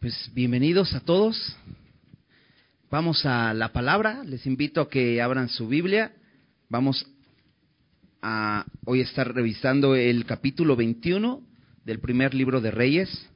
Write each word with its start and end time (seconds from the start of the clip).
Pues 0.00 0.30
bienvenidos 0.32 0.94
a 0.94 1.00
todos. 1.00 1.36
Vamos 2.90 3.26
a 3.26 3.52
la 3.52 3.70
palabra. 3.70 4.24
Les 4.24 4.46
invito 4.46 4.80
a 4.80 4.88
que 4.88 5.20
abran 5.20 5.50
su 5.50 5.68
Biblia. 5.68 6.14
Vamos 6.70 7.06
a 8.22 8.64
hoy 8.86 9.02
estar 9.02 9.34
revisando 9.34 9.94
el 9.94 10.24
capítulo 10.24 10.74
21 10.74 11.42
del 11.84 12.00
primer 12.00 12.32
libro 12.32 12.62
de 12.62 12.70
Reyes. 12.70 13.28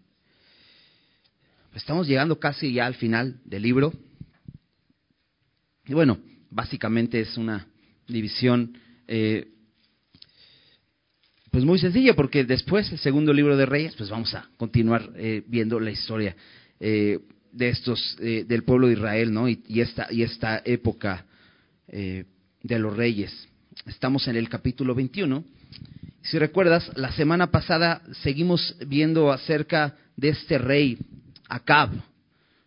Estamos 1.75 2.07
llegando 2.07 2.41
casi 2.41 2.73
ya 2.73 2.87
al 2.87 2.95
final 2.95 3.43
del 3.45 3.61
libro. 3.61 3.93
Y 5.85 5.93
bueno, 5.93 6.19
básicamente 6.49 7.21
es 7.21 7.37
una 7.37 7.67
división 8.09 8.79
eh, 9.07 9.49
pues 11.55 11.65
muy 11.65 11.79
sencilla, 11.79 12.17
porque 12.17 12.43
después, 12.43 12.91
el 12.91 12.99
segundo 12.99 13.33
libro 13.33 13.57
de 13.57 13.65
Reyes, 13.65 13.95
pues 13.95 14.11
vamos 14.11 14.35
a 14.35 14.49
continuar 14.57 15.11
eh, 15.15 15.45
viendo 15.46 15.78
la 15.78 15.92
historia 15.92 16.34
eh, 16.80 17.19
de 17.52 17.69
estos, 17.69 18.16
eh, 18.20 18.45
del 18.46 18.64
pueblo 18.64 18.88
de 18.88 18.95
Israel, 18.95 19.32
¿no? 19.32 19.48
Y, 19.48 19.62
esta, 19.80 20.09
y 20.10 20.23
esta 20.23 20.62
época 20.65 21.27
de 21.87 22.78
los 22.78 22.96
reyes. 22.96 23.46
Estamos 23.87 24.27
en 24.27 24.37
el 24.37 24.48
capítulo 24.48 24.95
21. 24.95 25.45
Si 26.23 26.38
recuerdas, 26.38 26.91
la 26.96 27.12
semana 27.12 27.51
pasada 27.51 28.02
seguimos 28.23 28.74
viendo 28.87 29.30
acerca 29.30 29.96
de 30.16 30.30
este 30.30 30.59
rey, 30.59 30.98
Acab. 31.48 31.91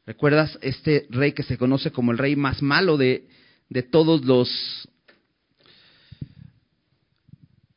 ¿Recuerdas? 0.05 0.57
Este 0.61 1.07
rey 1.09 1.33
que 1.33 1.43
se 1.43 1.57
conoce 1.57 1.91
como 1.91 2.11
el 2.11 2.19
rey 2.19 2.35
más 2.35 2.61
malo 2.61 2.95
de, 2.95 3.27
de 3.69 3.83
todos 3.83 4.23
los 4.23 4.87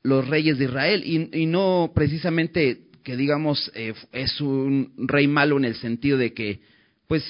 los 0.02 0.26
reyes 0.28 0.58
de 0.58 0.64
Israel 0.64 1.02
y, 1.04 1.46
no 1.46 1.92
precisamente 1.94 2.88
que 3.02 3.16
digamos 3.16 3.70
eh, 3.74 3.94
es 4.12 4.40
un 4.40 4.92
rey 4.96 5.26
malo 5.26 5.56
en 5.56 5.64
el 5.64 5.76
sentido 5.76 6.18
de 6.18 6.32
que 6.32 6.60
pues, 7.06 7.24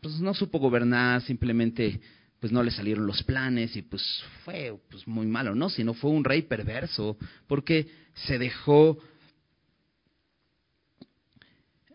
pues 0.00 0.20
no 0.20 0.34
supo 0.34 0.58
gobernar, 0.58 1.22
simplemente 1.22 2.00
pues 2.40 2.52
no 2.52 2.62
le 2.62 2.70
salieron 2.70 3.06
los 3.06 3.22
planes 3.22 3.74
y 3.76 3.82
pues 3.82 4.02
fue 4.44 4.74
pues 4.90 5.06
muy 5.06 5.26
malo, 5.26 5.54
no, 5.54 5.70
sino 5.70 5.94
fue 5.94 6.10
un 6.10 6.24
rey 6.24 6.42
perverso 6.42 7.16
porque 7.46 7.88
se 8.14 8.38
dejó 8.38 8.98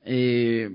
eh, 0.03 0.70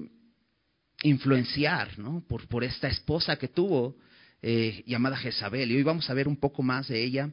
influenciar, 1.03 1.99
¿no? 1.99 2.23
Por, 2.27 2.47
por 2.49 2.65
esta 2.65 2.89
esposa 2.89 3.37
que 3.37 3.49
tuvo 3.49 3.97
eh, 4.43 4.85
llamada 4.87 5.17
Jezabel 5.17 5.71
y 5.71 5.77
hoy 5.77 5.83
vamos 5.83 6.09
a 6.09 6.15
ver 6.15 6.29
un 6.29 6.37
poco 6.37 6.63
más 6.63 6.89
de 6.89 7.03
ella. 7.03 7.31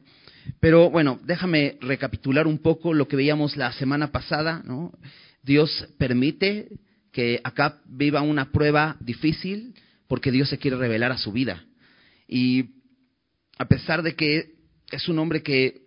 Pero 0.60 0.90
bueno, 0.90 1.20
déjame 1.24 1.78
recapitular 1.80 2.46
un 2.46 2.58
poco 2.58 2.94
lo 2.94 3.08
que 3.08 3.16
veíamos 3.16 3.56
la 3.56 3.72
semana 3.72 4.12
pasada. 4.12 4.62
¿no? 4.64 4.92
Dios 5.42 5.88
permite 5.98 6.68
que 7.12 7.40
acá 7.44 7.80
viva 7.86 8.22
una 8.22 8.50
prueba 8.50 8.96
difícil 9.00 9.74
porque 10.08 10.30
Dios 10.30 10.48
se 10.48 10.58
quiere 10.58 10.76
revelar 10.76 11.12
a 11.12 11.18
su 11.18 11.32
vida. 11.32 11.64
Y 12.28 12.70
a 13.58 13.66
pesar 13.66 14.02
de 14.02 14.14
que 14.14 14.54
es 14.90 15.08
un 15.08 15.18
hombre 15.18 15.42
que 15.42 15.82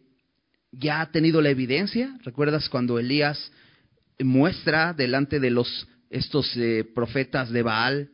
ya 0.72 1.02
ha 1.02 1.11
tenido 1.11 1.41
la 1.41 1.50
evidencia, 1.50 2.17
¿recuerdas 2.23 2.69
cuando 2.69 3.00
Elías 3.00 3.52
muestra 4.19 4.94
delante 4.94 5.39
de 5.39 5.52
los 5.52 5.88
estos 6.09 6.55
eh, 6.55 6.85
profetas 6.95 7.50
de 7.50 7.63
Baal 7.63 8.11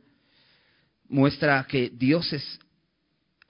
muestra 1.08 1.66
que 1.69 1.91
Dios 1.94 2.33
es 2.33 2.59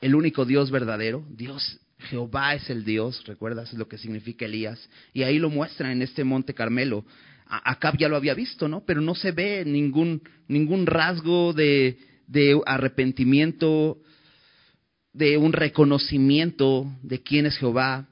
el 0.01 0.15
único 0.15 0.43
Dios 0.43 0.69
verdadero, 0.69 1.25
Dios 1.29 1.79
Jehová 2.03 2.55
es 2.55 2.69
el 2.69 2.83
Dios, 2.83 3.23
¿recuerdas 3.25 3.73
lo 3.73 3.87
que 3.87 3.97
significa 3.97 4.45
Elías? 4.45 4.89
Y 5.13 5.23
ahí 5.23 5.39
lo 5.39 5.49
muestra 5.49 5.91
en 5.91 6.01
este 6.01 6.23
monte 6.23 6.53
Carmelo. 6.53 7.05
Acab 7.45 7.97
ya 7.97 8.07
lo 8.07 8.15
había 8.15 8.33
visto, 8.33 8.67
¿no? 8.67 8.83
Pero 8.85 9.01
no 9.01 9.15
se 9.15 9.31
ve 9.31 9.63
ningún, 9.65 10.21
ningún 10.47 10.85
rasgo 10.85 11.53
de, 11.53 11.97
de 12.27 12.59
arrepentimiento, 12.65 13.99
de 15.13 15.37
un 15.37 15.53
reconocimiento 15.53 16.91
de 17.03 17.21
quién 17.21 17.45
es 17.45 17.57
Jehová. 17.57 18.07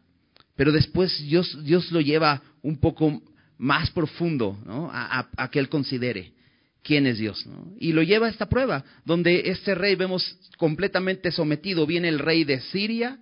Pero 0.56 0.72
después 0.72 1.18
Dios, 1.24 1.58
Dios 1.64 1.92
lo 1.92 2.02
lleva 2.02 2.42
un 2.62 2.80
poco 2.80 3.22
más 3.58 3.90
profundo, 3.92 4.58
¿no? 4.66 4.90
A, 4.92 5.30
a, 5.38 5.50
que 5.50 5.60
él 5.60 5.70
considere 5.70 6.34
quién 6.84 7.06
es 7.06 7.20
Dios. 7.20 7.46
¿no? 7.46 7.74
Y 7.80 7.94
lo 7.94 8.04
lleva 8.04 8.28
a 8.28 8.30
esta 8.30 8.50
prueba, 8.50 8.84
donde 9.06 9.44
este 9.46 9.76
rey 9.76 9.96
vemos 9.96 10.38
completamente 10.58 11.32
sometido. 11.32 11.86
Viene 11.86 12.10
el 12.10 12.20
rey 12.20 12.44
de 12.44 12.60
Siria, 12.62 13.20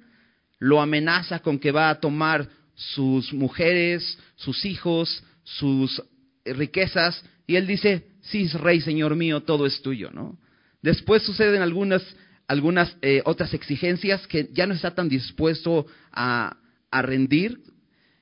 lo 0.59 0.81
amenaza 0.81 1.39
con 1.39 1.57
que 1.57 1.71
va 1.71 1.89
a 1.89 1.99
tomar 1.99 2.47
sus 2.75 3.33
mujeres, 3.33 4.17
sus 4.35 4.65
hijos, 4.65 5.23
sus 5.43 6.01
riquezas, 6.45 7.23
y 7.47 7.55
él 7.55 7.65
dice, 7.65 8.07
sí, 8.21 8.47
rey, 8.49 8.81
señor 8.81 9.15
mío, 9.15 9.41
todo 9.41 9.65
es 9.65 9.81
tuyo, 9.81 10.11
¿no? 10.11 10.37
Después 10.81 11.23
suceden 11.23 11.61
algunas, 11.61 12.03
algunas 12.47 12.95
eh, 13.01 13.21
otras 13.25 13.53
exigencias 13.53 14.25
que 14.27 14.49
ya 14.53 14.67
no 14.67 14.73
está 14.73 14.93
tan 14.93 15.09
dispuesto 15.09 15.87
a, 16.11 16.57
a 16.91 17.01
rendir, 17.01 17.61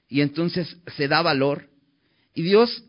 y 0.08 0.22
entonces 0.22 0.78
se 0.96 1.08
da 1.08 1.22
valor, 1.22 1.70
y 2.34 2.44
Dios 2.44 2.84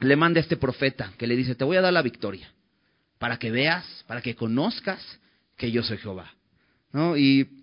le 0.00 0.16
manda 0.16 0.38
a 0.38 0.42
este 0.42 0.56
profeta 0.56 1.12
que 1.18 1.26
le 1.26 1.36
dice, 1.36 1.54
te 1.54 1.64
voy 1.64 1.76
a 1.76 1.82
dar 1.82 1.92
la 1.92 2.02
victoria, 2.02 2.52
para 3.18 3.38
que 3.38 3.50
veas, 3.50 4.04
para 4.06 4.20
que 4.20 4.34
conozcas 4.34 5.00
que 5.56 5.70
yo 5.70 5.82
soy 5.82 5.98
Jehová. 5.98 6.32
¿No? 6.92 7.16
Y 7.16 7.61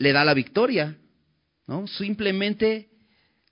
le 0.00 0.12
da 0.12 0.24
la 0.24 0.34
victoria, 0.34 0.96
¿no? 1.68 1.86
Simplemente 1.86 2.88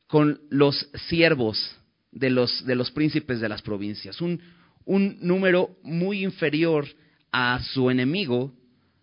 con 0.08 0.40
los 0.48 0.88
siervos 1.08 1.76
de 2.10 2.30
los, 2.30 2.64
de 2.64 2.74
los 2.74 2.90
príncipes 2.90 3.40
de 3.40 3.50
las 3.50 3.60
provincias, 3.60 4.20
un, 4.22 4.40
un 4.86 5.18
número 5.20 5.76
muy 5.82 6.24
inferior 6.24 6.86
a 7.30 7.60
su 7.74 7.90
enemigo 7.90 8.54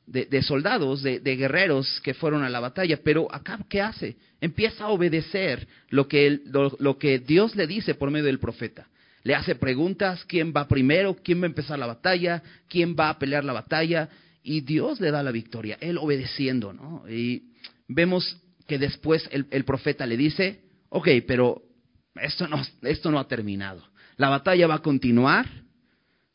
de, 0.07 0.41
soldados, 0.41 1.03
de, 1.03 1.19
guerreros 1.19 2.01
que 2.01 2.15
fueron 2.15 2.43
a 2.43 2.49
la 2.49 2.59
batalla. 2.59 2.99
Pero 3.03 3.33
acá, 3.33 3.59
¿qué 3.69 3.79
hace? 3.79 4.17
Empieza 4.41 4.85
a 4.85 4.89
obedecer 4.89 5.67
lo 5.89 6.07
que, 6.07 6.41
lo 6.79 6.97
que 6.97 7.19
Dios 7.19 7.55
le 7.55 7.67
dice 7.67 7.93
por 7.93 8.09
medio 8.09 8.25
del 8.25 8.39
profeta. 8.39 8.87
Le 9.23 9.35
hace 9.35 9.55
preguntas, 9.55 10.25
¿quién 10.25 10.51
va 10.55 10.67
primero? 10.67 11.15
¿Quién 11.23 11.41
va 11.41 11.45
a 11.45 11.47
empezar 11.47 11.77
la 11.77 11.87
batalla? 11.87 12.41
¿Quién 12.67 12.95
va 12.99 13.09
a 13.09 13.19
pelear 13.19 13.43
la 13.43 13.53
batalla? 13.53 14.09
Y 14.45 14.61
Dios 14.61 15.01
le 15.01 15.09
da 15.09 15.23
la 15.23 15.31
victoria, 15.31 15.75
él 15.81 15.97
obedeciendo, 15.97 16.71
¿no? 16.71 17.03
Y 17.09 17.51
vemos 17.87 18.37
que 18.67 18.77
después 18.77 19.27
el, 19.31 19.65
profeta 19.65 20.05
le 20.05 20.17
dice, 20.17 20.61
ok, 20.89 21.07
pero 21.27 21.63
esto 22.15 22.47
no, 22.47 22.61
esto 22.83 23.09
no 23.09 23.19
ha 23.19 23.27
terminado. 23.27 23.83
La 24.17 24.29
batalla 24.29 24.67
va 24.67 24.75
a 24.75 24.81
continuar, 24.83 25.47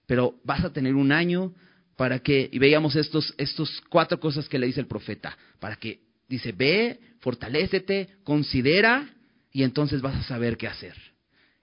pero 0.06 0.34
vas 0.44 0.64
a 0.64 0.72
tener 0.72 0.96
un 0.96 1.12
año 1.12 1.54
para 1.96 2.18
que, 2.18 2.48
y 2.50 2.58
veíamos 2.58 2.96
estos, 2.96 3.32
estos 3.38 3.80
cuatro 3.88 4.18
cosas 4.18 4.48
que 4.48 4.58
le 4.58 4.66
dice 4.66 4.80
el 4.80 4.86
profeta, 4.88 5.38
para 5.60 5.76
que 5.76 6.00
dice, 6.28 6.50
ve, 6.50 6.98
fortalécete, 7.20 8.16
considera, 8.24 9.08
y 9.52 9.62
entonces 9.62 10.00
vas 10.02 10.16
a 10.16 10.22
saber 10.24 10.56
qué 10.56 10.66
hacer. 10.66 10.96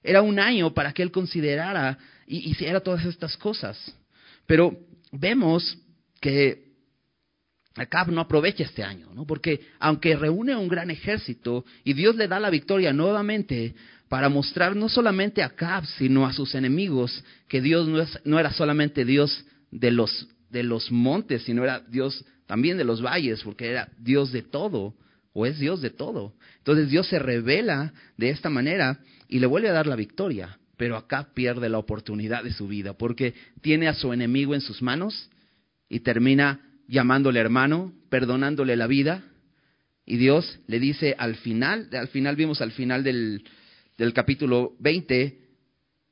Era 0.02 0.22
un 0.22 0.40
año 0.40 0.74
para 0.74 0.94
que 0.94 1.04
él 1.04 1.12
considerara 1.12 1.98
y 2.26 2.50
hiciera 2.50 2.80
todas 2.80 3.04
estas 3.04 3.36
cosas. 3.36 3.78
Pero 4.46 4.78
vemos 5.12 5.78
que 6.20 6.68
Acab 7.76 8.12
no 8.12 8.22
aprovecha 8.22 8.64
este 8.64 8.84
año, 8.84 9.10
¿no? 9.14 9.26
Porque 9.26 9.62
aunque 9.80 10.16
reúne 10.16 10.56
un 10.56 10.68
gran 10.68 10.90
ejército 10.90 11.64
y 11.84 11.94
Dios 11.94 12.16
le 12.16 12.28
da 12.28 12.40
la 12.40 12.50
victoria 12.50 12.92
nuevamente 12.92 13.76
para 14.10 14.30
mostrar 14.30 14.76
no 14.76 14.90
solamente 14.90 15.44
a 15.44 15.48
Acab, 15.48 15.86
sino 15.86 16.26
a 16.26 16.34
sus 16.34 16.56
enemigos 16.56 17.24
que 17.48 17.62
Dios 17.62 17.88
no, 17.88 18.02
es, 18.02 18.20
no 18.24 18.40
era 18.40 18.52
solamente 18.52 19.06
Dios 19.06 19.46
de 19.70 19.92
los, 19.92 20.28
de 20.50 20.64
los 20.64 20.92
montes, 20.92 21.44
sino 21.44 21.64
era 21.64 21.82
Dios 21.82 22.26
también 22.48 22.78
de 22.78 22.86
los 22.86 23.02
valles, 23.02 23.44
porque 23.44 23.70
era 23.70 23.90
Dios 24.00 24.32
de 24.32 24.42
todo, 24.42 24.96
o 25.34 25.46
es 25.46 25.60
Dios 25.60 25.82
de 25.82 25.90
todo. 25.90 26.34
Entonces 26.60 26.90
Dios 26.90 27.08
se 27.08 27.20
revela 27.20 27.94
de 28.18 28.30
esta 28.30 28.50
manera 28.50 29.00
y 29.28 29.40
le 29.40 29.46
vuelve 29.46 29.70
a 29.70 29.74
dar 29.74 29.86
la 29.86 29.96
victoria, 29.96 30.58
pero 30.78 30.96
Acab 30.96 31.34
pierde 31.34 31.70
la 31.70 31.78
oportunidad 31.78 32.44
de 32.44 32.54
su 32.54 32.68
vida, 32.68 32.94
porque 32.94 33.36
tiene 33.62 33.88
a 33.88 33.94
su 33.94 34.14
enemigo 34.14 34.56
en 34.56 34.62
sus 34.62 34.82
manos 34.82 35.30
y 35.90 36.02
termina 36.02 36.62
llamándole 36.88 37.40
hermano, 37.40 37.94
perdonándole 38.10 38.76
la 38.76 38.88
vida. 38.88 39.24
Y 40.06 40.18
Dios 40.18 40.60
le 40.68 40.80
dice 40.80 41.16
al 41.18 41.36
final, 41.36 41.90
al 41.92 42.08
final 42.08 42.36
vimos 42.36 42.62
al 42.62 42.72
final 42.72 43.04
del, 43.04 43.44
del 43.98 44.14
capítulo 44.14 44.74
20, 44.80 45.40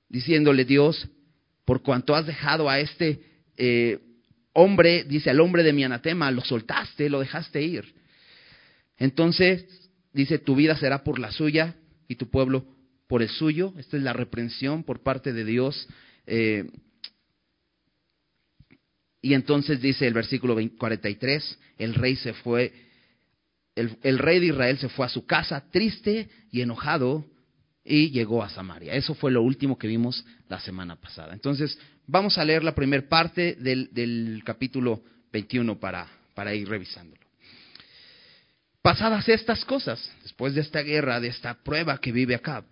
diciéndole 0.10 0.66
Dios, 0.66 1.08
por 1.64 1.82
cuanto 1.82 2.16
has 2.16 2.26
dejado 2.26 2.70
a 2.70 2.80
este 2.80 3.22
eh, 3.58 4.00
hombre, 4.54 5.04
dice 5.04 5.30
al 5.30 5.40
hombre 5.40 5.64
de 5.64 5.74
mi 5.74 5.84
anatema, 5.84 6.32
lo 6.32 6.42
soltaste, 6.42 7.10
lo 7.10 7.20
dejaste 7.20 7.62
ir. 7.62 7.94
Entonces, 8.98 9.66
dice, 10.14 10.40
tu 10.40 10.56
vida 10.56 10.78
será 10.78 11.04
por 11.04 11.20
la 11.20 11.32
suya 11.32 11.76
y 12.08 12.16
tu 12.16 12.30
pueblo 12.30 12.66
por 13.08 13.22
el 13.22 13.30
suyo. 13.30 13.74
Esta 13.78 13.98
es 13.98 14.04
la 14.04 14.14
reprensión 14.14 14.84
por 14.84 15.04
parte 15.04 15.34
de 15.34 15.46
Dios 15.46 15.88
eh, 16.28 16.66
y 19.26 19.34
entonces 19.34 19.82
dice 19.82 20.06
el 20.06 20.14
versículo 20.14 20.56
43, 20.78 21.60
el 21.80 21.96
rey 21.96 22.16
se 22.16 22.34
fue, 22.34 22.72
el, 23.74 24.20
rey 24.20 24.40
de 24.40 24.46
Israel 24.46 24.78
se 24.78 24.88
fue 24.88 25.04
a 25.04 25.10
su 25.10 25.26
casa 25.26 25.64
triste 25.72 26.30
y 26.52 26.62
enojado 26.62 27.26
y 27.84 28.12
llegó 28.12 28.44
a 28.44 28.50
Samaria. 28.50 28.94
Eso 28.94 29.16
fue 29.16 29.32
lo 29.32 29.42
último 29.42 29.80
que 29.80 29.88
vimos 29.88 30.24
la 30.48 30.60
semana 30.60 30.96
pasada. 30.96 31.34
Entonces, 31.34 31.76
vamos 32.06 32.38
a 32.38 32.46
leer 32.46 32.64
la 32.64 32.76
primera 32.76 33.10
parte 33.10 33.56
del, 33.56 34.44
capítulo 34.46 35.02
21 35.34 35.80
para, 35.80 36.08
para 36.36 36.54
ir 36.54 36.70
revisándolo. 36.70 37.26
Pasadas 38.84 39.28
estas 39.28 39.66
cosas, 39.66 40.08
después 40.22 40.54
de 40.54 40.62
esta 40.62 40.84
guerra, 40.84 41.20
de 41.20 41.30
esta 41.30 41.56
prueba 41.64 41.98
que 41.98 42.12
vive 42.12 42.36
Acab, 42.36 42.64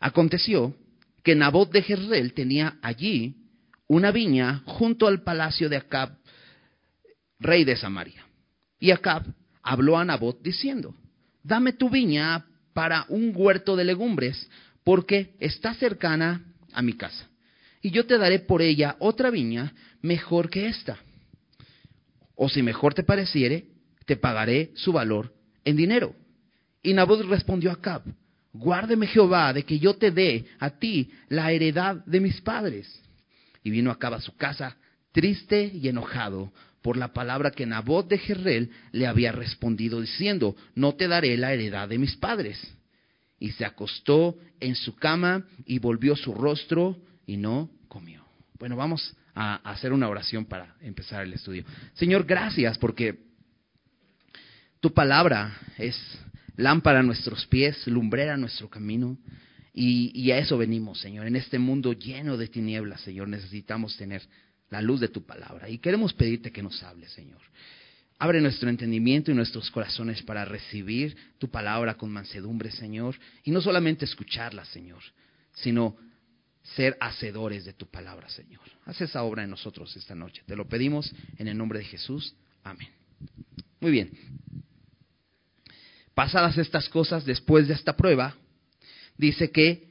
aconteció 0.00 0.74
que 1.22 1.36
Nabot 1.36 1.70
de 1.70 1.82
Jezreel 1.82 2.32
tenía 2.32 2.76
allí 2.82 3.39
una 3.90 4.12
viña 4.12 4.62
junto 4.66 5.08
al 5.08 5.24
palacio 5.24 5.68
de 5.68 5.76
Acab, 5.76 6.16
rey 7.40 7.64
de 7.64 7.74
Samaria. 7.74 8.24
Y 8.78 8.92
Acab 8.92 9.24
habló 9.64 9.98
a 9.98 10.04
Nabot 10.04 10.40
diciendo, 10.40 10.94
dame 11.42 11.72
tu 11.72 11.90
viña 11.90 12.46
para 12.72 13.04
un 13.08 13.32
huerto 13.34 13.74
de 13.74 13.82
legumbres, 13.82 14.48
porque 14.84 15.34
está 15.40 15.74
cercana 15.74 16.44
a 16.72 16.82
mi 16.82 16.92
casa. 16.92 17.28
Y 17.82 17.90
yo 17.90 18.06
te 18.06 18.16
daré 18.16 18.38
por 18.38 18.62
ella 18.62 18.94
otra 19.00 19.28
viña 19.28 19.74
mejor 20.02 20.50
que 20.50 20.68
esta. 20.68 21.00
O 22.36 22.48
si 22.48 22.62
mejor 22.62 22.94
te 22.94 23.02
pareciere, 23.02 23.66
te 24.06 24.14
pagaré 24.14 24.70
su 24.76 24.92
valor 24.92 25.34
en 25.64 25.74
dinero. 25.74 26.14
Y 26.80 26.94
Nabot 26.94 27.22
respondió 27.22 27.70
a 27.70 27.74
Acab, 27.74 28.02
guárdeme 28.52 29.08
Jehová 29.08 29.52
de 29.52 29.64
que 29.64 29.80
yo 29.80 29.94
te 29.94 30.12
dé 30.12 30.46
a 30.60 30.70
ti 30.78 31.10
la 31.28 31.50
heredad 31.50 31.96
de 32.06 32.20
mis 32.20 32.40
padres. 32.40 33.00
Y 33.62 33.70
vino 33.70 33.90
Acab 33.90 34.14
a 34.14 34.20
su 34.20 34.36
casa 34.36 34.76
triste 35.12 35.70
y 35.74 35.88
enojado 35.88 36.52
por 36.82 36.96
la 36.96 37.12
palabra 37.12 37.50
que 37.50 37.66
Nabot 37.66 38.08
de 38.08 38.18
Jerrel 38.18 38.70
le 38.92 39.06
había 39.06 39.32
respondido 39.32 40.00
diciendo, 40.00 40.56
no 40.74 40.94
te 40.94 41.08
daré 41.08 41.36
la 41.36 41.52
heredad 41.52 41.88
de 41.88 41.98
mis 41.98 42.16
padres. 42.16 42.58
Y 43.38 43.52
se 43.52 43.64
acostó 43.64 44.36
en 44.60 44.74
su 44.74 44.96
cama 44.96 45.46
y 45.66 45.78
volvió 45.78 46.16
su 46.16 46.34
rostro 46.34 46.98
y 47.26 47.36
no 47.36 47.70
comió. 47.88 48.24
Bueno, 48.58 48.76
vamos 48.76 49.16
a 49.34 49.56
hacer 49.70 49.92
una 49.92 50.08
oración 50.08 50.44
para 50.44 50.76
empezar 50.80 51.22
el 51.22 51.32
estudio. 51.32 51.64
Señor, 51.94 52.24
gracias 52.24 52.76
porque 52.78 53.18
tu 54.80 54.92
palabra 54.92 55.58
es 55.78 55.98
lámpara 56.56 57.00
a 57.00 57.02
nuestros 57.02 57.46
pies, 57.46 57.86
lumbrera 57.86 58.34
a 58.34 58.38
nuestro 58.38 58.68
camino. 58.68 59.18
Y, 59.72 60.30
a 60.32 60.38
eso 60.38 60.58
venimos, 60.58 61.00
Señor. 61.00 61.26
En 61.26 61.36
este 61.36 61.58
mundo 61.58 61.92
lleno 61.92 62.36
de 62.36 62.48
tinieblas, 62.48 63.00
Señor, 63.02 63.28
necesitamos 63.28 63.96
tener 63.96 64.22
la 64.68 64.82
luz 64.82 65.00
de 65.00 65.08
tu 65.08 65.24
palabra. 65.24 65.68
Y 65.68 65.78
queremos 65.78 66.12
pedirte 66.12 66.50
que 66.50 66.62
nos 66.62 66.82
hables, 66.82 67.12
Señor. 67.12 67.40
Abre 68.18 68.40
nuestro 68.40 68.68
entendimiento 68.68 69.30
y 69.30 69.34
nuestros 69.34 69.70
corazones 69.70 70.22
para 70.22 70.44
recibir 70.44 71.16
tu 71.38 71.48
palabra 71.48 71.94
con 71.94 72.10
mansedumbre, 72.10 72.70
Señor. 72.70 73.16
Y 73.44 73.50
no 73.50 73.60
solamente 73.60 74.04
escucharla, 74.04 74.64
Señor, 74.64 75.02
sino 75.54 75.96
ser 76.62 76.96
hacedores 77.00 77.64
de 77.64 77.72
tu 77.72 77.86
palabra, 77.86 78.28
Señor. 78.28 78.62
Haz 78.84 79.00
esa 79.00 79.22
obra 79.22 79.44
en 79.44 79.50
nosotros 79.50 79.96
esta 79.96 80.14
noche. 80.14 80.42
Te 80.46 80.56
lo 80.56 80.68
pedimos 80.68 81.14
en 81.38 81.48
el 81.48 81.56
nombre 81.56 81.78
de 81.78 81.84
Jesús. 81.84 82.34
Amén. 82.64 82.88
Muy 83.80 83.92
bien. 83.92 84.10
Pasadas 86.14 86.58
estas 86.58 86.88
cosas, 86.88 87.24
después 87.24 87.68
de 87.68 87.74
esta 87.74 87.96
prueba, 87.96 88.36
dice 89.20 89.50
que 89.50 89.90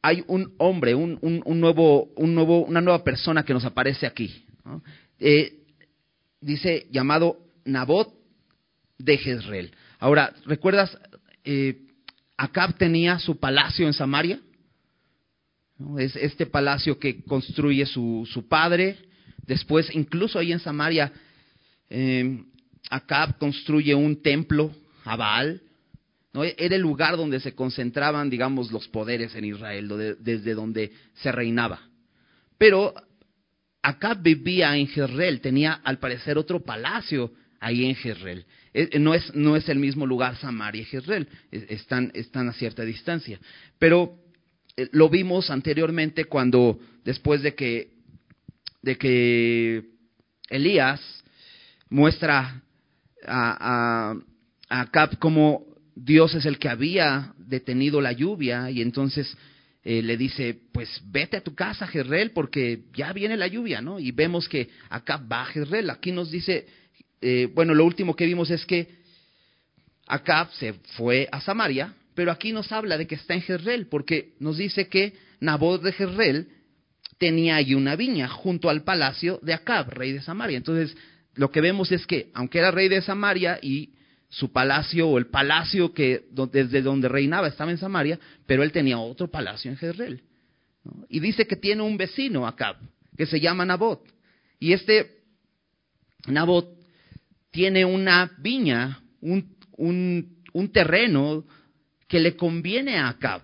hay 0.00 0.24
un 0.28 0.54
hombre, 0.58 0.94
un, 0.94 1.18
nuevo, 1.46 2.12
un 2.16 2.34
nuevo, 2.34 2.64
una 2.64 2.80
nueva 2.80 3.04
persona 3.04 3.44
que 3.44 3.52
nos 3.52 3.64
aparece 3.64 4.06
aquí. 4.06 4.46
Eh, 5.18 5.64
dice 6.40 6.86
llamado 6.90 7.38
Nabot 7.64 8.12
de 8.98 9.18
Jezreel. 9.18 9.72
Ahora, 9.98 10.32
¿recuerdas? 10.46 10.96
Eh, 11.44 11.86
Acab 12.36 12.76
tenía 12.76 13.18
su 13.18 13.38
palacio 13.38 13.86
en 13.86 13.92
Samaria. 13.92 14.40
Es 15.98 16.14
este 16.16 16.46
palacio 16.46 16.98
que 16.98 17.22
construye 17.24 17.86
su, 17.86 18.46
padre. 18.48 18.96
Después, 19.46 19.92
incluso 19.94 20.38
ahí 20.38 20.52
en 20.52 20.60
Samaria, 20.60 21.12
eh, 21.90 22.42
Acab 22.90 23.38
construye 23.38 23.94
un 23.94 24.22
templo 24.22 24.72
a. 25.04 25.62
Era 26.34 26.76
el 26.76 26.82
lugar 26.82 27.16
donde 27.16 27.40
se 27.40 27.54
concentraban, 27.54 28.30
digamos, 28.30 28.72
los 28.72 28.88
poderes 28.88 29.34
en 29.34 29.44
Israel, 29.44 30.16
desde 30.20 30.54
donde 30.54 30.90
se 31.14 31.30
reinaba. 31.30 31.80
Pero 32.56 32.94
acá 33.82 34.14
vivía 34.14 34.74
en 34.76 34.86
Jezreel, 34.86 35.40
tenía 35.40 35.74
al 35.84 35.98
parecer 35.98 36.38
otro 36.38 36.60
palacio 36.60 37.32
ahí 37.60 37.84
en 37.84 37.94
Jezreel. 37.94 38.46
Eh, 38.72 38.88
eh, 38.92 38.98
no 38.98 39.12
es, 39.14 39.34
no 39.34 39.56
es 39.56 39.68
el 39.68 39.78
mismo 39.78 40.06
lugar 40.06 40.36
Samaria 40.36 40.82
y 40.82 40.86
Jezreel, 40.86 41.28
están, 41.50 42.10
están 42.14 42.48
a 42.48 42.52
cierta 42.54 42.82
distancia. 42.82 43.38
Pero 43.78 44.16
eh, 44.76 44.88
lo 44.92 45.10
vimos 45.10 45.50
anteriormente 45.50 46.24
cuando, 46.24 46.78
después 47.04 47.42
de 47.42 47.54
que, 47.54 47.90
de 48.80 48.96
que 48.96 49.84
Elías 50.48 51.00
muestra 51.90 52.62
a, 53.26 54.10
a, 54.10 54.16
a 54.70 54.80
Acab 54.80 55.18
como 55.18 55.71
Dios 55.94 56.34
es 56.34 56.46
el 56.46 56.58
que 56.58 56.68
había 56.68 57.34
detenido 57.38 58.00
la 58.00 58.12
lluvia 58.12 58.70
y 58.70 58.82
entonces 58.82 59.36
eh, 59.84 60.00
le 60.02 60.16
dice, 60.16 60.58
pues 60.72 61.02
vete 61.06 61.36
a 61.36 61.42
tu 61.42 61.54
casa, 61.54 61.86
Jerrel, 61.86 62.30
porque 62.30 62.84
ya 62.94 63.12
viene 63.12 63.36
la 63.36 63.48
lluvia, 63.48 63.80
¿no? 63.80 63.98
Y 63.98 64.12
vemos 64.12 64.48
que 64.48 64.70
acá 64.88 65.16
va 65.16 65.44
Jerrel. 65.46 65.90
Aquí 65.90 66.12
nos 66.12 66.30
dice, 66.30 66.66
eh, 67.20 67.48
bueno, 67.52 67.74
lo 67.74 67.84
último 67.84 68.14
que 68.14 68.26
vimos 68.26 68.50
es 68.50 68.64
que 68.64 69.02
Acab 70.06 70.52
se 70.52 70.74
fue 70.96 71.28
a 71.32 71.40
Samaria, 71.40 71.94
pero 72.14 72.30
aquí 72.30 72.52
nos 72.52 72.70
habla 72.70 72.96
de 72.96 73.06
que 73.06 73.16
está 73.16 73.34
en 73.34 73.42
Jerrel, 73.42 73.86
porque 73.86 74.34
nos 74.38 74.58
dice 74.58 74.88
que 74.88 75.14
Nabot 75.40 75.82
de 75.82 75.92
Jerrel 75.92 76.48
tenía 77.18 77.56
allí 77.56 77.74
una 77.74 77.96
viña 77.96 78.28
junto 78.28 78.68
al 78.68 78.84
palacio 78.84 79.40
de 79.42 79.54
Acab, 79.54 79.90
rey 79.90 80.12
de 80.12 80.22
Samaria. 80.22 80.56
Entonces, 80.56 80.96
lo 81.34 81.50
que 81.50 81.60
vemos 81.60 81.90
es 81.92 82.06
que, 82.06 82.30
aunque 82.34 82.58
era 82.58 82.70
rey 82.70 82.88
de 82.88 83.02
Samaria 83.02 83.58
y 83.62 83.90
su 84.32 84.50
palacio 84.50 85.08
o 85.08 85.18
el 85.18 85.26
palacio 85.26 85.92
que 85.92 86.24
desde 86.50 86.80
donde 86.80 87.06
reinaba 87.06 87.48
estaba 87.48 87.70
en 87.70 87.76
Samaria, 87.76 88.18
pero 88.46 88.62
él 88.62 88.72
tenía 88.72 88.98
otro 88.98 89.30
palacio 89.30 89.70
en 89.70 89.76
Jezreel. 89.76 90.22
Y 91.10 91.20
dice 91.20 91.46
que 91.46 91.54
tiene 91.54 91.82
un 91.82 91.98
vecino 91.98 92.46
acá, 92.46 92.78
que 93.14 93.26
se 93.26 93.38
llama 93.38 93.66
Nabot. 93.66 94.02
Y 94.58 94.72
este 94.72 95.18
Nabot 96.26 96.66
tiene 97.50 97.84
una 97.84 98.32
viña, 98.38 99.02
un, 99.20 99.54
un, 99.76 100.72
terreno 100.72 101.44
que 102.08 102.18
le 102.18 102.34
conviene 102.34 102.96
a 102.96 103.10
Acab, 103.10 103.42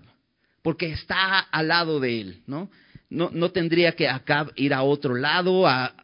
porque 0.63 0.91
está 0.93 1.41
al 1.41 1.69
lado 1.69 2.01
de 2.01 2.21
él, 2.21 2.43
¿no? 2.47 2.71
No, 3.11 3.29
no 3.31 3.51
tendría 3.51 3.93
que 3.93 4.09
Acab 4.09 4.53
ir 4.57 4.73
a 4.73 4.83
otro 4.83 5.15
lado 5.15 5.67
a 5.67 5.95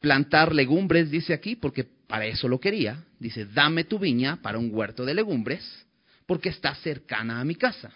plantar 0.00 0.52
legumbres, 0.52 1.08
dice 1.08 1.32
aquí, 1.32 1.54
porque 1.54 1.97
para 2.08 2.26
eso 2.26 2.48
lo 2.48 2.58
quería. 2.58 3.04
Dice, 3.20 3.46
dame 3.46 3.84
tu 3.84 4.00
viña 4.00 4.42
para 4.42 4.58
un 4.58 4.74
huerto 4.74 5.04
de 5.04 5.14
legumbres, 5.14 5.86
porque 6.26 6.48
está 6.48 6.74
cercana 6.74 7.40
a 7.40 7.44
mi 7.44 7.54
casa. 7.54 7.92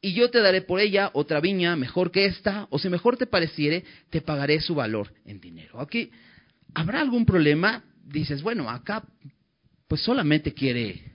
Y 0.00 0.14
yo 0.14 0.30
te 0.30 0.40
daré 0.40 0.62
por 0.62 0.80
ella 0.80 1.10
otra 1.12 1.40
viña 1.40 1.76
mejor 1.76 2.10
que 2.10 2.24
esta, 2.24 2.66
o 2.70 2.78
si 2.78 2.88
mejor 2.88 3.16
te 3.16 3.26
pareciere, 3.26 3.84
te 4.08 4.20
pagaré 4.20 4.60
su 4.60 4.74
valor 4.74 5.12
en 5.26 5.40
dinero. 5.40 5.80
Aquí, 5.80 6.10
¿habrá 6.74 7.00
algún 7.00 7.26
problema? 7.26 7.84
Dices, 8.04 8.42
bueno, 8.42 8.70
acá 8.70 9.04
pues 9.86 10.00
solamente 10.00 10.54
quiere 10.54 11.12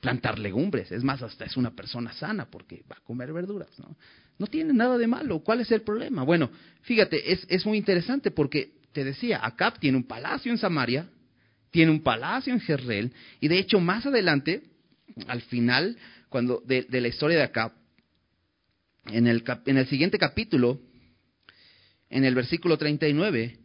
plantar 0.00 0.38
legumbres. 0.38 0.92
Es 0.92 1.02
más, 1.02 1.22
hasta 1.22 1.44
es 1.44 1.56
una 1.56 1.74
persona 1.74 2.12
sana 2.12 2.46
porque 2.50 2.84
va 2.90 2.96
a 2.96 3.04
comer 3.04 3.32
verduras. 3.32 3.68
No, 3.78 3.96
no 4.38 4.46
tiene 4.46 4.72
nada 4.72 4.96
de 4.96 5.06
malo. 5.06 5.40
¿Cuál 5.40 5.60
es 5.60 5.70
el 5.70 5.82
problema? 5.82 6.22
Bueno, 6.22 6.50
fíjate, 6.82 7.32
es, 7.32 7.46
es 7.48 7.66
muy 7.66 7.76
interesante 7.76 8.30
porque 8.30 8.79
te 8.92 9.04
decía, 9.04 9.40
Acab 9.42 9.78
tiene 9.78 9.96
un 9.96 10.04
palacio 10.04 10.50
en 10.50 10.58
Samaria, 10.58 11.08
tiene 11.70 11.90
un 11.90 12.02
palacio 12.02 12.52
en 12.52 12.60
Jezreel, 12.60 13.12
y 13.40 13.48
de 13.48 13.58
hecho 13.58 13.80
más 13.80 14.06
adelante, 14.06 14.62
al 15.26 15.42
final 15.42 15.96
cuando 16.28 16.62
de, 16.64 16.86
la 16.90 17.08
historia 17.08 17.36
de 17.38 17.44
Acab, 17.44 17.72
en 19.06 19.26
el, 19.26 19.44
en 19.66 19.76
el 19.76 19.86
siguiente 19.86 20.18
capítulo, 20.18 20.80
en 22.08 22.24
el 22.24 22.34
versículo 22.34 22.78
39, 22.78 23.58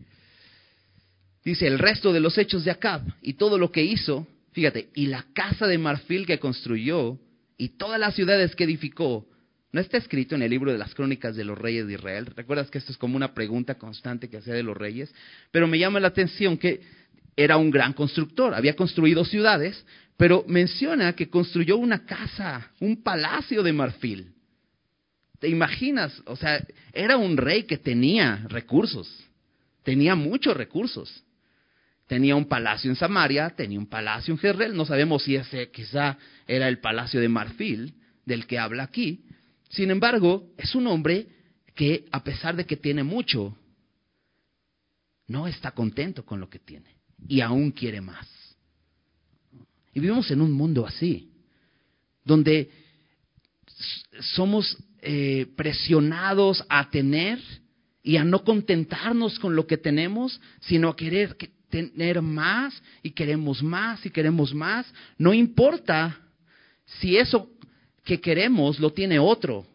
dice 1.43 1.67
el 1.67 1.79
resto 1.79 2.11
de 2.11 2.19
los 2.19 2.37
hechos 2.37 2.65
de 2.65 2.71
Acab 2.71 3.01
y 3.21 3.33
todo 3.33 3.57
lo 3.57 3.71
que 3.71 3.83
hizo, 3.83 4.27
fíjate, 4.51 4.89
y 4.95 5.07
la 5.07 5.25
casa 5.33 5.67
de 5.67 5.77
marfil 5.77 6.25
que 6.25 6.39
construyó 6.39 7.19
y 7.57 7.69
todas 7.69 7.99
las 7.99 8.15
ciudades 8.15 8.55
que 8.55 8.63
edificó, 8.63 9.27
no 9.75 9.81
está 9.81 9.97
escrito 9.97 10.35
en 10.35 10.41
el 10.41 10.51
libro 10.51 10.71
de 10.71 10.77
las 10.77 10.95
crónicas 10.95 11.35
de 11.35 11.43
los 11.43 11.57
reyes 11.57 11.85
de 11.85 11.95
Israel. 11.95 12.27
Recuerdas 12.27 12.71
que 12.71 12.77
esto 12.77 12.93
es 12.93 12.97
como 12.97 13.17
una 13.17 13.33
pregunta 13.33 13.75
constante 13.75 14.29
que 14.29 14.37
hacía 14.37 14.53
de 14.53 14.63
los 14.63 14.77
reyes. 14.77 15.13
Pero 15.51 15.67
me 15.67 15.77
llama 15.77 15.99
la 15.99 16.07
atención 16.07 16.57
que 16.57 16.79
era 17.35 17.57
un 17.57 17.71
gran 17.71 17.91
constructor. 17.91 18.53
Había 18.53 18.77
construido 18.77 19.25
ciudades, 19.25 19.85
pero 20.15 20.45
menciona 20.47 21.11
que 21.11 21.29
construyó 21.29 21.75
una 21.75 22.05
casa, 22.05 22.71
un 22.79 23.03
palacio 23.03 23.63
de 23.63 23.73
marfil. 23.73 24.31
¿Te 25.39 25.49
imaginas? 25.49 26.21
O 26.25 26.37
sea, 26.37 26.65
era 26.93 27.17
un 27.17 27.35
rey 27.35 27.63
que 27.63 27.77
tenía 27.77 28.45
recursos. 28.47 29.25
Tenía 29.83 30.15
muchos 30.15 30.55
recursos. 30.55 31.21
Tenía 32.07 32.37
un 32.37 32.45
palacio 32.45 32.89
en 32.89 32.95
Samaria, 32.95 33.49
tenía 33.49 33.77
un 33.77 33.87
palacio 33.87 34.33
en 34.33 34.37
Jezreel, 34.37 34.73
no 34.73 34.85
sabemos 34.85 35.23
si 35.23 35.35
ese 35.35 35.69
quizá 35.69 36.17
era 36.47 36.69
el 36.69 36.79
palacio 36.79 37.19
de 37.19 37.27
Marfil 37.27 37.93
del 38.25 38.47
que 38.47 38.57
habla 38.57 38.83
aquí. 38.83 39.24
Sin 39.75 39.91
embargo, 39.91 40.53
es 40.57 40.73
un 40.73 40.87
hombre 40.87 41.27
que 41.75 42.05
a 42.11 42.23
pesar 42.23 42.55
de 42.55 42.65
que 42.65 42.77
tiene 42.77 43.03
mucho, 43.03 43.57
no 45.27 45.47
está 45.47 45.71
contento 45.71 46.25
con 46.25 46.39
lo 46.39 46.49
que 46.49 46.59
tiene 46.59 46.95
y 47.27 47.41
aún 47.41 47.71
quiere 47.71 47.99
más. 47.99 48.25
Y 49.93 49.99
vivimos 49.99 50.31
en 50.31 50.39
un 50.39 50.53
mundo 50.53 50.85
así, 50.85 51.29
donde 52.23 52.71
somos 54.33 54.77
eh, 55.01 55.47
presionados 55.57 56.63
a 56.69 56.89
tener 56.89 57.39
y 58.01 58.15
a 58.15 58.23
no 58.23 58.45
contentarnos 58.45 59.39
con 59.39 59.57
lo 59.57 59.67
que 59.67 59.77
tenemos, 59.77 60.39
sino 60.61 60.87
a 60.87 60.95
querer 60.95 61.35
tener 61.69 62.21
más 62.21 62.81
y 63.03 63.11
queremos 63.11 63.61
más 63.61 64.05
y 64.05 64.09
queremos 64.09 64.53
más. 64.53 64.85
No 65.17 65.33
importa 65.33 66.17
si 66.85 67.17
eso 67.17 67.49
que 68.05 68.21
queremos 68.21 68.79
lo 68.79 68.93
tiene 68.93 69.19
otro, 69.19 69.65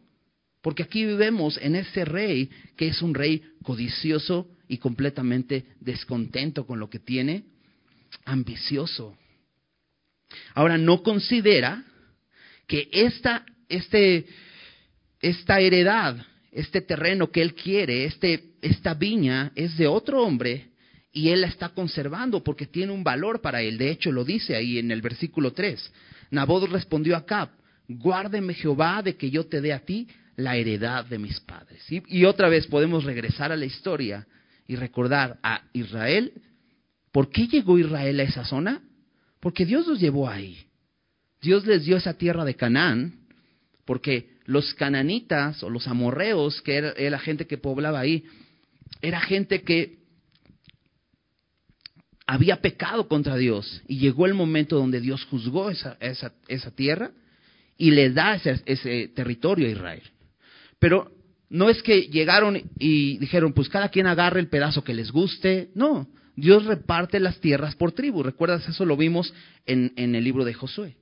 porque 0.62 0.84
aquí 0.84 1.04
vivimos 1.04 1.58
en 1.60 1.75
ese 1.75 2.04
rey 2.04 2.49
que 2.76 2.88
es 2.88 3.02
un 3.02 3.12
rey 3.12 3.42
codicioso 3.62 4.49
y 4.68 4.78
completamente 4.78 5.66
descontento 5.80 6.64
con 6.64 6.78
lo 6.78 6.88
que 6.88 7.00
tiene, 7.00 7.44
ambicioso. 8.25 9.16
Ahora, 10.54 10.78
no 10.78 11.02
considera 11.02 11.84
que 12.68 12.88
esta, 12.92 13.44
este, 13.68 14.26
esta 15.20 15.58
heredad, 15.58 16.25
este 16.52 16.80
terreno 16.82 17.32
que 17.32 17.42
él 17.42 17.54
quiere, 17.54 18.04
este, 18.04 18.52
esta 18.62 18.94
viña 18.94 19.50
es 19.56 19.76
de 19.76 19.88
otro 19.88 20.22
hombre 20.22 20.68
y 21.12 21.30
él 21.30 21.40
la 21.40 21.49
está 21.49 21.70
conservando 21.70 22.44
porque 22.44 22.66
tiene 22.66 22.92
un 22.92 23.02
valor 23.02 23.40
para 23.40 23.62
él. 23.62 23.76
De 23.76 23.90
hecho, 23.90 24.12
lo 24.12 24.25
dice 24.25 24.54
ahí 24.54 24.78
en 24.78 24.92
el 24.92 25.02
versículo 25.02 25.52
3. 25.52 25.92
Nabot 26.30 26.70
respondió 26.70 27.16
a 27.16 27.26
Cap, 27.26 27.50
guárdeme 27.99 28.54
Jehová 28.54 29.02
de 29.02 29.16
que 29.16 29.30
yo 29.30 29.47
te 29.47 29.61
dé 29.61 29.73
a 29.73 29.80
ti 29.80 30.06
la 30.37 30.56
heredad 30.56 31.04
de 31.04 31.18
mis 31.18 31.40
padres. 31.40 31.85
Y, 31.90 32.25
otra 32.25 32.49
vez 32.49 32.66
podemos 32.66 33.04
regresar 33.04 33.52
a 33.52 33.56
la 33.56 33.64
historia 33.64 34.26
y 34.66 34.76
recordar 34.76 35.38
a 35.42 35.62
Israel. 35.73 36.32
¿Por 37.12 37.30
qué 37.30 37.47
llegó 37.49 37.78
Israel 37.78 38.20
a 38.20 38.23
esa 38.23 38.44
zona? 38.44 38.80
Porque 39.40 39.66
Dios 39.66 39.87
los 39.87 40.00
llevó 40.00 40.28
ahí. 40.28 40.59
Dios 41.42 41.66
les 41.66 41.85
dio 41.85 41.97
esa 41.97 42.14
tierra 42.14 42.44
de 42.44 42.54
Canaán, 42.54 43.26
porque 43.85 44.38
los 44.44 44.75
cananitas 44.75 45.62
o 45.62 45.70
los 45.70 45.88
amorreos, 45.88 46.62
que 46.62 46.76
era, 46.76 46.94
la 46.97 47.18
gente 47.18 47.47
que 47.47 47.59
poblaba 47.59 48.00
ahí, 48.00 48.25
era 49.02 49.20
gente 49.20 49.62
que 49.62 49.99
había 52.26 52.61
pecado 52.61 53.09
contra 53.09 53.37
Dios. 53.37 53.82
Y 53.88 53.99
llegó 53.99 54.26
el 54.26 54.35
momento 54.35 54.76
donde 54.76 55.00
Dios 55.00 55.25
juzgó 55.25 55.70
esa, 55.70 55.97
esa, 56.00 56.32
esa 56.47 56.70
tierra 56.70 57.11
y 57.80 57.92
le 57.92 58.10
da 58.10 58.34
ese, 58.34 58.60
ese 58.66 59.08
territorio 59.08 59.66
a 59.66 59.70
Israel. 59.70 60.02
Pero 60.78 61.10
no 61.49 61.70
es 61.70 61.82
que 61.82 62.02
llegaron 62.02 62.60
y 62.78 63.16
dijeron, 63.16 63.54
pues 63.54 63.70
cada 63.70 63.88
quien 63.88 64.06
agarre 64.06 64.38
el 64.38 64.49
pedazo 64.49 64.84
que 64.84 64.92
les 64.92 65.10
guste. 65.10 65.70
No, 65.75 66.06
Dios 66.37 66.66
reparte 66.66 67.18
las 67.18 67.40
tierras 67.40 67.75
por 67.75 67.92
tribu. 67.92 68.22
¿Recuerdas? 68.22 68.68
Eso 68.68 68.84
lo 68.84 68.99
vimos 68.99 69.32
en, 69.64 69.94
en 69.96 70.14
el 70.14 70.22
libro 70.22 70.44
de 70.44 70.52
Josué. 70.52 70.96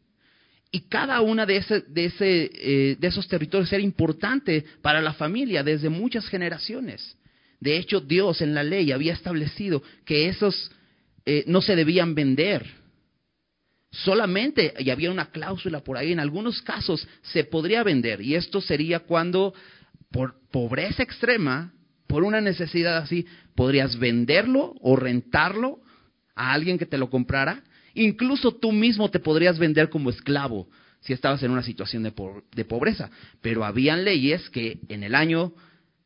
Y 0.71 0.83
cada 0.83 1.21
una 1.21 1.47
de, 1.47 1.57
ese, 1.57 1.81
de, 1.81 2.05
ese, 2.05 2.51
eh, 2.55 2.97
de 2.97 3.09
esos 3.09 3.27
territorios 3.27 3.73
era 3.73 3.83
importante 3.83 4.65
para 4.81 5.03
la 5.03 5.15
familia 5.15 5.65
desde 5.65 5.89
muchas 5.89 6.29
generaciones. 6.29 7.17
De 7.59 7.77
hecho, 7.77 8.01
Dios 8.01 8.41
en 8.41 8.55
la 8.55 8.63
ley 8.63 8.93
había 8.93 9.15
establecido 9.15 9.83
que 10.05 10.29
esos 10.29 10.71
eh, 11.27 11.43
no 11.49 11.61
se 11.61 11.75
debían 11.75 12.15
vender. 12.15 12.78
Solamente, 13.91 14.75
y 14.79 14.91
había 14.91 15.11
una 15.11 15.31
cláusula 15.31 15.81
por 15.81 15.97
ahí, 15.97 16.13
en 16.13 16.21
algunos 16.21 16.61
casos 16.63 17.07
se 17.23 17.45
podría 17.45 17.83
vender, 17.83 18.21
y 18.21 18.35
esto 18.35 18.61
sería 18.61 19.01
cuando 19.01 19.55
por 20.11 20.35
pobreza 20.51 21.03
extrema, 21.03 21.73
por 22.07 22.25
una 22.25 22.41
necesidad 22.41 22.99
así, 22.99 23.27
podrías 23.55 23.99
venderlo 23.99 24.75
o 24.81 24.97
rentarlo 24.97 25.81
a 26.35 26.53
alguien 26.53 26.79
que 26.79 26.87
te 26.87 26.99
lo 26.99 27.11
comprara. 27.11 27.63
Incluso 27.95 28.53
tú 28.53 28.73
mismo 28.73 29.11
te 29.11 29.21
podrías 29.21 29.59
vender 29.59 29.91
como 29.91 30.11
esclavo 30.11 30.69
si 31.01 31.13
estabas 31.13 31.43
en 31.43 31.51
una 31.51 31.63
situación 31.63 32.03
de, 32.03 32.13
de 32.55 32.65
pobreza. 32.65 33.11
Pero 33.41 33.65
habían 33.65 34.05
leyes 34.05 34.49
que 34.51 34.79
en 34.89 35.03
el 35.03 35.15
año 35.15 35.53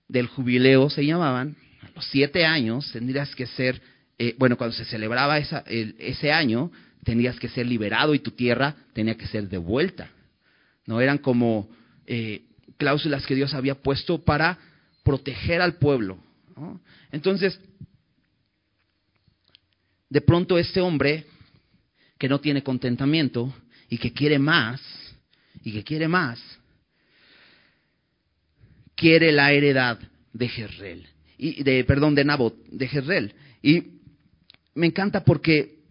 del 0.09 0.27
jubileo 0.27 0.91
se 0.91 1.07
llamaban, 1.07 1.57
a 1.83 1.91
los 1.95 2.05
siete 2.07 2.45
años 2.45 2.91
tendrías 2.93 3.35
que 3.35 3.47
ser, 3.47 3.81
eh, 4.19 4.35
bueno, 4.39 4.57
cuando 4.57 4.77
se 4.77 4.85
celebraba 4.85 5.39
esa, 5.39 5.65
ese 5.67 6.33
año, 6.33 6.71
tenías 7.05 7.39
que 7.39 7.49
ser 7.49 7.67
liberado 7.67 8.15
y 8.15 8.21
tu 8.21 8.31
tierra 8.31 8.77
tenía 8.93 9.17
que 9.17 9.27
ser 9.27 9.49
devuelta. 9.49 10.11
No 10.87 11.01
eran 11.01 11.19
como 11.19 11.69
eh, 12.07 12.43
cláusulas 12.77 13.27
que 13.27 13.35
Dios 13.35 13.55
había 13.55 13.75
puesto 13.75 14.23
para 14.23 14.59
proteger 15.03 15.61
al 15.61 15.75
pueblo. 15.77 16.19
Entonces, 17.11 17.59
de 20.09 20.21
pronto 20.21 20.59
este 20.59 20.81
hombre 20.81 21.27
que 22.19 22.29
no 22.29 22.41
tiene 22.41 22.63
contentamiento 22.63 23.53
y 23.89 23.99
que 23.99 24.13
quiere 24.13 24.39
más, 24.39 24.81
y 25.65 25.73
que 25.73 25.83
quiere 25.83 26.07
más, 26.07 26.41
quiere 28.95 29.33
la 29.33 29.53
heredad 29.53 29.99
de 30.33 30.49
Jezreel, 30.49 31.09
y 31.37 31.63
de, 31.63 31.85
perdón, 31.85 32.15
de 32.15 32.25
Nabot, 32.25 32.57
de 32.69 32.89
Jezreel. 32.89 33.35
Y 33.63 33.83
me 34.75 34.87
encanta 34.87 35.25
porque 35.25 35.82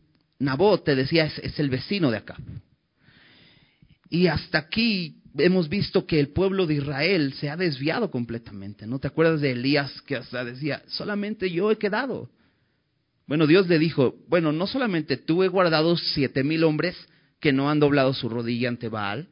Nabot, 0.42 0.84
te 0.84 0.96
decía, 0.96 1.26
es, 1.26 1.60
el 1.60 1.70
vecino 1.70 2.12
de 2.12 2.18
acá. 2.18 2.36
Y 4.10 4.28
hasta 4.28 4.58
aquí 4.58 5.22
hemos 5.38 5.70
visto 5.70 6.06
que 6.06 6.20
el 6.20 6.30
pueblo 6.30 6.66
de 6.66 6.76
Israel 6.76 7.34
se 7.34 7.50
ha 7.50 7.56
desviado 7.56 8.12
completamente. 8.12 8.86
¿No 8.86 9.00
te 9.00 9.08
acuerdas 9.08 9.40
de 9.40 9.52
Elías 9.52 10.02
que 10.02 10.18
hasta 10.18 10.44
decía, 10.44 10.84
solamente 10.88 11.50
yo 11.50 11.72
he 11.72 11.78
quedado? 11.78 12.30
Bueno, 13.28 13.48
Dios 13.48 13.68
le 13.68 13.80
dijo, 13.80 14.16
bueno, 14.28 14.52
no 14.52 14.68
solamente 14.68 15.16
tú 15.16 15.44
he 15.44 15.48
guardado 15.48 15.96
siete 15.96 16.44
mil 16.44 16.64
hombres 16.64 16.98
que 17.40 17.54
no 17.54 17.70
han 17.70 17.80
doblado 17.80 18.14
su 18.14 18.28
rodilla 18.28 18.68
ante 18.68 18.90
Baal, 18.90 19.30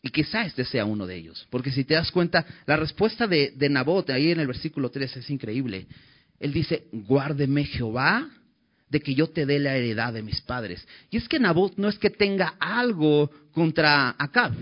y 0.00 0.10
quizá 0.10 0.46
este 0.46 0.64
sea 0.64 0.84
uno 0.84 1.06
de 1.06 1.16
ellos. 1.16 1.46
Porque 1.50 1.72
si 1.72 1.84
te 1.84 1.94
das 1.94 2.12
cuenta, 2.12 2.46
la 2.66 2.76
respuesta 2.76 3.26
de, 3.26 3.52
de 3.56 3.68
Nabot 3.68 4.08
ahí 4.10 4.30
en 4.30 4.38
el 4.38 4.46
versículo 4.46 4.90
3 4.90 5.16
es 5.16 5.28
increíble. 5.28 5.88
Él 6.38 6.52
dice, 6.52 6.86
guárdeme 6.92 7.64
Jehová 7.64 8.30
de 8.90 9.00
que 9.00 9.14
yo 9.14 9.28
te 9.28 9.46
dé 9.46 9.58
la 9.58 9.76
heredad 9.76 10.12
de 10.12 10.22
mis 10.22 10.40
padres. 10.40 10.86
Y 11.10 11.16
es 11.16 11.28
que 11.28 11.38
Nabot 11.38 11.76
no 11.76 11.88
es 11.88 11.98
que 11.98 12.10
tenga 12.10 12.54
algo 12.58 13.30
contra 13.52 14.14
Acab. 14.18 14.54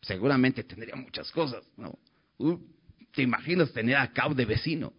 Seguramente 0.00 0.64
tendría 0.64 0.96
muchas 0.96 1.30
cosas, 1.30 1.64
¿no? 1.76 1.98
¿Te 3.14 3.22
imaginas 3.22 3.72
tener 3.72 3.96
a 3.96 4.02
Acab 4.02 4.34
de 4.34 4.44
vecino? 4.44 4.92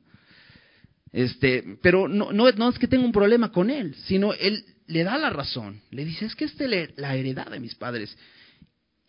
Este, 1.12 1.78
pero 1.82 2.08
no, 2.08 2.32
no, 2.32 2.52
no, 2.52 2.70
es 2.70 2.80
que 2.80 2.88
tenga 2.88 3.06
un 3.06 3.12
problema 3.12 3.52
con 3.52 3.70
él, 3.70 3.96
sino 4.06 4.34
él 4.34 4.66
le 4.88 5.04
da 5.04 5.18
la 5.18 5.30
razón. 5.30 5.82
Le 5.92 6.06
dice, 6.06 6.26
es 6.26 6.36
que 6.36 6.46
esta 6.46 6.66
es 6.66 6.98
la 6.98 7.16
heredad 7.16 7.52
de 7.52 7.60
mis 7.60 7.76
padres. 7.76 8.18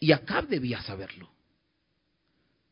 Y 0.00 0.12
Acab 0.12 0.49
debía 0.49 0.83
saberlo. 0.83 1.34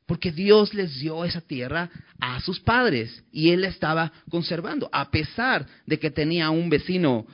Porque 0.06 0.32
Dios 0.32 0.74
les 0.74 0.98
dio 1.00 1.24
esa 1.24 1.40
tierra 1.40 1.90
a 2.20 2.40
sus 2.40 2.60
padres 2.60 3.22
y 3.32 3.50
él 3.50 3.62
la 3.62 3.68
estaba 3.68 4.12
conservando, 4.30 4.88
a 4.92 5.10
pesar 5.10 5.66
de 5.86 5.98
que 5.98 6.10
tenía 6.10 6.50
un 6.50 6.68
vecino 6.68 7.26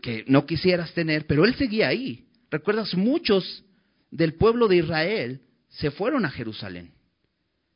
que 0.00 0.24
no 0.26 0.46
quisieras 0.46 0.92
tener, 0.92 1.26
pero 1.26 1.44
él 1.44 1.54
seguía 1.54 1.88
ahí. 1.88 2.24
Recuerdas, 2.50 2.94
muchos 2.94 3.64
del 4.10 4.34
pueblo 4.34 4.68
de 4.68 4.76
Israel 4.76 5.40
se 5.68 5.90
fueron 5.90 6.24
a 6.24 6.30
Jerusalén, 6.30 6.92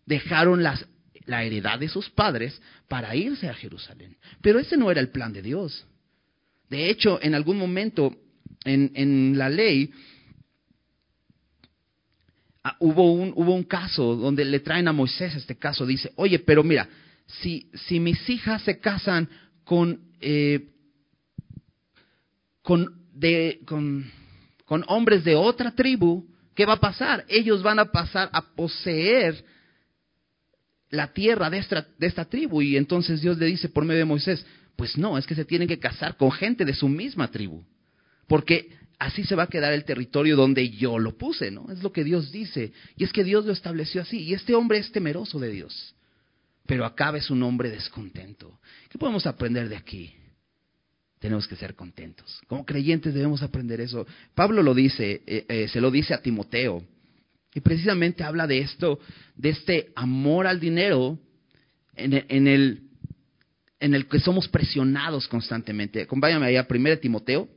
dejaron 0.07 0.63
la 0.63 1.45
heredad 1.45 1.79
de 1.79 1.89
sus 1.89 2.11
padres 2.11 2.61
para 2.89 3.15
irse 3.15 3.49
a 3.49 3.55
Jerusalén. 3.55 4.17
Pero 4.41 4.59
ese 4.59 4.77
no 4.77 4.91
era 4.91 5.01
el 5.01 5.11
plan 5.11 5.33
de 5.33 5.43
Dios. 5.43 5.87
De 6.69 6.91
hecho, 6.91 7.19
en 7.23 7.35
algún 7.35 7.57
momento 7.57 8.17
en, 8.65 8.91
en 8.95 9.39
la 9.39 9.49
ley 9.49 9.93
Ah, 12.67 12.77
hubo, 12.81 13.13
un, 13.13 13.35
hubo 13.37 13.55
un 13.55 13.65
caso 13.65 14.17
donde 14.17 14.43
le 14.43 14.59
traen 14.61 14.89
a 14.89 14.93
Moisés 14.93 15.35
este 15.35 15.57
caso, 15.57 15.85
dice, 15.85 16.13
oye, 16.17 16.39
pero 16.39 16.65
mira, 16.65 16.89
si, 17.27 17.71
si 17.87 18.01
mis 18.01 18.27
hijas 18.31 18.63
se 18.63 18.81
casan 18.81 19.29
con, 19.65 20.01
eh, 20.23 20.71
con, 22.63 22.89
de, 23.13 23.61
con, 23.67 24.11
con 24.65 24.83
hombres 24.89 25.25
de 25.25 25.35
otra 25.35 25.73
tribu, 25.73 26.27
¿qué 26.55 26.65
va 26.65 26.75
a 26.75 26.81
pasar? 26.81 27.27
Ellos 27.29 27.63
van 27.63 27.79
a 27.79 27.93
pasar 27.93 28.31
a 28.33 28.41
poseer 28.41 29.45
la 30.89 31.13
tierra 31.13 31.51
de 31.51 31.59
esta, 31.59 31.87
de 31.99 32.07
esta 32.07 32.25
tribu. 32.25 32.63
Y 32.63 32.79
entonces 32.79 33.21
Dios 33.21 33.37
le 33.37 33.47
dice 33.47 33.69
por 33.69 33.85
medio 33.85 33.99
de 33.99 34.07
Moisés, 34.07 34.47
pues 34.77 34.97
no, 34.97 35.19
es 35.19 35.27
que 35.27 35.35
se 35.35 35.45
tienen 35.45 35.69
que 35.69 35.79
casar 35.79 36.17
con 36.17 36.33
gente 36.33 36.65
de 36.65 36.75
su 36.75 36.89
misma 36.89 37.29
tribu. 37.31 37.63
Porque 38.27 38.71
así 39.05 39.25
se 39.25 39.35
va 39.35 39.45
a 39.45 39.49
quedar 39.49 39.73
el 39.73 39.85
territorio 39.85 40.35
donde 40.35 40.71
yo 40.71 40.99
lo 40.99 41.17
puse, 41.17 41.51
¿no? 41.51 41.71
Es 41.71 41.83
lo 41.83 41.93
que 41.93 42.05
Dios 42.05 42.33
dice. 42.33 42.73
Y 42.97 43.05
es 43.05 43.13
que 43.13 43.23
Dios 43.23 43.45
lo 43.45 43.53
estableció 43.53 44.01
así. 44.01 44.23
Y 44.23 44.35
este 44.35 44.55
hombre 44.55 44.79
es 44.79 44.91
temeroso 44.93 45.39
de 45.39 45.51
Dios. 45.51 45.95
pero 46.67 46.87
Acab 46.87 47.17
es 47.17 47.29
un 47.29 47.43
hombre 47.43 47.69
descontento. 47.69 48.59
¿Qué 48.89 48.97
podemos 48.97 49.27
aprender 49.27 49.69
de 49.69 49.77
aquí? 49.77 50.15
Tenemos 51.19 51.47
que 51.47 51.57
ser 51.57 51.75
contentos. 51.75 52.41
Como 52.47 52.65
creyentes 52.65 53.13
debemos 53.13 53.43
aprender 53.43 53.83
eso. 53.83 54.07
Pablo 54.35 54.63
lo 54.63 54.75
dice, 54.75 55.23
eh, 55.27 55.45
eh, 55.47 55.69
se 55.69 55.83
lo 55.83 55.91
dice 55.91 56.15
a 56.15 56.23
Timoteo. 56.23 56.83
Y 57.55 57.61
precisamente 57.61 58.25
habla 58.25 58.47
de 58.47 58.61
esto, 58.61 58.99
de 59.37 59.51
este 59.51 59.93
amor 59.95 60.47
al 60.47 60.59
dinero 60.59 61.19
en 61.95 62.15
el, 62.15 62.81
en 63.79 63.95
el, 63.95 64.09
que 64.09 64.21
somos 64.21 64.49
presionados 64.49 65.29
constantemente. 65.29 66.03
Acompáñame 66.03 66.47
allá, 66.47 66.67
1 66.69 66.99
Timoteo, 66.99 67.49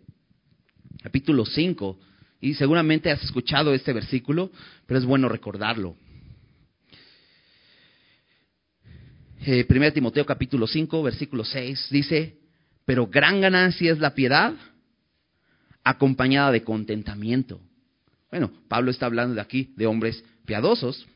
capítulo 1.08 1.46
5. 1.46 1.98
Y 2.42 2.54
seguramente 2.56 3.10
has 3.10 3.24
escuchado 3.24 3.74
este 3.74 3.94
versículo, 3.94 4.52
pero 4.86 5.00
es 5.00 5.06
bueno 5.06 5.30
recordarlo. 5.30 5.96
Eh, 9.40 9.66
1 9.70 9.94
Timoteo 9.94 10.26
capítulo 10.26 10.68
5, 10.68 11.02
versículo 11.04 11.46
6, 11.46 11.88
dice, 11.92 12.36
pero 12.84 13.08
gran 13.08 13.40
ganancia 13.40 13.94
es 13.94 14.00
la 14.00 14.14
piedad 14.14 14.54
acompañada 15.82 16.52
de 16.52 16.64
contentamiento. 16.64 17.62
Bueno, 18.30 18.52
Pablo 18.68 18.92
está 18.92 19.06
hablando 19.06 19.36
de 19.36 19.42
aquí 19.42 19.74
de 19.78 19.88
hombres 19.88 20.22
piadosos. 20.46 21.08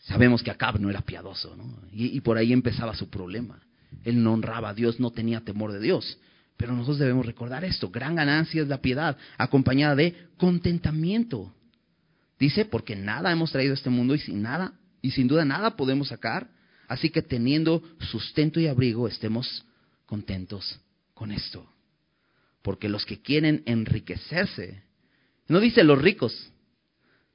Sabemos 0.00 0.42
que 0.42 0.50
Acab 0.50 0.80
no 0.80 0.90
era 0.90 1.02
piadoso, 1.02 1.54
¿no? 1.54 1.82
Y, 1.92 2.16
y, 2.16 2.20
por 2.20 2.36
ahí 2.36 2.52
empezaba 2.52 2.96
su 2.96 3.08
problema. 3.08 3.60
Él 4.02 4.24
no 4.24 4.32
honraba 4.32 4.70
a 4.70 4.74
Dios, 4.74 4.98
no 4.98 5.12
tenía 5.12 5.42
temor 5.42 5.70
de 5.70 5.78
Dios. 5.78 6.18
Pero 6.56 6.72
nosotros 6.72 6.98
debemos 6.98 7.26
recordar 7.26 7.64
esto, 7.64 7.90
gran 7.90 8.14
ganancia 8.14 8.62
es 8.62 8.68
la 8.68 8.80
piedad, 8.80 9.16
acompañada 9.36 9.94
de 9.94 10.28
contentamiento. 10.38 11.52
Dice, 12.38 12.64
porque 12.64 12.96
nada 12.96 13.32
hemos 13.32 13.52
traído 13.52 13.72
a 13.72 13.74
este 13.74 13.90
mundo 13.90 14.14
y 14.14 14.18
sin 14.18 14.42
nada, 14.42 14.74
y 15.02 15.10
sin 15.10 15.28
duda 15.28 15.44
nada 15.44 15.76
podemos 15.76 16.08
sacar, 16.08 16.50
así 16.88 17.10
que 17.10 17.22
teniendo 17.22 17.82
sustento 18.10 18.60
y 18.60 18.66
abrigo 18.66 19.08
estemos 19.08 19.64
contentos 20.06 20.80
con 21.14 21.30
esto. 21.30 21.70
Porque 22.62 22.88
los 22.88 23.04
que 23.04 23.20
quieren 23.20 23.62
enriquecerse, 23.66 24.82
no 25.48 25.60
dice 25.60 25.84
los 25.84 26.00
ricos, 26.00 26.52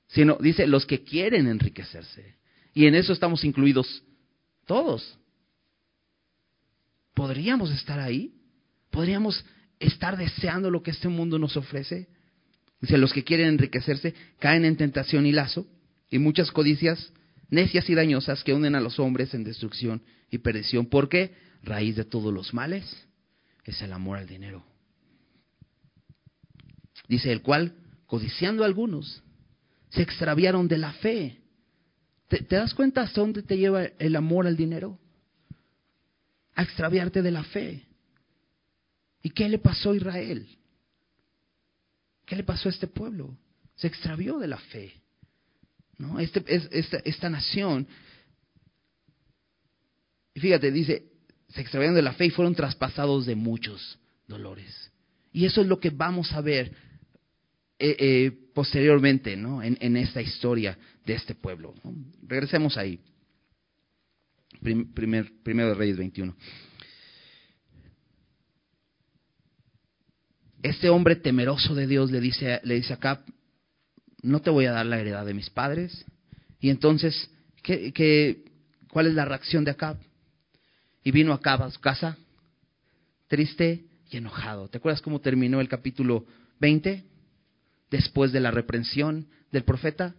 sino 0.07 0.37
dice 0.41 0.67
los 0.67 0.85
que 0.85 1.03
quieren 1.03 1.47
enriquecerse. 1.47 2.35
Y 2.73 2.85
en 2.85 2.95
eso 2.95 3.13
estamos 3.13 3.43
incluidos 3.43 4.03
todos. 4.65 5.17
¿Podríamos 7.13 7.71
estar 7.71 7.99
ahí? 7.99 8.33
¿Podríamos 8.91 9.43
estar 9.79 10.17
deseando 10.17 10.69
lo 10.69 10.83
que 10.83 10.91
este 10.91 11.07
mundo 11.07 11.39
nos 11.39 11.57
ofrece? 11.57 12.07
Dice, 12.81 12.97
los 12.97 13.13
que 13.13 13.23
quieren 13.23 13.47
enriquecerse 13.47 14.13
caen 14.39 14.65
en 14.65 14.77
tentación 14.77 15.25
y 15.25 15.31
lazo 15.31 15.65
y 16.09 16.19
muchas 16.19 16.51
codicias 16.51 17.11
necias 17.51 17.87
y 17.89 17.95
dañosas 17.95 18.43
que 18.43 18.53
unen 18.53 18.75
a 18.75 18.81
los 18.81 18.97
hombres 18.99 19.33
en 19.35 19.43
destrucción 19.43 20.01
y 20.31 20.39
perdición. 20.39 20.87
¿Por 20.87 21.09
qué? 21.09 21.35
Raíz 21.61 21.95
de 21.95 22.05
todos 22.05 22.33
los 22.33 22.53
males 22.55 23.07
es 23.65 23.81
el 23.83 23.93
amor 23.93 24.17
al 24.17 24.27
dinero. 24.27 24.65
Dice 27.07 27.31
el 27.31 27.41
cual, 27.41 27.75
codiciando 28.07 28.63
a 28.63 28.65
algunos, 28.65 29.21
se 29.89 30.01
extraviaron 30.01 30.67
de 30.67 30.77
la 30.77 30.93
fe. 30.93 31.41
¿Te, 32.29 32.41
¿Te, 32.41 32.55
das 32.55 32.73
cuenta 32.73 33.01
hasta 33.01 33.21
dónde 33.21 33.43
te 33.43 33.57
lleva 33.57 33.83
el 33.83 34.15
amor 34.15 34.47
al 34.47 34.55
dinero? 34.55 34.97
A 36.55 36.63
extraviarte 36.63 37.21
de 37.21 37.31
la 37.31 37.43
fe. 37.43 37.85
¿Y 39.23 39.29
qué 39.29 39.47
le 39.47 39.59
pasó 39.59 39.91
a 39.91 39.95
Israel? 39.95 40.47
¿Qué 42.25 42.35
le 42.35 42.43
pasó 42.43 42.69
a 42.69 42.71
este 42.71 42.87
pueblo? 42.87 43.37
Se 43.75 43.87
extravió 43.87 44.39
de 44.39 44.47
la 44.47 44.57
fe. 44.57 44.93
¿no? 45.97 46.19
Este, 46.19 46.43
esta, 46.47 46.97
esta 46.97 47.29
nación, 47.29 47.87
fíjate, 50.35 50.71
dice, 50.71 51.05
se 51.49 51.61
extraviaron 51.61 51.95
de 51.95 52.01
la 52.01 52.13
fe 52.13 52.25
y 52.25 52.29
fueron 52.31 52.55
traspasados 52.55 53.25
de 53.25 53.35
muchos 53.35 53.99
dolores. 54.27 54.91
Y 55.31 55.45
eso 55.45 55.61
es 55.61 55.67
lo 55.67 55.79
que 55.79 55.89
vamos 55.89 56.31
a 56.33 56.41
ver 56.41 56.73
eh, 57.79 57.95
eh, 57.99 58.31
posteriormente 58.53 59.35
¿no? 59.35 59.63
en, 59.63 59.97
esta 59.97 60.21
historia 60.21 60.77
de 61.05 61.13
este 61.13 61.35
pueblo. 61.35 61.73
Regresemos 62.21 62.77
ahí. 62.77 62.99
Primer, 64.61 65.31
primero 65.41 65.69
de 65.69 65.75
Reyes 65.75 65.97
21. 65.97 66.35
Este 70.63 70.89
hombre 70.89 71.15
temeroso 71.15 71.75
de 71.75 71.87
Dios 71.87 72.11
le 72.11 72.19
dice, 72.19 72.59
le 72.63 72.75
dice 72.75 72.93
a 72.93 72.97
Acab, 72.97 73.19
no 74.21 74.41
te 74.41 74.49
voy 74.49 74.65
a 74.65 74.71
dar 74.71 74.85
la 74.85 74.99
heredad 74.99 75.25
de 75.25 75.33
mis 75.33 75.49
padres. 75.49 76.05
Y 76.59 76.69
entonces, 76.69 77.29
¿qué, 77.63 77.91
qué, 77.91 78.43
cuál 78.89 79.07
es 79.07 79.13
la 79.13 79.25
reacción 79.25 79.63
de 79.63 79.71
Acab? 79.71 79.97
Y 81.03 81.11
vino 81.11 81.33
Acab 81.33 81.63
a 81.63 81.71
su 81.71 81.79
casa, 81.79 82.17
triste 83.27 83.85
y 84.09 84.17
enojado. 84.17 84.67
¿Te 84.67 84.77
acuerdas 84.77 85.01
cómo 85.01 85.21
terminó 85.21 85.61
el 85.61 85.69
capítulo 85.69 86.25
20? 86.59 87.03
Después 87.89 88.31
de 88.31 88.39
la 88.39 88.51
reprensión 88.51 89.27
del 89.51 89.63
profeta, 89.63 90.15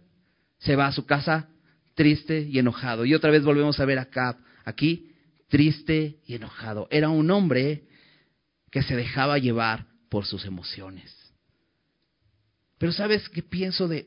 se 0.59 0.75
va 0.75 0.87
a 0.87 0.91
su 0.91 1.05
casa 1.05 1.49
triste 1.95 2.41
y 2.41 2.59
enojado. 2.59 3.05
Y 3.05 3.13
otra 3.13 3.31
vez 3.31 3.43
volvemos 3.43 3.79
a 3.79 3.85
ver 3.85 3.99
a 3.99 4.03
Acab 4.03 4.37
aquí, 4.65 5.11
triste 5.47 6.17
y 6.25 6.35
enojado. 6.35 6.87
Era 6.91 7.09
un 7.09 7.29
hombre 7.31 7.83
que 8.71 8.81
se 8.81 8.95
dejaba 8.95 9.37
llevar 9.37 9.92
por 10.13 10.27
sus 10.27 10.45
emociones. 10.45 11.11
Pero 12.77 12.91
¿sabes 12.91 13.27
qué 13.29 13.41
pienso 13.41 13.87
de, 13.87 14.05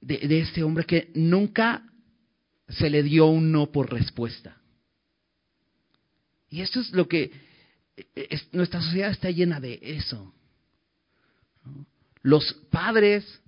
de, 0.00 0.40
este 0.40 0.64
hombre? 0.64 0.84
Que 0.84 1.12
nunca 1.14 1.88
se 2.68 2.90
le 2.90 3.04
dio 3.04 3.26
un 3.26 3.52
no 3.52 3.70
por 3.70 3.92
respuesta. 3.92 4.60
Y 6.48 6.60
esto 6.60 6.80
es 6.80 6.90
lo 6.90 7.06
que 7.06 7.30
es, 8.16 8.52
nuestra 8.52 8.82
sociedad 8.82 9.12
está 9.12 9.30
llena 9.30 9.60
de 9.60 9.78
eso. 9.80 10.34
Los 12.22 12.52
padres 12.68 13.40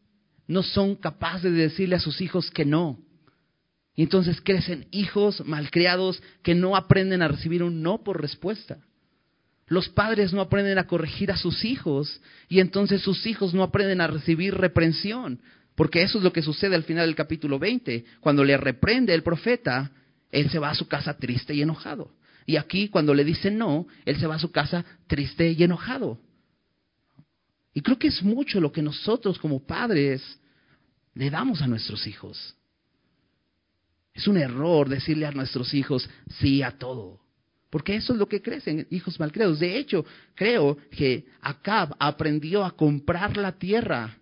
no 0.46 0.62
son 0.62 0.94
capaces 0.94 1.53
de 1.53 1.59
decirle 1.59 1.96
a 1.96 2.01
sus 2.01 2.20
hijos 2.20 2.53
que 2.53 2.64
no. 2.64 3.01
Y 3.96 4.03
entonces 4.03 4.40
crecen 4.40 4.87
hijos 4.92 5.44
malcriados 5.44 6.22
que 6.44 6.55
no 6.55 6.77
aprenden 6.77 7.20
a 7.20 7.27
recibir 7.27 7.64
un 7.64 7.83
no 7.83 8.05
por 8.05 8.22
respuesta. 8.22 8.79
Los 9.73 9.89
padres 9.89 10.35
no 10.35 10.43
aprenden 10.43 10.77
a 10.77 10.87
corregir 10.87 11.33
a 11.33 11.39
sus 11.39 11.65
hijos 11.65 12.21
y 12.47 12.61
entonces 12.61 13.01
sus 13.01 13.25
hijos 13.25 13.55
no 13.55 13.63
aprenden 13.63 14.03
a 14.03 14.07
recibir 14.07 14.53
reprensión, 14.55 15.41
porque 15.77 16.03
eso 16.03 16.19
es 16.19 16.25
lo 16.25 16.31
que 16.31 16.43
sucede 16.43 16.75
al 16.75 16.85
final 16.85 17.07
del 17.07 17.17
capítulo 17.17 17.59
20. 17.59 18.05
Cuando 18.21 18.45
le 18.45 18.59
reprende 18.59 19.15
el 19.15 19.23
profeta, 19.23 19.91
él 20.31 20.51
se 20.51 20.59
va 20.59 20.69
a 20.69 20.75
su 20.75 20.89
casa 20.89 21.17
triste 21.17 21.55
y 21.55 21.63
enojado. 21.63 22.13
Y 22.45 22.57
aquí 22.57 22.91
cuando 22.91 23.15
le 23.15 23.25
dice 23.25 23.51
no, 23.51 23.87
él 24.05 24.19
se 24.19 24.27
va 24.27 24.35
a 24.35 24.39
su 24.39 24.53
casa 24.53 24.85
triste 25.07 25.53
y 25.53 25.63
enojado. 25.63 26.21
Y 27.73 27.81
creo 27.81 27.99
que 27.99 28.09
es 28.09 28.23
mucho 28.23 28.61
lo 28.61 28.73
que 28.73 28.83
nosotros 28.83 29.39
como 29.39 29.67
padres 29.67 30.23
le 31.15 31.31
damos 31.31 31.63
a 31.63 31.67
nuestros 31.67 32.07
hijos. 32.07 32.57
Es 34.13 34.29
un 34.29 34.37
error 34.37 34.91
decirle 34.91 35.25
a 35.25 35.33
nuestros 35.33 35.73
hijos 35.73 36.11
sí 36.29 36.63
a 36.63 36.73
todo. 36.73 37.22
Porque 37.73 37.97
eso 37.97 38.13
es 38.13 38.19
lo 38.19 38.29
que 38.29 38.43
crecen, 38.43 38.87
hijos 38.91 39.19
malcriados. 39.19 39.59
De 39.59 39.79
hecho, 39.79 40.05
creo 40.35 40.77
que 40.91 41.25
Acab 41.41 41.97
aprendió 41.99 42.67
a 42.67 42.77
comprar 42.77 43.39
la 43.39 43.53
tierra 43.53 44.19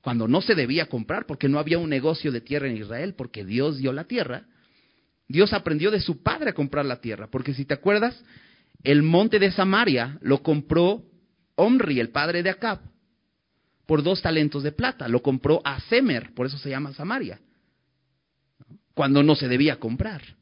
cuando 0.00 0.26
no 0.26 0.40
se 0.40 0.56
debía 0.56 0.86
comprar, 0.86 1.24
porque 1.24 1.48
no 1.48 1.60
había 1.60 1.78
un 1.78 1.88
negocio 1.88 2.32
de 2.32 2.40
tierra 2.40 2.66
en 2.66 2.76
Israel, 2.76 3.14
porque 3.14 3.44
Dios 3.44 3.78
dio 3.78 3.92
la 3.92 4.02
tierra. 4.02 4.46
Dios 5.28 5.52
aprendió 5.52 5.92
de 5.92 6.00
su 6.00 6.24
padre 6.24 6.50
a 6.50 6.54
comprar 6.54 6.86
la 6.86 7.00
tierra, 7.00 7.28
porque 7.30 7.54
si 7.54 7.64
te 7.64 7.74
acuerdas, 7.74 8.20
el 8.82 9.04
monte 9.04 9.38
de 9.38 9.52
Samaria 9.52 10.18
lo 10.20 10.42
compró 10.42 11.04
Omri, 11.54 12.00
el 12.00 12.08
padre 12.08 12.42
de 12.42 12.50
Acab, 12.50 12.80
por 13.86 14.02
dos 14.02 14.22
talentos 14.22 14.64
de 14.64 14.72
plata. 14.72 15.06
Lo 15.06 15.22
compró 15.22 15.60
a 15.64 15.78
Semer, 15.82 16.34
por 16.34 16.46
eso 16.46 16.58
se 16.58 16.70
llama 16.70 16.92
Samaria, 16.94 17.38
cuando 18.92 19.22
no 19.22 19.36
se 19.36 19.46
debía 19.46 19.78
comprar. 19.78 20.36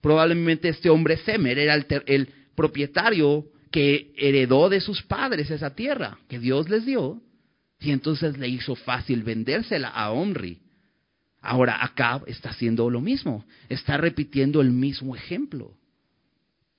Probablemente 0.00 0.68
este 0.68 0.90
hombre 0.90 1.16
Semer 1.18 1.58
era 1.58 1.74
el, 1.74 1.86
el 2.06 2.28
propietario 2.54 3.46
que 3.70 4.12
heredó 4.16 4.68
de 4.68 4.80
sus 4.80 5.02
padres 5.02 5.50
esa 5.50 5.74
tierra 5.74 6.18
que 6.28 6.38
Dios 6.38 6.68
les 6.68 6.86
dio, 6.86 7.20
y 7.80 7.90
entonces 7.90 8.38
le 8.38 8.48
hizo 8.48 8.74
fácil 8.74 9.22
vendérsela 9.22 9.88
a 9.88 10.10
Omri. 10.10 10.60
Ahora 11.40 11.84
Acab 11.84 12.24
está 12.26 12.50
haciendo 12.50 12.90
lo 12.90 13.00
mismo, 13.00 13.44
está 13.68 13.96
repitiendo 13.96 14.60
el 14.60 14.70
mismo 14.70 15.14
ejemplo. 15.14 15.76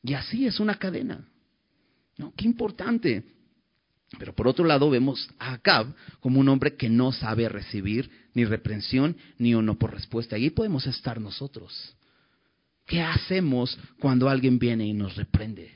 Y 0.03 0.13
así 0.13 0.45
es 0.45 0.59
una 0.59 0.75
cadena. 0.75 1.25
¿No? 2.17 2.33
Qué 2.35 2.45
importante. 2.45 3.23
Pero 4.17 4.33
por 4.33 4.47
otro 4.47 4.65
lado 4.65 4.89
vemos 4.89 5.29
a 5.39 5.53
Acab 5.53 5.93
como 6.19 6.39
un 6.39 6.49
hombre 6.49 6.75
que 6.75 6.89
no 6.89 7.11
sabe 7.13 7.47
recibir 7.47 8.09
ni 8.33 8.43
reprensión 8.43 9.15
ni 9.37 9.53
uno 9.53 9.77
por 9.77 9.93
respuesta. 9.93 10.35
Ahí 10.35 10.49
podemos 10.49 10.85
estar 10.87 11.21
nosotros. 11.21 11.95
¿Qué 12.89 13.01
hacemos 13.01 13.79
cuando 13.99 14.27
alguien 14.27 14.59
viene 14.59 14.85
y 14.85 14.93
nos 14.93 15.15
reprende? 15.15 15.71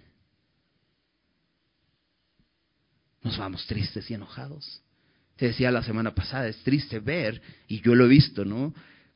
Nos 3.21 3.38
vamos 3.38 3.65
tristes 3.65 4.12
y 4.12 4.15
enojados. 4.15 4.82
Te 5.38 5.47
decía 5.47 5.71
la 5.71 5.84
semana 5.84 6.13
pasada, 6.13 6.49
es 6.49 6.58
triste 6.63 6.99
ver, 6.99 7.41
y 7.69 7.80
yo 7.80 7.95
lo 7.95 8.06
he 8.06 8.10
visto, 8.10 8.43
¿no? 8.43 8.73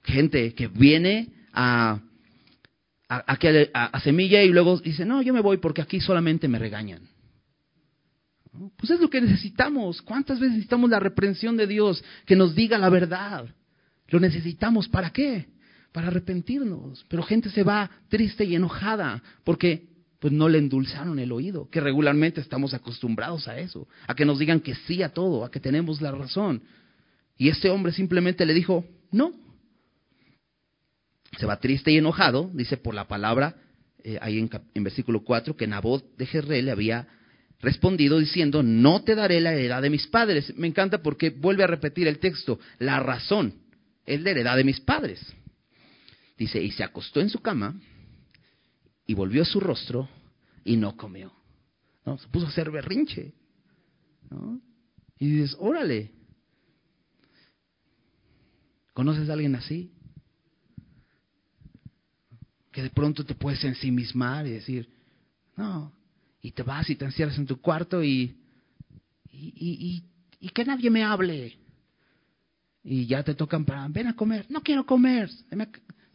gente 0.07 0.53
que 0.53 0.67
viene 0.67 1.29
a, 1.53 1.99
a, 3.10 3.99
semilla 4.01 4.41
y 4.41 4.49
luego 4.49 4.79
dice, 4.79 5.05
no, 5.05 5.21
yo 5.21 5.33
me 5.33 5.41
voy 5.41 5.57
porque 5.57 5.81
aquí 5.81 5.99
solamente 5.99 6.47
me 6.47 6.60
regañan. 6.60 7.01
Pues 8.77 8.89
es 8.89 8.99
lo 8.99 9.10
que 9.10 9.21
necesitamos. 9.21 10.01
¿Cuántas 10.01 10.39
veces 10.39 10.55
necesitamos 10.55 10.89
la 10.89 10.99
reprensión 10.99 11.57
de 11.57 11.67
Dios 11.67 12.03
que 12.25 12.36
nos 12.36 12.55
diga 12.55 12.77
la 12.77 12.89
verdad? 12.89 13.45
Lo 14.07 14.19
necesitamos. 14.19 14.88
¿Para 14.88 15.12
qué? 15.12 15.45
Para 15.97 16.10
arrepentirnos. 16.10 17.03
Pero 17.10 17.23
gente 17.23 17.49
se 17.49 17.63
va 17.63 17.89
triste 18.07 18.45
y 18.45 18.53
enojada 18.53 19.23
porque 19.43 19.88
pues 20.19 20.31
no 20.31 20.47
le 20.47 20.60
endulzaron 20.60 21.17
el 21.17 21.31
oído, 21.31 21.71
que 21.71 21.81
regularmente 21.81 22.39
estamos 22.39 22.75
acostumbrados 22.75 23.47
a 23.47 23.57
eso, 23.57 23.88
a 24.05 24.13
que 24.13 24.23
nos 24.23 24.38
digan 24.38 24.60
que 24.60 24.75
sí 24.75 25.01
a 25.01 25.10
todo, 25.10 25.43
a 25.43 25.49
que 25.49 25.60
tenemos 25.60 25.99
la 25.99 26.12
razón. 26.12 26.62
Y 27.36 27.49
este 27.49 27.71
hombre 27.71 27.93
simplemente 27.93 28.45
le 28.45 28.53
dijo, 28.53 28.86
no. 29.12 29.33
Se 31.39 31.47
va 31.47 31.60
triste 31.60 31.89
y 31.91 31.97
enojado, 31.97 32.51
dice 32.53 32.77
por 32.77 32.93
la 32.93 33.07
palabra, 33.07 33.55
eh, 34.03 34.19
ahí 34.21 34.38
en, 34.38 34.51
en, 34.75 34.83
versículo 34.83 35.23
4, 35.23 35.57
que 35.57 35.65
Nabot 35.65 36.15
de 36.15 36.27
Jerrel 36.27 36.65
le 36.65 36.71
había 36.73 37.07
respondido 37.60 38.19
diciendo, 38.19 38.62
no 38.62 39.01
te 39.01 39.15
daré 39.15 39.41
la 39.41 39.51
heredad 39.51 39.81
de 39.81 39.89
mis 39.89 40.05
padres. 40.05 40.55
Me 40.57 40.67
encanta 40.67 41.01
porque 41.01 41.31
vuelve 41.31 41.63
a 41.63 41.67
repetir 41.67 42.07
el 42.07 42.19
texto, 42.19 42.60
la 42.77 42.99
razón 42.99 43.55
es 44.05 44.21
la 44.21 44.29
heredad 44.29 44.57
de 44.57 44.63
mis 44.63 44.79
padres. 44.79 45.33
Dice, 46.38 46.62
y 46.62 46.71
se 46.71 46.84
acostó 46.84 47.19
en 47.19 47.30
su 47.30 47.39
cama 47.39 47.80
y 49.06 49.13
volvió 49.13 49.43
su 49.43 49.60
rostro 49.60 50.08
y 50.63 50.78
no 50.78 50.95
comió. 50.95 51.34
¿no? 52.06 52.17
Se 52.17 52.28
puso 52.28 52.45
a 52.45 52.50
hacer 52.50 52.69
berrinche. 52.69 53.34
¿no? 54.30 54.62
Y 55.17 55.30
dices, 55.30 55.56
órale. 55.60 56.12
¿Conoces 58.93 59.30
a 59.30 59.34
alguien 59.34 59.56
así? 59.56 59.91
Que 62.71 62.84
de 62.84 62.89
pronto 62.89 63.26
te 63.26 63.34
puedes 63.34 63.63
ensimismar 63.63 64.45
y 64.45 64.52
decir, 64.52 64.89
no, 65.56 65.91
y 66.41 66.52
te 66.52 66.63
vas 66.63 66.89
y 66.89 66.95
te 66.95 67.06
encierras 67.06 67.38
en 67.38 67.47
tu 67.47 67.60
cuarto 67.60 68.04
y, 68.04 68.38
y, 69.32 70.04
y, 70.39 70.50
que 70.50 70.65
nadie 70.65 70.89
me 70.89 71.04
hable. 71.04 71.58
Y 72.84 73.06
ya 73.06 73.23
te 73.23 73.36
tocan 73.36 73.65
para, 73.65 73.88
ven 73.88 74.08
a 74.08 74.15
comer, 74.15 74.45
no 74.50 74.62
quiero 74.62 74.86
comer, 74.86 75.30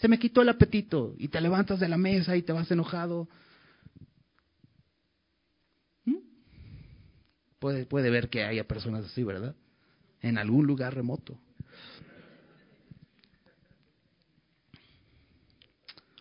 se 0.02 0.08
me 0.08 0.18
quitó 0.18 0.42
el 0.42 0.48
apetito 0.48 1.14
y 1.16 1.28
te 1.28 1.40
levantas 1.40 1.78
de 1.78 1.88
la 1.88 1.96
mesa 1.96 2.36
y 2.36 2.42
te 2.42 2.52
vas 2.52 2.68
enojado. 2.72 3.28
¿Mm? 6.04 6.16
Puede, 7.60 7.86
puede 7.86 8.10
ver 8.10 8.28
que 8.28 8.42
haya 8.42 8.66
personas 8.66 9.04
así, 9.04 9.22
¿verdad? 9.22 9.54
En 10.20 10.38
algún 10.38 10.66
lugar 10.66 10.96
remoto. 10.96 11.38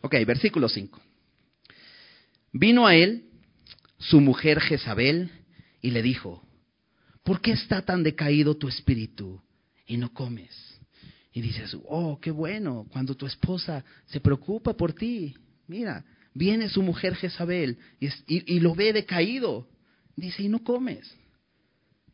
Ok, 0.04 0.14
versículo 0.28 0.70
5. 0.70 1.02
Vino 2.54 2.86
a 2.86 2.94
él 2.94 3.32
su 3.98 4.22
mujer 4.22 4.62
Jezabel 4.62 5.32
y 5.82 5.90
le 5.90 6.04
dijo, 6.04 6.46
¿por 7.24 7.42
qué 7.42 7.54
está 7.54 7.82
tan 7.82 8.04
decaído 8.04 8.58
tu 8.58 8.68
espíritu 8.68 9.42
y 9.88 9.98
no 9.98 10.14
comes? 10.14 10.71
Y 11.34 11.42
dices, 11.42 11.78
oh, 11.86 12.20
qué 12.20 12.32
bueno, 12.32 12.86
cuando 12.92 13.16
tu 13.16 13.26
esposa 13.26 13.86
se 14.08 14.20
preocupa 14.20 14.74
por 14.74 14.94
ti, 14.94 15.34
mira, 15.68 16.04
viene 16.34 16.68
su 16.68 16.82
mujer 16.82 17.16
Jezabel 17.16 17.78
y, 18.28 18.60
lo 18.60 18.76
ve 18.76 18.92
decaído. 18.92 19.68
Dice, 20.16 20.44
y 20.44 20.50
no 20.50 20.60
comes. 20.64 21.16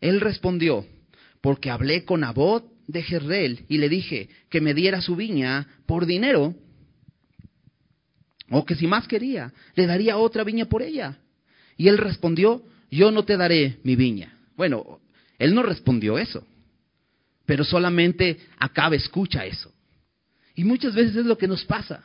Él 0.01 0.21
respondió, 0.21 0.86
porque 1.41 1.71
hablé 1.71 2.06
con 2.06 2.23
Abot 2.23 2.71
de 2.86 3.01
Jerrel 3.01 3.65
y 3.67 3.80
le 3.80 3.89
dije 3.89 4.30
que 4.49 4.62
me 4.62 4.75
diera 4.75 5.01
su 5.01 5.15
viña 5.15 5.67
por 5.88 6.06
dinero, 6.06 6.53
o 8.49 8.65
que 8.65 8.75
si 8.75 8.86
más 8.86 9.08
quería, 9.08 9.51
le 9.75 9.88
daría 9.88 10.17
otra 10.17 10.43
viña 10.43 10.65
por 10.65 10.84
ella. 10.84 11.17
Y 11.75 11.88
él 11.88 11.97
respondió, 11.97 12.63
yo 12.91 13.12
no 13.12 13.25
te 13.25 13.36
daré 13.36 13.80
mi 13.84 13.95
viña. 13.95 14.38
Bueno, 14.56 14.99
él 15.39 15.56
no 15.56 15.63
respondió 15.63 16.19
eso 16.19 16.45
pero 17.47 17.63
solamente 17.63 18.38
acaba, 18.60 18.95
escucha 18.95 19.45
eso. 19.45 19.73
Y 20.53 20.65
muchas 20.65 20.93
veces 20.93 21.15
es 21.15 21.25
lo 21.25 21.38
que 21.38 21.47
nos 21.47 21.63
pasa. 21.63 22.03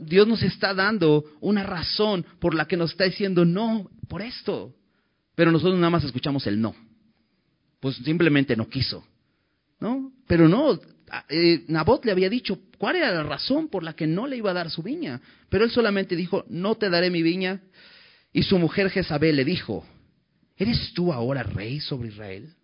Dios 0.00 0.26
nos 0.26 0.42
está 0.42 0.72
dando 0.72 1.24
una 1.40 1.62
razón 1.62 2.24
por 2.40 2.54
la 2.54 2.66
que 2.66 2.76
nos 2.76 2.92
está 2.92 3.04
diciendo 3.04 3.44
no 3.44 3.90
por 4.08 4.22
esto, 4.22 4.74
pero 5.34 5.52
nosotros 5.52 5.76
nada 5.76 5.90
más 5.90 6.04
escuchamos 6.04 6.46
el 6.46 6.58
no. 6.60 6.74
Pues 7.80 7.96
simplemente 7.96 8.56
no 8.56 8.66
quiso. 8.66 9.04
¿no? 9.78 10.10
Pero 10.26 10.48
no, 10.48 10.80
eh, 11.28 11.64
Nabot 11.68 12.02
le 12.06 12.12
había 12.12 12.30
dicho 12.30 12.60
cuál 12.78 12.96
era 12.96 13.12
la 13.12 13.24
razón 13.24 13.68
por 13.68 13.82
la 13.82 13.92
que 13.92 14.06
no 14.06 14.26
le 14.26 14.38
iba 14.38 14.52
a 14.52 14.54
dar 14.54 14.70
su 14.70 14.82
viña, 14.82 15.20
pero 15.50 15.64
él 15.64 15.70
solamente 15.70 16.16
dijo, 16.16 16.46
no 16.48 16.76
te 16.76 16.88
daré 16.88 17.10
mi 17.10 17.20
viña. 17.20 17.60
Y 18.32 18.44
su 18.44 18.58
mujer 18.58 18.88
Jezabel 18.88 19.36
le 19.36 19.44
dijo, 19.44 19.84
¿eres 20.56 20.94
tú 20.94 21.12
ahora 21.12 21.42
rey 21.42 21.80
sobre 21.80 22.08
Israel? 22.08 22.54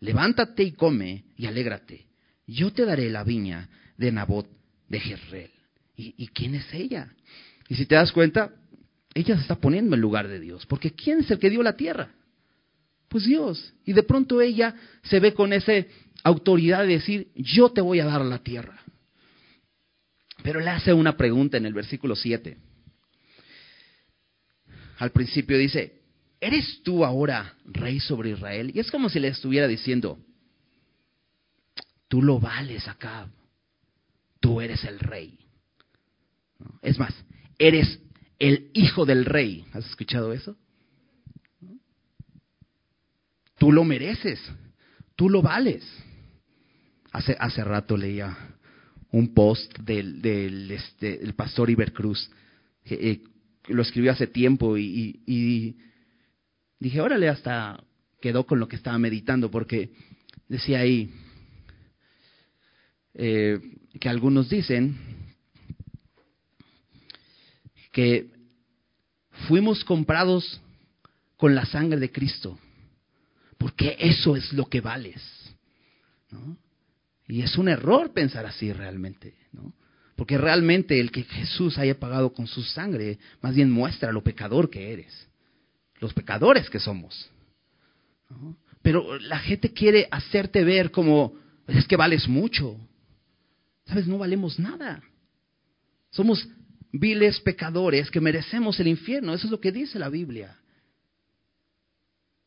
Levántate 0.00 0.62
y 0.62 0.72
come 0.72 1.24
y 1.36 1.46
alégrate. 1.46 2.06
Yo 2.46 2.72
te 2.72 2.84
daré 2.84 3.10
la 3.10 3.24
viña 3.24 3.68
de 3.96 4.12
Nabot 4.12 4.48
de 4.88 5.00
Jezreel. 5.00 5.50
¿Y, 5.96 6.28
quién 6.28 6.54
es 6.54 6.72
ella? 6.74 7.10
Y 7.68 7.74
si 7.74 7.86
te 7.86 7.94
das 7.94 8.12
cuenta, 8.12 8.52
ella 9.14 9.34
se 9.36 9.42
está 9.42 9.56
poniendo 9.56 9.94
en 9.94 10.02
lugar 10.02 10.28
de 10.28 10.38
Dios, 10.38 10.66
porque 10.66 10.92
¿quién 10.92 11.20
es 11.20 11.30
el 11.30 11.38
que 11.38 11.48
dio 11.48 11.62
la 11.62 11.74
tierra? 11.74 12.10
Pues 13.08 13.24
Dios. 13.24 13.72
Y 13.86 13.94
de 13.94 14.02
pronto 14.02 14.42
ella 14.42 14.74
se 15.04 15.20
ve 15.20 15.32
con 15.32 15.54
esa 15.54 15.72
autoridad 16.22 16.80
de 16.80 16.88
decir, 16.88 17.28
yo 17.34 17.70
te 17.70 17.80
voy 17.80 18.00
a 18.00 18.04
dar 18.04 18.20
la 18.20 18.40
tierra. 18.40 18.78
Pero 20.42 20.60
le 20.60 20.68
hace 20.68 20.92
una 20.92 21.16
pregunta 21.16 21.56
en 21.56 21.64
el 21.64 21.72
versículo 21.72 22.14
7. 22.14 22.58
Al 24.98 25.10
principio 25.12 25.56
dice, 25.56 26.02
¿eres 26.40 26.82
tú 26.82 27.04
ahora 27.04 27.54
rey 27.64 28.00
sobre 28.00 28.30
Israel? 28.30 28.70
Y 28.74 28.80
es 28.80 28.90
como 28.90 29.08
si 29.08 29.20
le 29.20 29.28
estuviera 29.28 29.66
diciendo, 29.66 30.18
tú 32.08 32.22
lo 32.22 32.38
vales 32.38 32.86
acá, 32.88 33.28
tú 34.40 34.60
eres 34.60 34.84
el 34.84 34.98
rey. 34.98 35.38
Es 36.82 36.98
más, 36.98 37.14
eres 37.58 38.00
el 38.38 38.70
hijo 38.74 39.04
del 39.04 39.24
rey. 39.24 39.64
¿Has 39.72 39.86
escuchado 39.86 40.32
eso? 40.32 40.56
Tú 43.58 43.72
lo 43.72 43.84
mereces, 43.84 44.40
tú 45.14 45.30
lo 45.30 45.42
vales. 45.42 45.84
Hace, 47.12 47.36
hace 47.40 47.64
rato 47.64 47.96
leía 47.96 48.36
un 49.10 49.32
post 49.32 49.78
del, 49.78 50.20
del, 50.20 50.70
este, 50.70 51.32
pastor 51.32 51.70
Ibercruz, 51.70 52.30
que 52.84 52.94
eh, 52.94 53.20
lo 53.68 53.80
escribió 53.80 54.12
hace 54.12 54.26
tiempo 54.26 54.76
y, 54.76 55.20
y 55.26 55.76
Dije, 56.78 57.00
órale, 57.00 57.28
hasta 57.28 57.82
quedó 58.20 58.44
con 58.44 58.58
lo 58.60 58.68
que 58.68 58.76
estaba 58.76 58.98
meditando, 58.98 59.50
porque 59.50 59.90
decía 60.48 60.80
ahí 60.80 61.10
eh, 63.14 63.60
que 63.98 64.08
algunos 64.08 64.48
dicen 64.48 64.96
que 67.92 68.30
fuimos 69.48 69.84
comprados 69.84 70.60
con 71.36 71.54
la 71.54 71.64
sangre 71.66 71.98
de 71.98 72.12
Cristo, 72.12 72.58
porque 73.58 73.96
eso 73.98 74.36
es 74.36 74.52
lo 74.52 74.66
que 74.66 74.80
vales. 74.80 75.22
Y 77.28 77.40
es 77.40 77.56
un 77.56 77.68
error 77.68 78.12
pensar 78.12 78.44
así 78.44 78.72
realmente, 78.72 79.34
¿no? 79.52 79.72
porque 80.16 80.38
realmente 80.38 80.98
el 80.98 81.10
que 81.10 81.24
Jesús 81.24 81.78
haya 81.78 81.98
pagado 81.98 82.32
con 82.32 82.46
su 82.46 82.62
sangre 82.62 83.18
más 83.42 83.54
bien 83.54 83.70
muestra 83.70 84.12
lo 84.12 84.22
pecador 84.22 84.70
que 84.70 84.92
eres 84.92 85.28
los 86.00 86.12
pecadores 86.12 86.68
que 86.70 86.80
somos. 86.80 87.30
Pero 88.82 89.18
la 89.18 89.38
gente 89.38 89.72
quiere 89.72 90.08
hacerte 90.10 90.64
ver 90.64 90.90
como, 90.90 91.34
es 91.66 91.86
que 91.86 91.96
vales 91.96 92.28
mucho. 92.28 92.78
Sabes, 93.86 94.06
no 94.06 94.18
valemos 94.18 94.58
nada. 94.58 95.02
Somos 96.10 96.48
viles 96.92 97.40
pecadores 97.40 98.10
que 98.10 98.20
merecemos 98.20 98.78
el 98.80 98.88
infierno. 98.88 99.34
Eso 99.34 99.46
es 99.46 99.50
lo 99.50 99.60
que 99.60 99.72
dice 99.72 99.98
la 99.98 100.08
Biblia. 100.08 100.56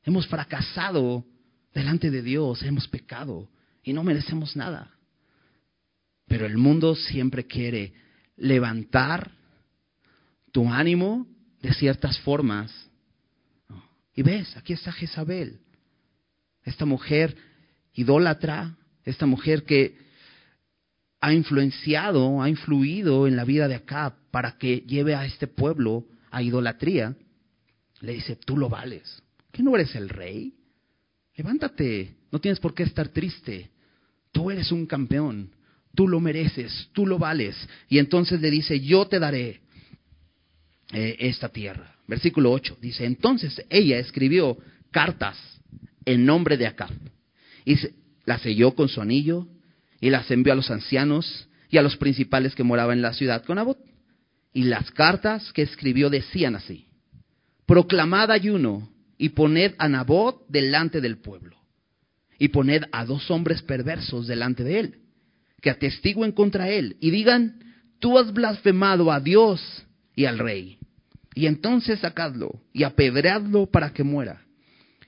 Hemos 0.04 0.28
fracasado 0.28 1.26
delante 1.74 2.10
de 2.10 2.22
Dios, 2.22 2.64
hemos 2.64 2.88
pecado 2.88 3.50
y 3.84 3.94
no 3.94 4.04
merecemos 4.04 4.56
nada. 4.56 4.92
Pero 6.28 6.46
el 6.46 6.58
mundo 6.58 6.96
siempre 6.96 7.46
quiere 7.46 7.94
levantar 8.38 9.32
tu 10.52 10.68
ánimo 10.70 11.28
de 11.62 11.74
ciertas 11.74 12.20
formas 12.20 12.89
y 14.16 14.22
ves, 14.22 14.56
aquí 14.58 14.74
está 14.74 14.92
Jezabel, 14.92 15.60
esta 16.64 16.86
mujer 16.86 17.36
idólatra, 17.94 18.78
esta 19.04 19.26
mujer 19.26 19.64
que 19.64 19.98
ha 21.22 21.34
influenciado, 21.34 22.42
ha 22.42 22.50
influido 22.50 23.28
en 23.28 23.36
la 23.36 23.44
vida 23.44 23.68
de 23.68 23.76
acá 23.76 24.16
para 24.32 24.58
que 24.58 24.82
lleve 24.82 25.16
a 25.16 25.26
este 25.26 25.48
pueblo 25.48 26.06
a 26.32 26.42
idolatría. 26.42 27.16
Le 28.02 28.14
dice, 28.14 28.36
tú 28.38 28.56
lo 28.58 28.70
vales. 28.70 29.22
¿Qué 29.52 29.64
no 29.64 29.76
eres 29.76 29.96
el 29.96 30.10
rey? 30.10 30.54
Levántate, 31.36 32.16
no 32.32 32.40
tienes 32.40 32.60
por 32.60 32.74
qué 32.74 32.84
estar 32.84 33.10
triste. 33.10 33.70
Tú 34.32 34.52
eres 34.52 34.72
un 34.72 34.86
campeón. 34.86 35.52
tú 35.96 36.08
lo 36.08 36.20
mereces, 36.22 36.90
tú 36.94 37.06
lo 37.06 37.18
vales. 37.18 37.56
Y 37.90 37.98
entonces 37.98 38.40
le 38.40 38.50
dice, 38.50 38.80
yo 38.80 39.08
te 39.08 39.20
daré 39.20 39.60
eh, 40.94 41.18
esta 41.20 41.50
tierra. 41.50 41.99
Versículo 42.10 42.52
8 42.52 42.80
dice, 42.82 43.06
entonces 43.06 43.64
ella 43.70 44.00
escribió 44.00 44.58
cartas 44.90 45.38
en 46.06 46.26
nombre 46.26 46.58
de 46.58 46.66
Acab 46.66 46.90
y 47.64 47.78
las 48.26 48.42
selló 48.42 48.74
con 48.74 48.90
su 48.90 49.00
anillo 49.00 49.48
y 50.02 50.10
las 50.10 50.32
envió 50.32 50.54
a 50.54 50.56
los 50.56 50.72
ancianos 50.72 51.48
y 51.70 51.78
a 51.78 51.84
los 51.84 51.98
principales 51.98 52.56
que 52.56 52.64
moraban 52.64 52.98
en 52.98 53.04
la 53.04 53.14
ciudad 53.14 53.46
con 53.46 53.60
Abot. 53.60 53.78
Y 54.54 54.64
las 54.64 54.90
cartas 54.90 55.54
que 55.54 55.62
escribió 55.62 56.10
decían 56.10 56.56
así, 56.56 56.88
proclamad 57.68 58.32
ayuno 58.32 58.90
y 59.20 59.30
poned 59.30 59.76
a 59.78 59.88
Nabot 59.88 60.48
delante 60.50 61.02
del 61.02 61.20
pueblo 61.20 61.58
y 62.40 62.48
poned 62.48 62.86
a 62.92 63.06
dos 63.06 63.30
hombres 63.30 63.62
perversos 63.62 64.26
delante 64.26 64.64
de 64.64 64.80
él, 64.80 64.96
que 65.62 65.70
atestiguen 65.70 66.32
contra 66.32 66.70
él 66.70 66.98
y 67.02 67.12
digan, 67.12 67.60
tú 68.00 68.18
has 68.18 68.34
blasfemado 68.34 69.12
a 69.12 69.20
Dios 69.20 69.62
y 70.16 70.26
al 70.26 70.40
rey. 70.40 70.79
Y 71.40 71.48
entonces 71.48 72.02
sacadlo 72.02 72.60
y 72.74 72.84
apedreadlo 72.84 73.66
para 73.66 73.94
que 73.94 74.04
muera. 74.04 74.42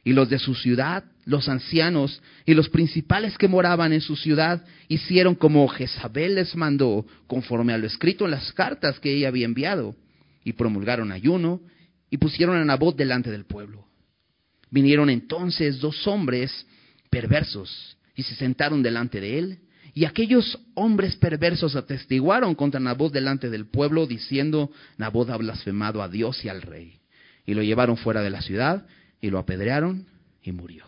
Y 0.05 0.13
los 0.13 0.29
de 0.29 0.39
su 0.39 0.55
ciudad, 0.55 1.03
los 1.25 1.49
ancianos 1.49 2.21
y 2.45 2.53
los 2.53 2.69
principales 2.69 3.37
que 3.37 3.49
moraban 3.49 3.91
en 3.91 3.99
su 3.99 4.15
ciudad 4.15 4.63
hicieron 4.87 5.35
como 5.35 5.67
Jezabel 5.67 6.35
les 6.35 6.55
mandó, 6.55 7.05
conforme 7.27 7.73
a 7.73 7.77
lo 7.77 7.85
escrito 7.85 8.23
en 8.23 8.31
las 8.31 8.53
cartas 8.53 8.97
que 9.01 9.13
ella 9.13 9.27
había 9.27 9.43
enviado, 9.43 9.93
y 10.45 10.53
promulgaron 10.53 11.11
ayuno 11.11 11.59
y 12.09 12.15
pusieron 12.15 12.55
a 12.55 12.63
Nabot 12.63 12.95
delante 12.95 13.29
del 13.29 13.43
pueblo. 13.43 13.85
Vinieron 14.69 15.09
entonces 15.09 15.81
dos 15.81 16.07
hombres 16.07 16.65
perversos 17.09 17.97
y 18.15 18.23
se 18.23 18.35
sentaron 18.35 18.81
delante 18.81 19.19
de 19.19 19.37
él. 19.37 19.59
Y 19.93 20.05
aquellos 20.05 20.57
hombres 20.73 21.15
perversos 21.17 21.75
atestiguaron 21.75 22.55
contra 22.55 22.79
Nabot 22.79 23.11
delante 23.11 23.49
del 23.49 23.67
pueblo, 23.67 24.07
diciendo, 24.07 24.71
Nabot 24.97 25.29
ha 25.29 25.37
blasfemado 25.37 26.01
a 26.01 26.07
Dios 26.07 26.43
y 26.45 26.49
al 26.49 26.61
rey. 26.61 26.99
Y 27.45 27.53
lo 27.53 27.63
llevaron 27.63 27.97
fuera 27.97 28.21
de 28.21 28.29
la 28.29 28.41
ciudad 28.41 28.85
y 29.19 29.29
lo 29.29 29.39
apedrearon 29.39 30.05
y 30.41 30.51
murió. 30.51 30.85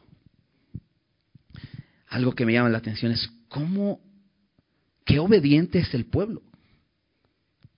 Algo 2.08 2.34
que 2.34 2.46
me 2.46 2.54
llama 2.54 2.70
la 2.70 2.78
atención 2.78 3.12
es 3.12 3.30
cómo, 3.50 4.00
qué 5.06 5.20
obediente 5.20 5.80
es 5.80 5.94
el 5.94 6.06
pueblo. 6.06 6.42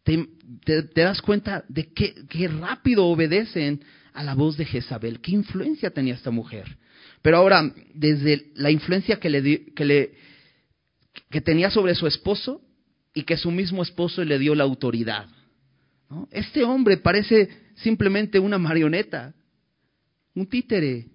Te, 0.03 0.27
das 0.93 1.21
cuenta 1.21 1.65
de 1.67 1.91
qué, 1.91 2.47
rápido 2.47 3.05
obedecen 3.07 3.81
a 4.13 4.23
la 4.23 4.35
voz 4.35 4.55
de 4.55 4.65
Jezabel, 4.65 5.19
qué 5.19 5.31
influencia 5.31 5.89
tenía 5.89 6.13
esta 6.13 6.29
mujer. 6.29 6.77
Pero 7.23 7.37
ahora, 7.37 7.73
desde 7.93 8.51
la 8.55 8.69
influencia 8.69 9.19
que, 9.19 9.29
le, 9.29 9.65
que, 9.73 9.85
le, 9.85 10.13
que 11.29 11.41
tenía 11.41 11.69
sobre 11.69 11.95
su 11.95 12.07
esposo 12.07 12.61
y 13.13 13.23
que 13.23 13.37
su 13.37 13.51
mismo 13.51 13.83
esposo 13.83 14.23
le 14.23 14.39
dio 14.39 14.55
la 14.55 14.63
autoridad. 14.63 15.27
Este 16.31 16.63
hombre 16.63 16.97
parece 16.97 17.49
simplemente 17.75 18.39
una 18.39 18.57
marioneta, 18.57 19.33
un 20.33 20.47
títere. 20.47 21.07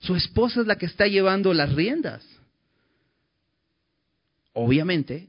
Su 0.00 0.14
esposa 0.14 0.60
es 0.60 0.66
la 0.66 0.76
que 0.76 0.86
está 0.86 1.06
llevando 1.06 1.52
las 1.52 1.72
riendas. 1.74 2.24
Obviamente, 4.52 5.28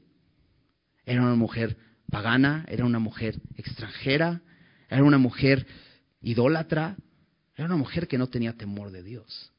era 1.04 1.22
una 1.22 1.34
mujer 1.34 1.76
pagana, 2.10 2.64
era 2.68 2.84
una 2.84 2.98
mujer 2.98 3.40
extranjera, 3.56 4.40
era 4.88 5.04
una 5.04 5.18
mujer 5.18 5.66
idólatra, 6.22 6.96
era 7.54 7.66
una 7.66 7.76
mujer 7.76 8.08
que 8.08 8.18
no 8.18 8.28
tenía 8.28 8.54
temor 8.54 8.90
de 8.90 9.02
Dios. 9.02 9.52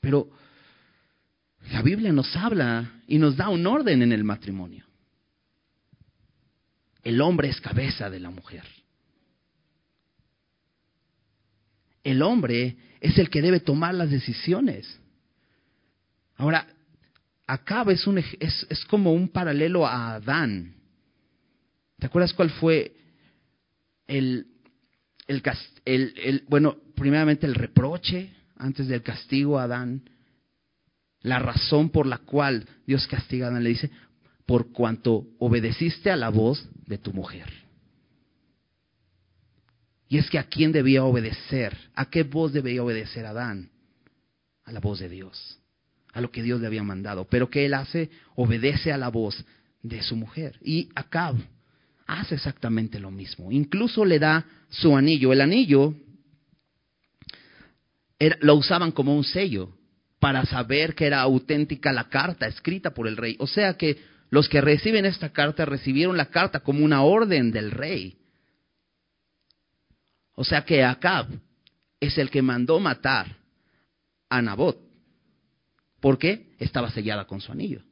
Pero 0.00 0.30
la 1.70 1.82
Biblia 1.82 2.12
nos 2.12 2.34
habla 2.36 3.02
y 3.06 3.18
nos 3.18 3.36
da 3.36 3.48
un 3.48 3.66
orden 3.66 4.02
en 4.02 4.12
el 4.12 4.24
matrimonio. 4.24 4.84
El 7.02 7.20
hombre 7.20 7.48
es 7.48 7.60
cabeza 7.60 8.10
de 8.10 8.20
la 8.20 8.30
mujer. 8.30 8.64
El 12.04 12.22
hombre 12.22 12.76
es 13.00 13.18
el 13.18 13.30
que 13.30 13.42
debe 13.42 13.60
tomar 13.60 13.94
las 13.94 14.10
decisiones. 14.10 14.98
Ahora, 16.36 16.66
acá 17.46 17.84
es, 17.88 18.06
un, 18.06 18.18
es, 18.18 18.84
como 18.88 19.12
un 19.12 19.28
paralelo 19.28 19.86
a 19.86 20.14
Adán. 20.14 20.74
¿Te 21.98 22.06
acuerdas 22.06 22.32
cuál 22.34 22.50
fue 22.50 22.96
el, 24.06 24.46
el, 25.26 25.42
el, 25.84 26.14
el, 26.16 26.44
bueno, 26.48 26.76
primeramente 26.96 27.46
el 27.46 27.54
reproche, 27.54 28.32
antes 28.56 28.88
del 28.88 29.02
castigo 29.02 29.58
a 29.58 29.64
Adán, 29.64 30.02
la 31.22 31.38
razón 31.38 31.90
por 31.90 32.06
la 32.06 32.18
cual 32.18 32.66
Dios 32.86 33.06
castiga 33.06 33.46
a 33.46 33.50
Adán 33.50 33.64
le 33.64 33.70
dice, 33.70 33.90
por 34.46 34.72
cuanto 34.72 35.26
obedeciste 35.38 36.10
a 36.10 36.16
la 36.16 36.28
voz 36.28 36.68
de 36.86 36.98
tu 36.98 37.12
mujer. 37.12 37.50
Y 40.08 40.18
es 40.18 40.28
que 40.28 40.38
a 40.38 40.44
quién 40.44 40.72
debía 40.72 41.04
obedecer, 41.04 41.76
a 41.94 42.06
qué 42.10 42.22
voz 42.24 42.52
debía 42.52 42.82
obedecer 42.82 43.24
Adán, 43.24 43.70
a 44.64 44.72
la 44.72 44.80
voz 44.80 44.98
de 44.98 45.08
Dios, 45.08 45.58
a 46.12 46.20
lo 46.20 46.30
que 46.30 46.42
Dios 46.42 46.60
le 46.60 46.66
había 46.66 46.82
mandado. 46.82 47.24
Pero 47.24 47.48
que 47.48 47.64
él 47.64 47.72
hace, 47.72 48.10
obedece 48.34 48.92
a 48.92 48.98
la 48.98 49.08
voz 49.08 49.42
de 49.82 50.02
su 50.02 50.16
mujer. 50.16 50.58
Y 50.60 50.90
Acab 50.94 51.36
hace 52.06 52.34
exactamente 52.34 53.00
lo 53.00 53.10
mismo. 53.10 53.50
Incluso 53.50 54.04
le 54.04 54.18
da 54.18 54.44
su 54.68 54.94
anillo. 54.94 55.32
El 55.32 55.40
anillo 55.40 55.94
lo 58.40 58.54
usaban 58.56 58.92
como 58.92 59.16
un 59.16 59.24
sello 59.24 59.72
para 60.22 60.46
saber 60.46 60.94
que 60.94 61.06
era 61.06 61.20
auténtica 61.20 61.92
la 61.92 62.08
carta 62.08 62.46
escrita 62.46 62.94
por 62.94 63.08
el 63.08 63.16
rey. 63.16 63.34
O 63.40 63.48
sea 63.48 63.76
que 63.76 63.98
los 64.30 64.48
que 64.48 64.60
reciben 64.60 65.04
esta 65.04 65.32
carta 65.32 65.64
recibieron 65.64 66.16
la 66.16 66.26
carta 66.26 66.60
como 66.60 66.84
una 66.84 67.02
orden 67.02 67.50
del 67.50 67.72
rey. 67.72 68.18
O 70.36 70.44
sea 70.44 70.64
que 70.64 70.84
Acab 70.84 71.26
es 71.98 72.18
el 72.18 72.30
que 72.30 72.40
mandó 72.40 72.78
matar 72.78 73.36
a 74.28 74.40
Nabot. 74.40 74.78
¿Por 75.98 76.18
qué? 76.18 76.54
Estaba 76.60 76.92
sellada 76.92 77.26
con 77.26 77.40
su 77.40 77.50
anillo. 77.50 77.82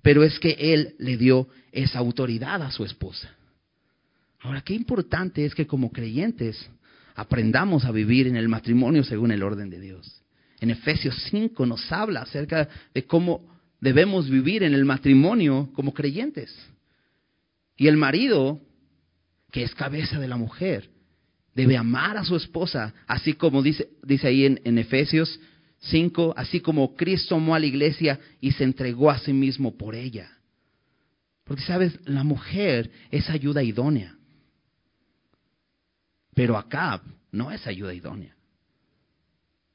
Pero 0.00 0.24
es 0.24 0.38
que 0.38 0.56
él 0.58 0.94
le 0.98 1.18
dio 1.18 1.48
esa 1.70 1.98
autoridad 1.98 2.62
a 2.62 2.70
su 2.70 2.82
esposa. 2.86 3.28
Ahora, 4.40 4.62
qué 4.62 4.72
importante 4.72 5.44
es 5.44 5.54
que 5.54 5.66
como 5.66 5.92
creyentes 5.92 6.70
aprendamos 7.14 7.84
a 7.84 7.92
vivir 7.92 8.26
en 8.26 8.36
el 8.36 8.48
matrimonio 8.48 9.04
según 9.04 9.32
el 9.32 9.42
orden 9.42 9.68
de 9.68 9.80
Dios. 9.80 10.18
En 10.60 10.70
Efesios 10.70 11.16
5 11.30 11.66
nos 11.66 11.90
habla 11.92 12.22
acerca 12.22 12.68
de 12.92 13.04
cómo 13.04 13.46
debemos 13.80 14.28
vivir 14.28 14.62
en 14.62 14.74
el 14.74 14.84
matrimonio 14.84 15.70
como 15.74 15.94
creyentes. 15.94 16.54
Y 17.76 17.86
el 17.86 17.96
marido, 17.96 18.60
que 19.52 19.62
es 19.62 19.74
cabeza 19.74 20.18
de 20.18 20.28
la 20.28 20.36
mujer, 20.36 20.90
debe 21.54 21.76
amar 21.76 22.16
a 22.16 22.24
su 22.24 22.36
esposa, 22.36 22.94
así 23.06 23.34
como 23.34 23.62
dice, 23.62 23.88
dice 24.02 24.28
ahí 24.28 24.44
en, 24.44 24.60
en 24.64 24.78
Efesios 24.78 25.38
5, 25.80 26.34
así 26.36 26.60
como 26.60 26.96
Cristo 26.96 27.36
amó 27.36 27.54
a 27.54 27.60
la 27.60 27.66
iglesia 27.66 28.18
y 28.40 28.52
se 28.52 28.64
entregó 28.64 29.10
a 29.10 29.18
sí 29.18 29.32
mismo 29.32 29.76
por 29.76 29.94
ella. 29.94 30.30
Porque 31.44 31.62
sabes, 31.62 31.98
la 32.06 32.24
mujer 32.24 32.90
es 33.10 33.30
ayuda 33.30 33.62
idónea. 33.62 34.16
Pero 36.34 36.56
Acab 36.56 37.00
no 37.32 37.50
es 37.50 37.66
ayuda 37.66 37.94
idónea. 37.94 38.36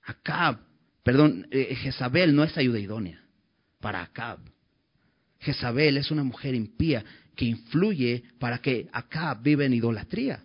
Acab, 0.04 0.60
perdón, 1.04 1.48
eh, 1.52 1.76
Jezabel 1.76 2.36
no 2.36 2.44
es 2.44 2.58
ayuda 2.58 2.80
idónea 2.80 3.22
para 3.80 4.02
Acab. 4.02 4.39
Jezabel 5.39 5.98
es 5.98 6.10
una 6.12 6.24
mujer 6.24 6.56
impía 6.56 7.04
que 7.36 7.46
influye 7.46 8.24
para 8.39 8.60
que 8.60 8.88
Acab 8.92 9.42
viva 9.44 9.66
en 9.66 9.74
idolatría. 9.74 10.44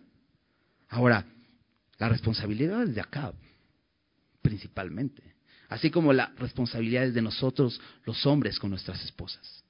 Ahora, 0.89 1.25
la 1.99 2.09
responsabilidad 2.09 2.83
es 2.83 2.95
de 2.95 3.01
Acab, 3.01 3.35
principalmente. 4.43 5.23
Así 5.69 5.91
como 5.91 6.13
la 6.13 6.33
responsabilidad 6.39 7.05
es 7.05 7.15
de 7.15 7.23
nosotros, 7.23 7.81
los 8.05 8.25
hombres, 8.27 8.59
con 8.59 8.71
nuestras 8.71 9.05
esposas. 9.05 9.63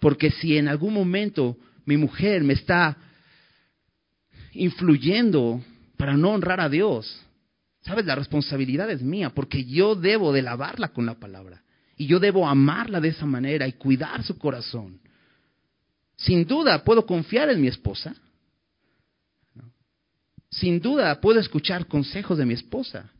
Porque 0.00 0.30
si 0.30 0.56
en 0.56 0.68
algún 0.68 0.92
momento 0.92 1.56
mi 1.84 1.96
mujer 1.96 2.42
me 2.42 2.54
está 2.54 2.96
influyendo 4.52 5.62
para 5.96 6.16
no 6.16 6.30
honrar 6.30 6.60
a 6.60 6.68
Dios. 6.68 7.24
Sabes, 7.88 8.04
la 8.04 8.16
responsabilidad 8.16 8.90
es 8.90 9.00
mía 9.00 9.30
porque 9.30 9.64
yo 9.64 9.94
debo 9.94 10.30
de 10.30 10.42
lavarla 10.42 10.88
con 10.88 11.06
la 11.06 11.18
palabra 11.18 11.62
y 11.96 12.06
yo 12.06 12.20
debo 12.20 12.46
amarla 12.46 13.00
de 13.00 13.08
esa 13.08 13.24
manera 13.24 13.66
y 13.66 13.72
cuidar 13.72 14.22
su 14.24 14.36
corazón. 14.36 15.00
Sin 16.14 16.46
duda 16.46 16.84
puedo 16.84 17.06
confiar 17.06 17.48
en 17.48 17.62
mi 17.62 17.68
esposa. 17.68 18.14
Sin 20.50 20.80
duda 20.80 21.18
puedo 21.18 21.40
escuchar 21.40 21.86
consejos 21.86 22.36
de 22.36 22.44
mi 22.44 22.52
esposa. 22.52 23.10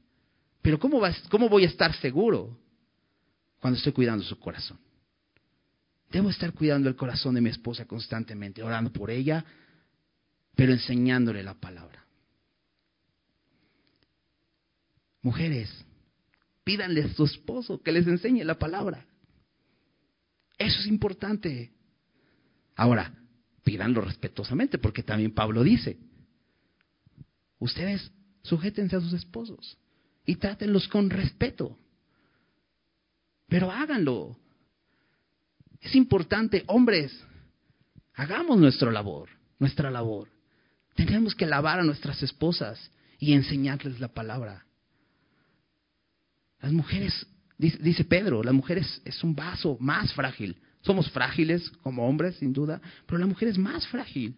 Pero 0.60 0.78
¿cómo, 0.78 1.00
¿cómo 1.30 1.48
voy 1.48 1.64
a 1.64 1.68
estar 1.68 1.94
seguro 1.94 2.54
cuando 3.60 3.78
estoy 3.78 3.92
cuidando 3.92 4.22
su 4.22 4.38
corazón? 4.38 4.78
Debo 6.10 6.28
estar 6.28 6.52
cuidando 6.52 6.90
el 6.90 6.96
corazón 6.96 7.34
de 7.34 7.40
mi 7.40 7.48
esposa 7.48 7.86
constantemente, 7.86 8.62
orando 8.62 8.92
por 8.92 9.10
ella, 9.10 9.42
pero 10.54 10.72
enseñándole 10.72 11.42
la 11.42 11.54
palabra. 11.54 12.04
Mujeres, 15.22 15.84
pídanle 16.64 17.02
a 17.02 17.14
su 17.14 17.24
esposo 17.24 17.82
que 17.82 17.92
les 17.92 18.06
enseñe 18.06 18.44
la 18.44 18.58
palabra. 18.58 19.06
Eso 20.58 20.80
es 20.80 20.86
importante. 20.86 21.72
Ahora, 22.76 23.12
pídanlo 23.64 24.00
respetuosamente, 24.00 24.78
porque 24.78 25.02
también 25.02 25.32
Pablo 25.32 25.62
dice, 25.62 25.98
ustedes 27.58 28.10
sujétense 28.42 28.96
a 28.96 29.00
sus 29.00 29.12
esposos 29.12 29.78
y 30.24 30.36
trátenlos 30.36 30.88
con 30.88 31.10
respeto. 31.10 31.78
Pero 33.48 33.70
háganlo. 33.70 34.38
Es 35.80 35.94
importante, 35.94 36.64
hombres, 36.66 37.18
hagamos 38.14 38.58
nuestra 38.58 38.90
labor, 38.90 39.30
nuestra 39.58 39.90
labor. 39.90 40.28
Tenemos 40.94 41.34
que 41.34 41.46
lavar 41.46 41.80
a 41.80 41.84
nuestras 41.84 42.22
esposas 42.22 42.90
y 43.18 43.32
enseñarles 43.32 44.00
la 44.00 44.08
palabra. 44.08 44.66
Las 46.60 46.72
mujeres, 46.72 47.26
dice 47.56 48.04
Pedro, 48.04 48.42
la 48.42 48.52
mujer 48.52 48.78
es, 48.78 49.24
un 49.24 49.34
vaso 49.34 49.76
más 49.80 50.12
frágil. 50.12 50.56
Somos 50.82 51.10
frágiles 51.10 51.68
como 51.82 52.08
hombres, 52.08 52.36
sin 52.36 52.52
duda, 52.52 52.80
pero 53.06 53.18
la 53.18 53.26
mujer 53.26 53.48
es 53.48 53.58
más 53.58 53.86
frágil 53.88 54.36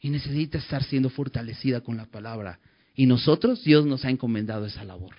y 0.00 0.10
necesita 0.10 0.58
estar 0.58 0.82
siendo 0.84 1.10
fortalecida 1.10 1.80
con 1.80 1.96
la 1.96 2.06
palabra. 2.06 2.58
Y 2.94 3.06
nosotros, 3.06 3.62
Dios 3.64 3.86
nos 3.86 4.04
ha 4.04 4.10
encomendado 4.10 4.66
esa 4.66 4.84
labor. 4.84 5.14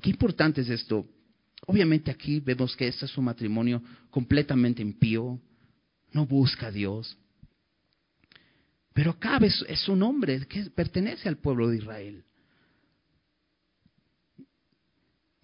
Qué 0.00 0.10
importante 0.10 0.60
es 0.60 0.68
esto. 0.68 1.06
Obviamente 1.66 2.10
aquí 2.10 2.40
vemos 2.40 2.76
que 2.76 2.86
este 2.86 3.06
es 3.06 3.18
un 3.18 3.24
matrimonio 3.24 3.82
completamente 4.10 4.82
impío, 4.82 5.40
no 6.12 6.26
busca 6.26 6.68
a 6.68 6.72
Dios. 6.72 7.16
Pero 8.94 9.12
acá 9.12 9.38
es 9.38 9.88
un 9.88 10.02
hombre 10.02 10.46
que 10.46 10.70
pertenece 10.70 11.28
al 11.28 11.38
pueblo 11.38 11.68
de 11.68 11.78
Israel. 11.78 12.24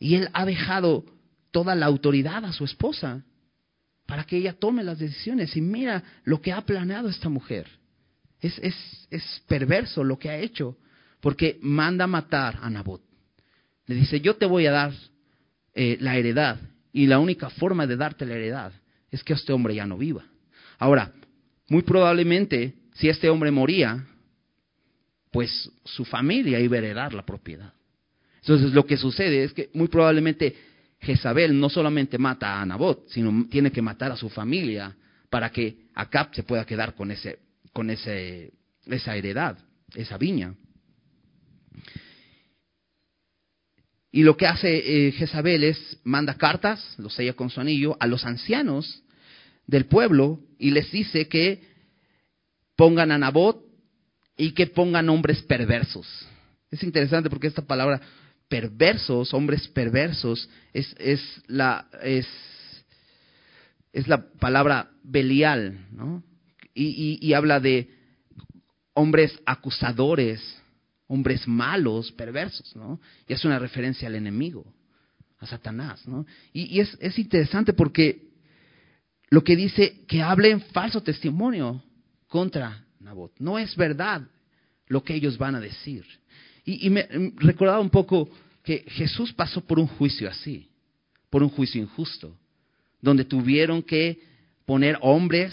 Y 0.05 0.17
él 0.17 0.29
ha 0.35 0.45
dejado 0.45 1.07
toda 1.51 1.75
la 1.75 1.87
autoridad 1.87 2.45
a 2.45 2.53
su 2.53 2.67
esposa 2.67 3.25
para 4.05 4.25
que 4.25 4.37
ella 4.37 4.53
tome 4.53 4.85
las 4.85 4.99
decisiones. 4.99 5.57
Y 5.57 5.62
mira 5.62 6.03
lo 6.25 6.43
que 6.43 6.53
ha 6.53 6.61
planeado 6.61 7.09
esta 7.09 7.31
mujer. 7.31 7.67
Es, 8.38 8.59
es, 8.59 8.77
es 9.11 9.43
perverso 9.49 10.05
lo 10.05 10.19
que 10.19 10.29
ha 10.29 10.37
hecho, 10.37 10.77
porque 11.23 11.59
manda 11.62 12.07
matar 12.07 12.59
a 12.61 12.69
Nabot. 12.69 13.01
Le 13.87 13.95
dice, 13.95 14.21
yo 14.21 14.37
te 14.37 14.45
voy 14.45 14.67
a 14.67 14.73
dar 14.73 14.93
eh, 15.73 15.97
la 15.99 16.19
heredad, 16.19 16.61
y 16.93 17.07
la 17.07 17.19
única 17.19 17.49
forma 17.49 17.87
de 17.87 17.97
darte 17.97 18.27
la 18.27 18.35
heredad 18.35 18.75
es 19.11 19.25
que 19.25 19.33
este 19.33 19.55
hombre 19.55 19.75
ya 19.75 19.87
no 19.87 19.97
viva. 19.97 20.27
Ahora, 20.79 21.14
muy 21.71 21.81
probablemente, 21.81 22.75
si 22.93 23.09
este 23.09 23.31
hombre 23.31 23.51
moría, 23.51 24.07
pues 25.33 25.73
su 25.83 26.05
familia 26.05 26.61
iba 26.61 26.77
a 26.77 26.81
heredar 26.81 27.14
la 27.14 27.25
propiedad. 27.25 27.73
Entonces 28.44 28.74
lo 28.74 28.85
que 28.85 28.98
sucede 28.98 29.44
es 29.44 29.54
que 29.54 29.70
muy 29.72 29.88
probablemente 29.88 30.54
Jezabel 31.00 31.59
no 31.59 31.70
solamente 31.70 32.18
mata 32.18 32.61
a 32.61 32.66
Nabot, 32.66 33.09
sino 33.09 33.46
tiene 33.48 33.72
que 33.72 33.80
matar 33.80 34.12
a 34.12 34.18
su 34.18 34.28
familia 34.28 34.94
para 35.30 35.50
que 35.50 35.87
Acab 35.94 36.35
se 36.35 36.42
pueda 36.42 36.66
quedar 36.66 36.94
con, 36.94 37.11
ese, 37.11 37.38
con 37.72 37.88
ese, 37.88 38.52
esa 38.85 39.16
heredad, 39.16 39.57
esa 39.94 40.18
viña. 40.18 40.54
Y 44.12 44.22
lo 44.24 44.37
que 44.37 44.46
hace 44.46 45.07
eh, 45.07 45.12
Jezabel 45.12 45.64
es 45.64 45.98
manda 46.04 46.35
cartas, 46.35 46.96
los 46.98 47.14
sella 47.14 47.33
con 47.33 47.48
su 47.48 47.62
anillo, 47.62 47.96
a 47.98 48.07
los 48.07 48.26
ancianos 48.26 49.02
del 49.66 49.87
pueblo 49.87 50.40
y 50.59 50.70
les 50.70 50.90
dice 50.92 51.28
que 51.28 51.62
pongan 52.76 53.11
a 53.11 53.16
Nabot 53.16 53.64
y 54.37 54.52
que 54.52 54.66
pongan 54.66 55.09
hombres 55.09 55.40
perversos. 55.40 56.07
Es 56.70 56.83
interesante 56.83 57.30
porque 57.30 57.46
esta 57.46 57.62
palabra 57.62 58.02
perversos, 58.48 59.35
hombres 59.35 59.68
perversos, 59.68 60.48
es, 60.72 60.94
es, 60.98 61.20
la, 61.46 61.88
es, 62.02 62.26
es 63.92 64.09
la 64.09 64.26
palabra 64.33 64.90
belial, 65.02 65.87
¿no? 65.92 66.22
Y, 66.76 67.18
y, 67.20 67.35
habla 67.35 67.61
de 67.61 67.88
hombres 68.94 69.38
acusadores, 69.46 70.40
hombres 71.07 71.46
malos, 71.46 72.11
perversos, 72.11 72.74
¿no? 72.74 73.00
Y 73.28 73.33
es 73.33 73.44
una 73.44 73.61
referencia 73.61 74.09
al 74.09 74.16
enemigo, 74.16 74.64
a 75.38 75.46
Satanás, 75.46 76.07
¿no? 76.09 76.26
Y, 76.52 76.74
y 76.74 76.80
es, 76.80 76.96
es 77.00 77.16
interesante 77.18 77.72
porque 77.72 78.28
lo 79.30 79.44
que 79.44 79.54
dice 79.54 80.04
que 80.09 80.22
hablen 80.22 80.61
falso 80.61 81.02
testimonio 81.02 81.83
contra 82.26 82.85
Nabot. 83.00 83.33
No 83.38 83.59
es 83.59 83.76
verdad 83.76 84.22
lo 84.88 85.04
que 85.04 85.14
ellos 85.14 85.38
van 85.38 85.54
a 85.54 85.61
decir. 85.61 86.04
Y, 86.64 86.88
me 86.90 87.07
recordaba 87.37 87.81
un 87.81 87.90
poco 87.90 88.29
que 88.62 88.85
Jesús 88.88 89.33
pasó 89.33 89.61
por 89.61 89.79
un 89.79 89.87
juicio 89.87 90.29
así, 90.29 90.68
por 91.29 91.42
un 91.42 91.50
juicio 91.50 91.81
injusto, 91.83 92.37
donde 93.00 93.24
tuvieron 93.24 93.83
que 93.83 94.18
poner 94.64 94.98
hombres 95.03 95.53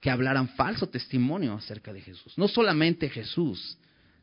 que 0.00 0.10
hablaran 0.10 0.48
falso 0.50 0.88
testimonio 0.88 1.54
acerca 1.54 1.92
de 1.92 2.00
Jesús. 2.00 2.32
No 2.38 2.48
solamente 2.48 3.10
Jesús. 3.10 3.76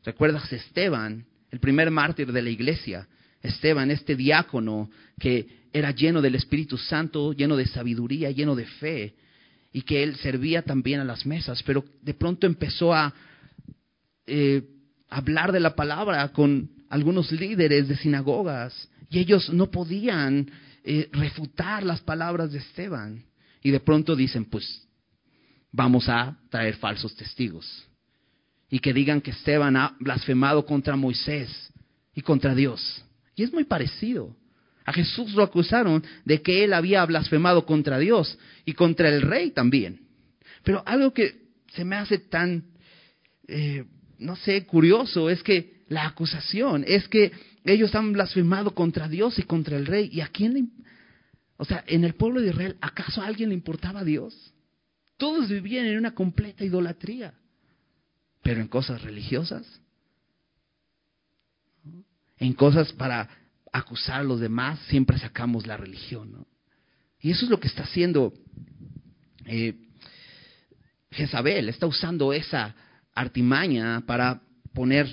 ¿Recuerdas 0.04 0.52
Esteban, 0.52 1.24
el 1.50 1.60
primer 1.60 1.90
mártir 1.90 2.32
de 2.32 2.42
la 2.42 2.50
iglesia? 2.50 3.06
Esteban, 3.42 3.90
este 3.90 4.16
diácono 4.16 4.90
que 5.20 5.66
era 5.72 5.90
lleno 5.90 6.22
del 6.22 6.34
Espíritu 6.34 6.78
Santo, 6.78 7.32
lleno 7.32 7.56
de 7.56 7.66
sabiduría, 7.66 8.30
lleno 8.30 8.56
de 8.56 8.66
fe, 8.66 9.14
y 9.72 9.82
que 9.82 10.02
él 10.02 10.16
servía 10.16 10.62
también 10.62 11.00
a 11.00 11.04
las 11.04 11.26
mesas, 11.26 11.62
pero 11.62 11.84
de 12.00 12.14
pronto 12.14 12.46
empezó 12.46 12.94
a 12.94 13.12
eh, 14.26 14.62
hablar 15.08 15.52
de 15.52 15.60
la 15.60 15.74
palabra 15.74 16.28
con 16.28 16.70
algunos 16.88 17.32
líderes 17.32 17.88
de 17.88 17.96
sinagogas 17.96 18.88
y 19.10 19.18
ellos 19.18 19.50
no 19.50 19.70
podían 19.70 20.50
eh, 20.84 21.08
refutar 21.12 21.82
las 21.82 22.00
palabras 22.00 22.52
de 22.52 22.58
Esteban. 22.58 23.24
Y 23.62 23.70
de 23.70 23.80
pronto 23.80 24.14
dicen, 24.14 24.44
pues 24.44 24.86
vamos 25.72 26.08
a 26.08 26.38
traer 26.50 26.76
falsos 26.76 27.14
testigos 27.16 27.86
y 28.70 28.78
que 28.78 28.92
digan 28.92 29.20
que 29.20 29.30
Esteban 29.30 29.76
ha 29.76 29.96
blasfemado 30.00 30.64
contra 30.66 30.96
Moisés 30.96 31.72
y 32.14 32.22
contra 32.22 32.54
Dios. 32.54 33.04
Y 33.34 33.42
es 33.42 33.52
muy 33.52 33.64
parecido. 33.64 34.34
A 34.84 34.92
Jesús 34.92 35.34
lo 35.34 35.42
acusaron 35.42 36.04
de 36.24 36.42
que 36.42 36.64
él 36.64 36.72
había 36.72 37.04
blasfemado 37.04 37.66
contra 37.66 37.98
Dios 37.98 38.38
y 38.64 38.72
contra 38.72 39.08
el 39.08 39.22
rey 39.22 39.50
también. 39.50 40.06
Pero 40.62 40.82
algo 40.86 41.12
que 41.12 41.46
se 41.74 41.84
me 41.84 41.96
hace 41.96 42.18
tan 42.18 42.64
eh, 43.48 43.84
no 44.18 44.36
sé, 44.36 44.64
curioso 44.66 45.30
es 45.30 45.42
que 45.42 45.84
la 45.88 46.06
acusación 46.06 46.84
es 46.86 47.08
que 47.08 47.32
ellos 47.64 47.94
han 47.94 48.12
blasfemado 48.12 48.74
contra 48.74 49.08
Dios 49.08 49.38
y 49.38 49.42
contra 49.42 49.76
el 49.76 49.86
rey. 49.86 50.08
¿Y 50.12 50.20
a 50.20 50.28
quién 50.28 50.54
le, 50.54 50.64
o 51.56 51.64
sea, 51.64 51.84
en 51.86 52.04
el 52.04 52.14
pueblo 52.14 52.40
de 52.40 52.48
Israel, 52.48 52.76
¿acaso 52.80 53.22
a 53.22 53.26
alguien 53.26 53.50
le 53.50 53.54
importaba 53.54 54.00
a 54.00 54.04
Dios? 54.04 54.52
Todos 55.16 55.48
vivían 55.48 55.86
en 55.86 55.98
una 55.98 56.14
completa 56.14 56.64
idolatría. 56.64 57.34
Pero 58.42 58.60
en 58.60 58.68
cosas 58.68 59.02
religiosas, 59.02 59.66
en 62.38 62.52
cosas 62.52 62.92
para 62.92 63.28
acusar 63.72 64.20
a 64.20 64.24
los 64.24 64.40
demás, 64.40 64.78
siempre 64.88 65.18
sacamos 65.18 65.66
la 65.66 65.76
religión. 65.76 66.32
¿no? 66.32 66.46
Y 67.20 67.30
eso 67.30 67.44
es 67.44 67.50
lo 67.50 67.58
que 67.58 67.66
está 67.66 67.82
haciendo 67.82 68.32
eh, 69.46 69.74
Jezabel, 71.10 71.68
está 71.68 71.86
usando 71.86 72.32
esa 72.32 72.74
artimaña 73.16 74.02
para 74.06 74.40
poner 74.72 75.08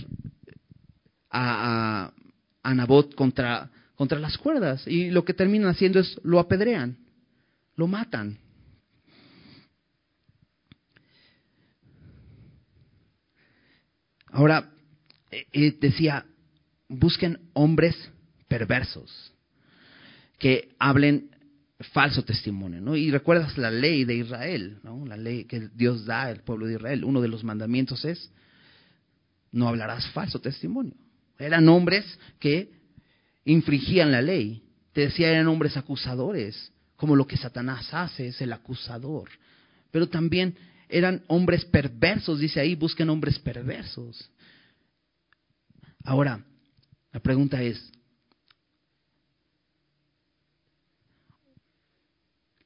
a, 1.32 2.12
a, 2.62 2.74
Nabot 2.76 3.16
contra, 3.16 3.72
contra 3.96 4.20
las 4.20 4.38
cuerdas. 4.38 4.86
Y 4.86 5.10
lo 5.10 5.26
que 5.26 5.34
terminan 5.34 5.70
haciendo 5.70 6.00
es 6.00 6.20
lo 6.24 6.38
apedrean, 6.40 6.98
lo 7.76 7.88
matan. 7.88 8.38
Ahora, 14.28 14.70
eh, 15.32 15.46
eh, 15.54 15.78
decía, 15.80 16.26
busquen 16.90 17.40
hombres 17.54 17.96
perversos 18.48 19.34
que 20.38 20.76
hablen 20.78 21.33
falso 21.84 22.24
testimonio, 22.24 22.82
¿no? 22.82 22.96
Y 22.96 23.12
recuerdas 23.12 23.58
la 23.58 23.72
ley 23.72 24.06
de 24.06 24.16
Israel, 24.16 24.80
¿no? 24.84 25.06
La 25.06 25.18
ley 25.18 25.46
que 25.46 25.70
Dios 25.74 26.06
da 26.06 26.24
al 26.24 26.42
pueblo 26.42 26.66
de 26.66 26.76
Israel. 26.76 27.04
Uno 27.04 27.22
de 27.22 27.28
los 27.28 27.44
mandamientos 27.44 28.06
es, 28.06 28.32
no 29.52 29.68
hablarás 29.68 30.08
falso 30.12 30.40
testimonio. 30.40 30.94
Eran 31.38 31.68
hombres 31.70 32.06
que 32.40 32.72
infringían 33.46 34.12
la 34.12 34.22
ley. 34.22 34.64
Te 34.94 35.02
decía, 35.02 35.30
eran 35.30 35.48
hombres 35.48 35.78
acusadores, 35.78 36.72
como 36.96 37.16
lo 37.16 37.28
que 37.28 37.38
Satanás 37.38 37.94
hace, 37.94 38.28
es 38.28 38.42
el 38.42 38.54
acusador. 38.54 39.30
Pero 39.92 40.08
también 40.08 40.56
eran 40.90 41.24
hombres 41.28 41.66
perversos, 41.66 42.40
dice 42.40 42.60
ahí, 42.60 42.76
busquen 42.76 43.10
hombres 43.10 43.40
perversos. 43.40 44.32
Ahora, 46.04 46.44
la 47.12 47.20
pregunta 47.20 47.62
es, 47.62 47.92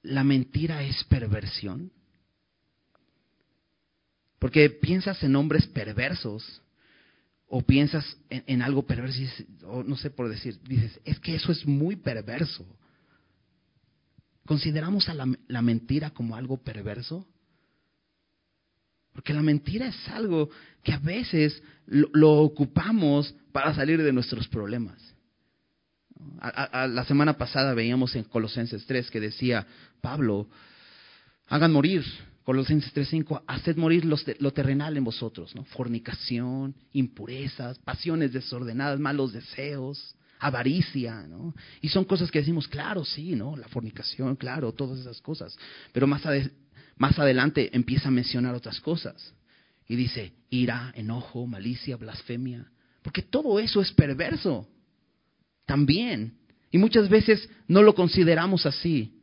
la 0.08 0.24
mentira 0.24 0.84
es 0.84 1.04
perversión? 1.06 1.92
Porque 4.40 4.70
piensas 4.70 5.22
en 5.24 5.36
hombres 5.36 5.68
perversos 5.68 6.62
o 7.50 7.62
piensas 7.62 8.18
en, 8.30 8.62
algo 8.62 8.86
perverso, 8.86 9.22
o 9.66 9.84
no 9.84 9.96
sé 9.96 10.10
por 10.10 10.30
decir, 10.30 10.60
dices, 10.64 11.00
es 11.06 11.20
que 11.20 11.36
eso 11.36 11.52
es 11.52 11.66
muy 11.66 11.96
perverso. 11.96 12.66
¿Consideramos 14.46 15.08
a 15.10 15.14
la, 15.14 15.62
mentira 15.62 16.10
como 16.12 16.36
algo 16.36 16.58
perverso? 16.58 17.26
Porque 19.14 19.34
la 19.34 19.42
mentira 19.42 19.88
es 19.88 20.10
algo 20.10 20.50
que 20.84 20.94
a 20.94 21.00
veces 21.00 21.62
lo, 21.86 22.34
ocupamos 22.34 23.34
para 23.52 23.74
salir 23.74 24.02
de 24.04 24.14
nuestros 24.14 24.48
problemas. 24.48 25.17
La 26.74 27.06
semana 27.06 27.38
pasada 27.38 27.74
veíamos 27.74 28.16
en 28.16 28.24
Colosenses 28.24 28.86
3 28.86 29.10
que 29.10 29.20
decía 29.20 29.66
Pablo, 30.02 30.48
hagan 31.48 31.72
morir, 31.72 32.04
Colosenses 32.44 32.94
3.5, 32.94 33.44
haced 33.46 33.76
morir 33.76 34.06
lo 34.06 34.54
terrenal 34.54 34.96
en 34.96 35.04
vosotros, 35.04 35.54
¿no? 35.54 35.66
Fornicación, 35.66 36.76
impurezas, 36.94 37.78
pasiones 37.80 38.32
desordenadas, 38.32 39.00
malos 39.00 39.34
deseos, 39.34 40.16
avaricia, 40.40 41.28
¿no? 41.28 41.54
Y 41.82 41.90
son 41.90 42.06
cosas 42.06 42.32
que 42.32 42.40
decimos, 42.40 42.68
claro, 42.68 43.04
sí, 43.04 43.36
¿no? 43.36 43.58
La 43.58 43.68
fornicación, 43.68 44.36
claro, 44.36 44.72
todas 44.72 45.00
esas 45.00 45.20
cosas. 45.22 45.58
Pero 45.92 46.08
más, 46.08 46.22
más 46.96 47.20
adelante 47.20 47.70
empieza 47.76 48.08
a 48.08 48.12
mencionar 48.12 48.56
otras 48.56 48.80
cosas. 48.80 49.34
Y 49.88 49.96
dice, 49.96 50.34
ira, 50.50 50.92
enojo, 50.96 51.48
malicia, 51.48 51.98
blasfemia. 51.98 52.72
Porque 53.02 53.22
todo 53.22 53.60
eso 53.60 53.82
es 53.82 53.92
perverso. 53.92 54.68
También. 55.68 56.34
Y 56.72 56.80
muchas 56.80 57.10
veces 57.10 57.48
no 57.68 57.84
lo 57.84 57.94
consideramos 57.94 58.66
así. 58.66 59.14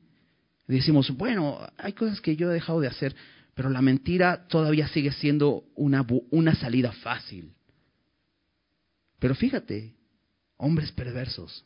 Decimos, 0.68 1.10
bueno, 1.16 1.58
hay 1.76 1.94
cosas 1.94 2.20
que 2.20 2.36
yo 2.36 2.50
he 2.50 2.54
dejado 2.54 2.80
de 2.80 2.86
hacer, 2.86 3.16
pero 3.54 3.70
la 3.70 3.82
mentira 3.82 4.46
todavía 4.46 4.86
sigue 4.88 5.10
siendo 5.10 5.64
una, 5.74 6.06
una 6.30 6.54
salida 6.54 6.92
fácil. 6.92 7.52
Pero 9.18 9.34
fíjate, 9.34 9.94
hombres 10.56 10.92
perversos, 10.92 11.64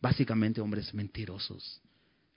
básicamente 0.00 0.60
hombres 0.60 0.92
mentirosos, 0.92 1.80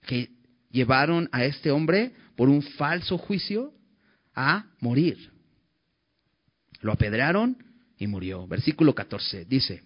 que 0.05 0.31
llevaron 0.69 1.29
a 1.31 1.43
este 1.43 1.71
hombre 1.71 2.13
por 2.35 2.49
un 2.49 2.61
falso 2.61 3.17
juicio 3.17 3.73
a 4.33 4.65
morir. 4.79 5.31
Lo 6.81 6.93
apedrearon 6.93 7.57
y 7.97 8.07
murió. 8.07 8.47
Versículo 8.47 8.95
14 8.95 9.45
dice, 9.45 9.83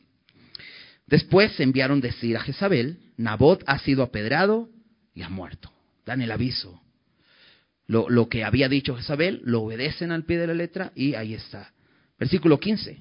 después 1.08 1.60
enviaron 1.60 2.01
decir 2.01 2.38
a 2.38 2.41
Jezabel, 2.41 2.97
Nabot 3.18 3.64
ha 3.68 3.80
sido 3.80 4.03
apedreado 4.03 4.70
y 5.14 5.22
ha 5.22 5.30
muerto. 5.30 5.72
Dan 6.06 6.22
el 6.22 6.32
aviso. 6.32 6.82
Lo, 7.88 8.30
que 8.30 8.43
había 8.43 8.68
dicho 8.68 8.95
Jezabel, 8.95 9.41
lo 9.43 9.62
obedecen 9.62 10.12
al 10.12 10.24
pie 10.24 10.39
de 10.39 10.47
la 10.47 10.53
letra 10.53 10.91
y 10.95 11.14
ahí 11.14 11.34
está. 11.34 11.72
Versículo 12.18 12.60
15. 12.60 12.97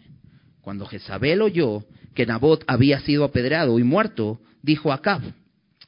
Cuando 0.60 0.86
Jezabel 0.86 1.42
oyó 1.42 1.84
que 2.14 2.26
Nabot 2.26 2.64
había 2.66 3.00
sido 3.00 3.24
apedreado 3.24 3.78
y 3.78 3.82
muerto, 3.82 4.40
dijo 4.62 4.92
a 4.92 4.96
Acab, 4.96 5.22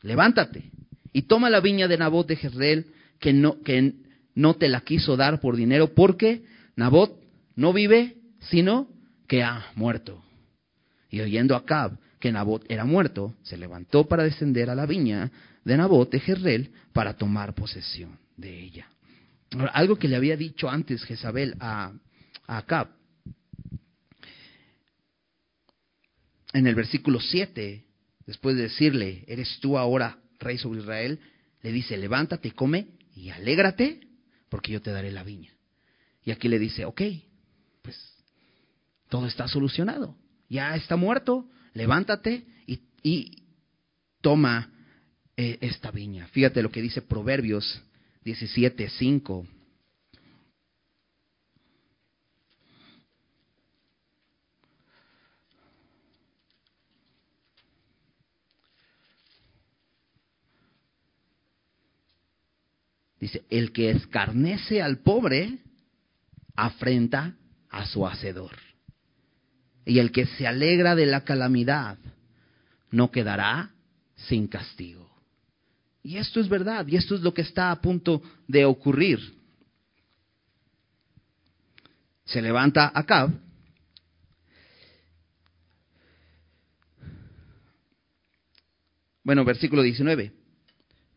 levántate 0.03 0.71
y 1.13 1.23
toma 1.23 1.51
la 1.51 1.61
viña 1.61 1.89
de 1.89 1.99
Nabot 1.99 2.27
de 2.27 2.37
Jezreel, 2.37 2.87
que 3.21 3.33
no, 3.33 3.63
que 3.63 3.95
no 4.35 4.55
te 4.55 4.69
la 4.69 4.81
quiso 4.81 5.17
dar 5.17 5.41
por 5.41 5.57
dinero, 5.57 5.95
porque 5.95 6.43
Nabot 6.75 7.19
no 7.55 7.73
vive, 7.73 8.17
sino 8.41 8.89
que 9.27 9.43
ha 9.43 9.67
muerto. 9.75 10.23
Y 11.11 11.21
oyendo 11.21 11.55
a 11.55 11.59
Acab 11.59 11.99
que 12.27 12.33
Nabot 12.33 12.65
era 12.69 12.85
muerto, 12.85 13.37
se 13.45 13.57
levantó 13.57 14.09
para 14.09 14.25
descender 14.25 14.69
a 14.69 14.75
la 14.75 14.85
viña 14.85 15.31
de 15.65 15.77
Nabot 15.77 16.11
de 16.11 16.19
Jezreel 16.19 16.73
para 16.93 17.17
tomar 17.17 17.55
posesión 17.55 18.19
de 18.37 18.65
ella. 18.65 18.89
Algo 19.73 19.95
que 19.95 20.09
le 20.09 20.17
había 20.17 20.37
dicho 20.37 20.69
antes 20.69 21.05
Jezabel 21.05 21.55
a, 21.61 21.93
a 22.49 22.57
Acab, 22.59 22.89
en 26.53 26.67
el 26.67 26.75
versículo 26.75 27.21
7, 27.21 27.85
después 28.27 28.57
de 28.57 28.63
decirle, 28.63 29.23
¿eres 29.29 29.61
tú 29.61 29.79
ahora 29.79 30.19
rey 30.41 30.59
sobre 30.59 30.81
Israel? 30.81 31.21
Le 31.63 31.71
dice, 31.71 31.97
levántate, 31.97 32.51
come 32.51 32.89
y 33.15 33.31
alégrate, 33.31 34.01
porque 34.49 34.73
yo 34.73 34.83
te 34.83 34.91
daré 34.91 35.13
la 35.13 35.23
viña. 35.23 35.53
Y 36.25 36.33
aquí 36.33 36.49
le 36.49 36.59
dice, 36.59 36.87
ok, 36.87 37.03
pues 37.83 37.97
todo 39.11 39.29
está 39.29 39.47
solucionado. 39.47 40.17
Ya 40.49 40.75
está 40.75 40.97
muerto, 40.97 41.49
levántate 41.77 42.45
y, 43.03 43.43
toma 44.21 44.69
eh, 45.37 45.59
esta 45.61 45.93
viña. 45.93 46.27
Fíjate 46.29 46.61
lo 46.61 46.73
que 46.73 46.83
dice 46.83 47.03
Proverbios 47.03 47.81
17, 48.25 48.89
5. 48.89 49.47
Dice, 63.21 63.45
el 63.49 63.71
que 63.73 63.91
escarnece 63.91 64.83
al 64.83 64.99
pobre 64.99 65.59
afrenta 66.57 67.37
a 67.71 67.87
su 67.87 68.05
hacedor. 68.05 68.66
Y 69.87 69.99
el 69.99 70.13
que 70.13 70.27
se 70.27 70.47
alegra 70.47 70.95
de 70.95 71.07
la 71.07 71.25
calamidad 71.25 71.97
no 72.91 73.11
quedará 73.11 73.71
sin 74.17 74.47
castigo. 74.47 75.09
Y 76.03 76.19
esto 76.19 76.41
es 76.41 76.49
verdad, 76.49 76.87
y 76.87 76.97
esto 76.97 77.15
es 77.15 77.23
lo 77.23 77.33
que 77.33 77.43
está 77.43 77.71
a 77.71 77.81
punto 77.81 78.21
de 78.47 78.67
ocurrir. 78.67 79.19
Se 82.27 82.43
levanta 82.43 82.93
Acab. 82.95 83.31
Bueno, 89.25 89.45
versículo 89.45 89.83
19 89.83 90.33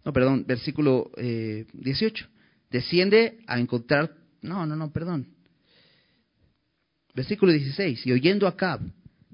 no, 0.09 0.13
perdón, 0.13 0.45
versículo 0.47 1.11
18. 1.17 2.25
Eh, 2.25 2.27
Desciende 2.71 3.39
a 3.47 3.59
encontrar, 3.59 4.15
no, 4.41 4.65
no, 4.65 4.75
no, 4.75 4.91
perdón. 4.91 5.27
Versículo 7.19 7.51
16. 7.51 8.07
Y 8.07 8.13
oyendo 8.13 8.47
a 8.47 8.51
Acab 8.51 8.79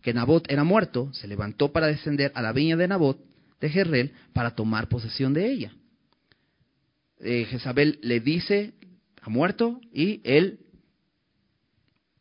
que 0.02 0.12
Nabot 0.12 0.44
era 0.52 0.64
muerto, 0.64 1.14
se 1.14 1.28
levantó 1.28 1.72
para 1.72 1.86
descender 1.86 2.32
a 2.34 2.42
la 2.42 2.52
viña 2.52 2.76
de 2.76 2.88
Nabot 2.88 3.24
de 3.62 3.70
Jerrel 3.70 4.12
para 4.34 4.56
tomar 4.56 4.90
posesión 4.90 5.36
de 5.36 5.52
ella. 5.52 5.72
Eh, 7.20 7.46
Jezabel 7.48 8.00
le 8.02 8.22
dice, 8.22 8.74
ha 9.22 9.30
muerto, 9.30 9.80
y 9.94 10.20
él 10.24 10.62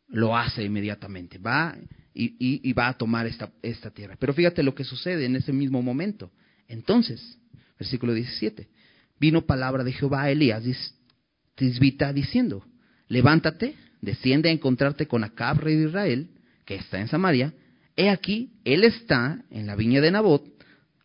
lo 0.07 0.37
hace 0.37 0.63
inmediatamente. 0.63 1.39
Va 1.39 1.75
y, 2.13 2.71
va 2.73 2.89
a 2.89 2.93
tomar 2.99 3.25
esta, 3.25 3.51
esta 3.63 3.89
tierra. 3.89 4.17
Pero 4.19 4.35
fíjate 4.35 4.61
lo 4.61 4.75
que 4.75 4.83
sucede 4.83 5.25
en 5.25 5.35
ese 5.35 5.51
mismo 5.51 5.81
momento. 5.81 6.29
Entonces, 6.67 7.39
Versículo 7.79 8.13
17. 8.13 8.69
Vino 9.19 9.47
palabra 9.47 9.83
de 9.83 9.93
Jehová 9.93 10.21
a 10.23 10.29
Elías 10.29 10.63
tisbita 11.55 12.13
diciendo, 12.13 12.63
levántate, 13.07 13.75
desciende 14.01 14.49
a 14.49 14.51
encontrarte 14.51 15.07
con 15.07 15.23
Acab, 15.23 15.59
rey 15.59 15.75
de 15.75 15.87
Israel, 15.87 16.29
que 16.65 16.75
está 16.75 16.99
en 16.99 17.07
Samaria. 17.07 17.53
He 17.95 18.09
aquí, 18.09 18.51
él 18.63 18.83
está 18.83 19.43
en 19.49 19.67
la 19.67 19.75
viña 19.75 20.01
de 20.01 20.11
Nabot, 20.11 20.43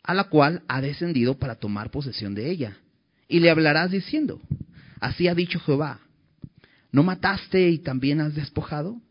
a 0.03 0.13
la 0.13 0.25
cual 0.25 0.63
ha 0.67 0.81
descendido 0.81 1.37
para 1.37 1.55
tomar 1.55 1.91
posesión 1.91 2.35
de 2.35 2.49
ella. 2.49 2.77
Y 3.27 3.39
le 3.39 3.49
hablarás 3.49 3.91
diciendo, 3.91 4.41
así 4.99 5.27
ha 5.27 5.35
dicho 5.35 5.59
Jehová, 5.59 6.01
¿no 6.91 7.03
mataste 7.03 7.69
y 7.69 7.79
también 7.79 8.19
has 8.19 8.35
despojado? 8.35 9.01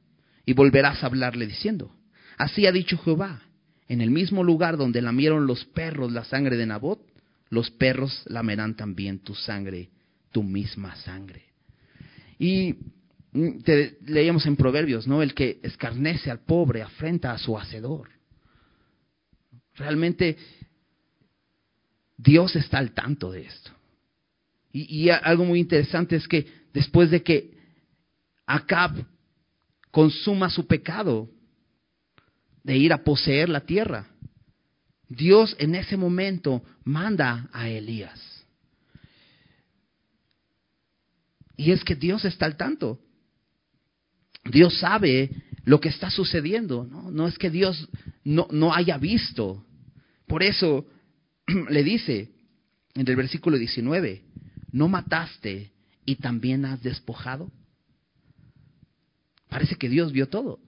Y 0.44 0.52
volverás 0.52 1.02
a 1.02 1.06
hablarle 1.06 1.46
diciendo, 1.46 1.94
así 2.36 2.66
ha 2.66 2.72
dicho 2.72 2.98
Jehová, 2.98 3.42
en 3.88 4.00
el 4.00 4.10
mismo 4.10 4.44
lugar 4.44 4.76
donde 4.76 5.02
lamieron 5.02 5.46
los 5.46 5.64
perros 5.64 6.12
la 6.12 6.24
sangre 6.24 6.56
de 6.56 6.66
Nabot, 6.66 7.00
los 7.48 7.70
perros 7.70 8.22
lamerán 8.26 8.76
también 8.76 9.18
tu 9.18 9.34
sangre, 9.34 9.90
tu 10.32 10.42
misma 10.42 10.94
sangre. 10.96 11.44
Y 12.38 12.76
te, 13.32 13.98
leíamos 14.06 14.46
en 14.46 14.56
Proverbios, 14.56 15.06
¿no? 15.06 15.22
El 15.22 15.34
que 15.34 15.60
escarnece 15.62 16.30
al 16.30 16.40
pobre 16.40 16.82
afrenta 16.82 17.32
a 17.32 17.38
su 17.38 17.56
hacedor. 17.56 18.10
Realmente 19.74 20.36
Dios 22.16 22.56
está 22.56 22.78
al 22.78 22.92
tanto 22.92 23.30
de 23.30 23.42
esto. 23.42 23.70
Y, 24.72 25.04
y 25.04 25.10
algo 25.10 25.44
muy 25.44 25.60
interesante 25.60 26.16
es 26.16 26.26
que 26.28 26.46
después 26.72 27.10
de 27.10 27.22
que 27.22 27.54
Acab 28.46 29.04
consuma 29.90 30.50
su 30.50 30.66
pecado 30.66 31.28
de 32.62 32.76
ir 32.76 32.92
a 32.92 33.02
poseer 33.02 33.48
la 33.48 33.60
tierra, 33.60 34.06
Dios 35.08 35.56
en 35.58 35.74
ese 35.74 35.96
momento 35.96 36.62
manda 36.84 37.48
a 37.52 37.68
Elías. 37.68 38.44
Y 41.56 41.72
es 41.72 41.84
que 41.84 41.94
Dios 41.94 42.24
está 42.24 42.46
al 42.46 42.56
tanto. 42.56 43.00
Dios 44.50 44.78
sabe 44.78 45.30
lo 45.64 45.80
que 45.80 45.88
está 45.88 46.10
sucediendo. 46.10 46.84
No, 46.84 47.26
es 47.26 47.38
que 47.38 47.50
Dios 47.50 47.88
no, 48.24 48.48
no 48.50 48.74
haya 48.74 48.98
visto. 48.98 49.64
Por 50.26 50.42
eso 50.42 50.86
le 51.70 51.82
dice 51.82 52.30
en 52.94 53.08
el 53.08 53.16
versículo 53.16 53.56
19, 53.56 54.22
¿no 54.72 54.88
mataste 54.88 55.70
y 56.04 56.16
también 56.16 56.64
has 56.64 56.82
despojado? 56.82 57.50
Parece 59.48 59.76
que 59.76 59.88
Dios 59.88 60.12
vio 60.12 60.28
todo. 60.28 60.60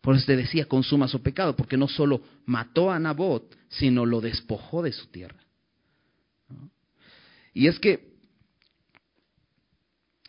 Por 0.00 0.16
eso 0.16 0.26
te 0.26 0.36
decía, 0.36 0.66
consuma 0.66 1.06
su 1.06 1.22
pecado, 1.22 1.54
porque 1.54 1.76
no 1.76 1.86
solo 1.86 2.22
mató 2.44 2.90
a 2.90 2.98
Nabot, 2.98 3.56
sino 3.68 4.04
lo 4.04 4.20
despojó 4.20 4.82
de 4.82 4.92
su 4.92 5.06
tierra. 5.06 5.38
Y 7.54 7.68
es 7.68 7.78
que 7.78 8.11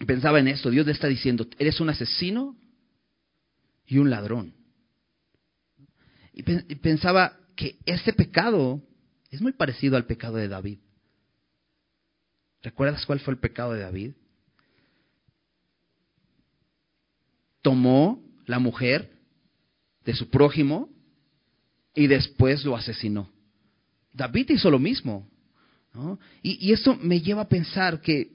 pensaba 0.05 0.39
en 0.39 0.47
esto, 0.47 0.69
Dios 0.69 0.85
le 0.85 0.91
está 0.91 1.07
diciendo, 1.07 1.47
eres 1.57 1.79
un 1.79 1.89
asesino 1.89 2.57
y 3.85 3.97
un 3.97 4.09
ladrón. 4.09 4.53
Y 6.33 6.43
pensaba 6.75 7.37
que 7.55 7.77
este 7.85 8.11
pecado 8.11 8.81
es 9.29 9.41
muy 9.41 9.51
parecido 9.51 9.97
al 9.97 10.05
pecado 10.05 10.37
de 10.37 10.47
David. 10.47 10.79
¿Recuerdas 12.63 13.05
cuál 13.05 13.19
fue 13.19 13.33
el 13.33 13.39
pecado 13.39 13.73
de 13.73 13.81
David? 13.81 14.13
Tomó 17.61 18.23
la 18.45 18.59
mujer 18.59 19.11
de 20.05 20.13
su 20.15 20.29
prójimo 20.29 20.89
y 21.93 22.07
después 22.07 22.65
lo 22.65 22.75
asesinó. 22.75 23.29
David 24.11 24.49
hizo 24.51 24.71
lo 24.71 24.79
mismo. 24.79 25.29
Y, 26.41 26.67
y 26.67 26.73
esto 26.73 26.95
me 26.95 27.21
lleva 27.21 27.43
a 27.43 27.49
pensar 27.49 28.01
que 28.01 28.32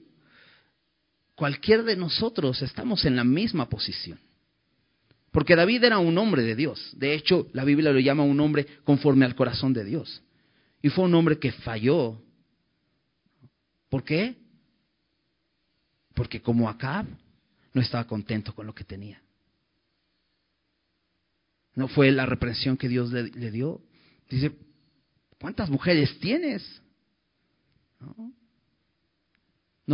cualquier 1.39 1.85
de 1.85 1.95
nosotros 1.95 2.61
estamos 2.61 3.05
en 3.05 3.15
la 3.15 3.23
misma 3.23 3.69
posición. 3.69 4.19
Porque 5.31 5.55
David 5.55 5.85
era 5.85 5.97
un 5.97 6.17
hombre 6.17 6.43
de 6.43 6.53
Dios. 6.53 6.91
De 6.97 7.13
hecho, 7.13 7.47
la 7.53 7.63
Biblia 7.63 7.93
lo 7.93 7.99
llama 7.99 8.23
un 8.23 8.41
hombre 8.41 8.67
conforme 8.83 9.23
al 9.23 9.35
corazón 9.35 9.71
de 9.71 9.85
Dios. 9.85 10.21
Y 10.81 10.89
fue 10.89 11.05
un 11.05 11.15
hombre 11.15 11.39
que 11.39 11.53
falló. 11.53 12.21
¿Por 13.87 14.03
qué? 14.03 14.35
Porque 16.13 16.41
como 16.41 16.67
Acab 16.67 17.05
no 17.73 17.81
estaba 17.81 18.05
contento 18.05 18.53
con 18.53 18.67
lo 18.67 18.75
que 18.75 18.83
tenía. 18.83 19.21
No 21.73 21.87
fue 21.87 22.11
la 22.11 22.25
reprensión 22.25 22.75
que 22.75 22.89
Dios 22.89 23.13
le, 23.13 23.51
dio. 23.51 23.81
Dice, 24.29 24.51
¿cuántas 25.39 25.69
mujeres 25.69 26.19
tienes? 26.19 26.81
No, 28.01 28.33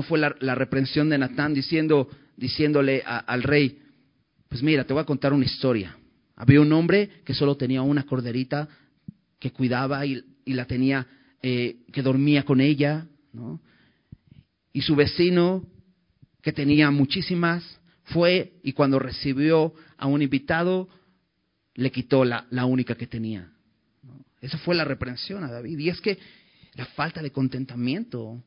fue 0.03 0.19
la, 0.19 0.55
reprensión 0.55 1.09
de 1.09 1.17
Natán 1.17 1.53
diciendo, 1.53 2.09
diciéndole 2.35 3.03
al 3.05 3.43
rey, 3.43 3.79
pues 4.49 4.61
mira, 4.63 4.83
te 4.83 4.93
voy 4.93 5.01
a 5.01 5.05
contar 5.05 5.33
una 5.33 5.45
historia. 5.45 5.97
Había 6.35 6.61
un 6.61 6.71
hombre 6.73 7.09
que 7.23 7.33
solo 7.33 7.55
tenía 7.55 7.81
una 7.81 8.05
corderita 8.05 8.67
que 9.39 9.51
cuidaba 9.51 10.05
y, 10.05 10.23
la 10.45 10.65
tenía, 10.65 11.07
eh, 11.41 11.77
que 11.91 12.01
dormía 12.01 12.43
con 12.43 12.61
ella, 12.61 13.07
¿no? 13.33 13.61
Y 14.73 14.81
su 14.81 14.95
vecino, 14.95 15.65
que 16.41 16.51
tenía 16.51 16.91
muchísimas, 16.91 17.79
fue 18.03 18.59
y 18.63 18.73
cuando 18.73 18.99
recibió 18.99 19.73
a 19.97 20.07
un 20.07 20.21
invitado, 20.21 20.89
le 21.75 21.91
quitó 21.91 22.25
la 22.25 22.65
única 22.65 22.95
que 22.95 23.07
tenía. 23.07 23.55
Esa 24.45 24.59
fue 24.59 24.75
la 24.75 24.83
reprensión 24.83 25.43
a 25.43 25.51
David. 25.51 25.79
Y 25.79 25.89
es 25.89 25.99
que 26.01 26.19
la 26.75 26.85
falta 26.85 27.21
de 27.21 27.31
contentamiento 27.31 28.43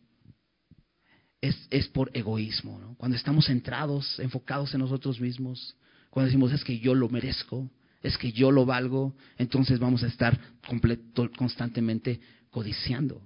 es, 1.40 1.68
es 1.70 1.88
por 1.88 2.10
egoísmo. 2.14 2.94
Cuando 2.98 3.16
estamos 3.16 3.46
centrados, 3.46 4.18
enfocados 4.18 4.74
en 4.74 4.80
nosotros 4.80 5.20
mismos, 5.20 5.76
cuando 6.10 6.26
decimos 6.26 6.52
es 6.52 6.64
que 6.64 6.78
yo 6.78 6.94
lo 6.94 7.08
merezco, 7.08 7.70
es 8.02 8.16
que 8.16 8.32
yo 8.32 8.50
lo 8.50 8.64
valgo, 8.64 9.14
entonces 9.36 9.78
vamos 9.78 10.02
a 10.02 10.06
estar 10.06 10.38
completo, 10.66 11.30
constantemente 11.36 12.20
codiciando. 12.50 13.22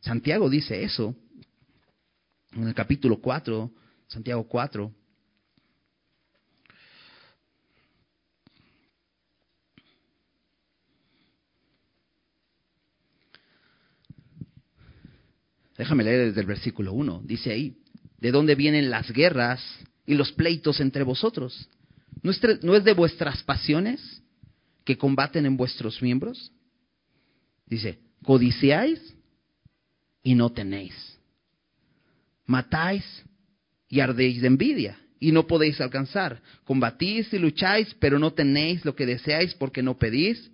Santiago 0.00 0.48
dice 0.50 0.82
eso 0.82 1.14
en 2.52 2.66
el 2.66 2.74
capítulo 2.74 3.20
4, 3.20 3.70
Santiago 4.06 4.46
4. 4.48 4.92
Déjame 15.78 16.02
leer 16.02 16.26
desde 16.26 16.40
el 16.40 16.46
versículo 16.46 16.92
1. 16.92 17.22
Dice 17.24 17.52
ahí, 17.52 17.76
¿de 18.18 18.32
dónde 18.32 18.56
vienen 18.56 18.90
las 18.90 19.12
guerras 19.12 19.62
y 20.04 20.14
los 20.14 20.32
pleitos 20.32 20.80
entre 20.80 21.04
vosotros? 21.04 21.68
¿No 22.22 22.74
es 22.74 22.84
de 22.84 22.92
vuestras 22.94 23.44
pasiones 23.44 24.20
que 24.84 24.98
combaten 24.98 25.46
en 25.46 25.56
vuestros 25.56 26.02
miembros? 26.02 26.50
Dice, 27.66 28.00
codiciáis 28.24 29.00
y 30.24 30.34
no 30.34 30.50
tenéis. 30.50 30.94
Matáis 32.44 33.04
y 33.88 34.00
ardéis 34.00 34.40
de 34.40 34.48
envidia 34.48 34.98
y 35.20 35.30
no 35.30 35.46
podéis 35.46 35.80
alcanzar. 35.80 36.42
Combatís 36.64 37.32
y 37.32 37.38
lucháis, 37.38 37.94
pero 38.00 38.18
no 38.18 38.32
tenéis 38.32 38.84
lo 38.84 38.96
que 38.96 39.06
deseáis 39.06 39.54
porque 39.54 39.84
no 39.84 39.96
pedís. 39.96 40.50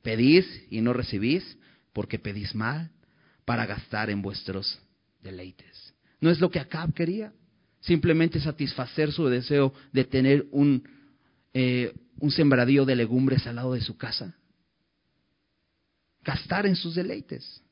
Pedís 0.00 0.46
y 0.70 0.80
no 0.80 0.94
recibís 0.94 1.58
porque 1.92 2.18
pedís 2.18 2.54
mal 2.54 2.93
para 3.44 3.66
gastar 3.66 4.10
en 4.10 4.22
vuestros 4.22 4.78
deleites. 5.22 5.94
¿No 6.20 6.30
es 6.30 6.40
lo 6.40 6.50
que 6.50 6.60
Acab 6.60 6.92
quería? 6.92 7.32
Simplemente 7.80 8.40
satisfacer 8.40 9.12
su 9.12 9.26
deseo 9.26 9.74
de 9.92 10.04
tener 10.04 10.46
un 10.50 10.82
eh, 11.52 11.92
un 12.18 12.30
sembradío 12.30 12.84
de 12.84 12.96
legumbres 12.96 13.46
al 13.46 13.56
lado 13.56 13.74
de 13.74 13.80
su 13.80 13.96
casa. 13.96 14.34
Gastar 16.22 16.66
en 16.66 16.76
sus 16.76 16.94
deleites. 16.94 17.62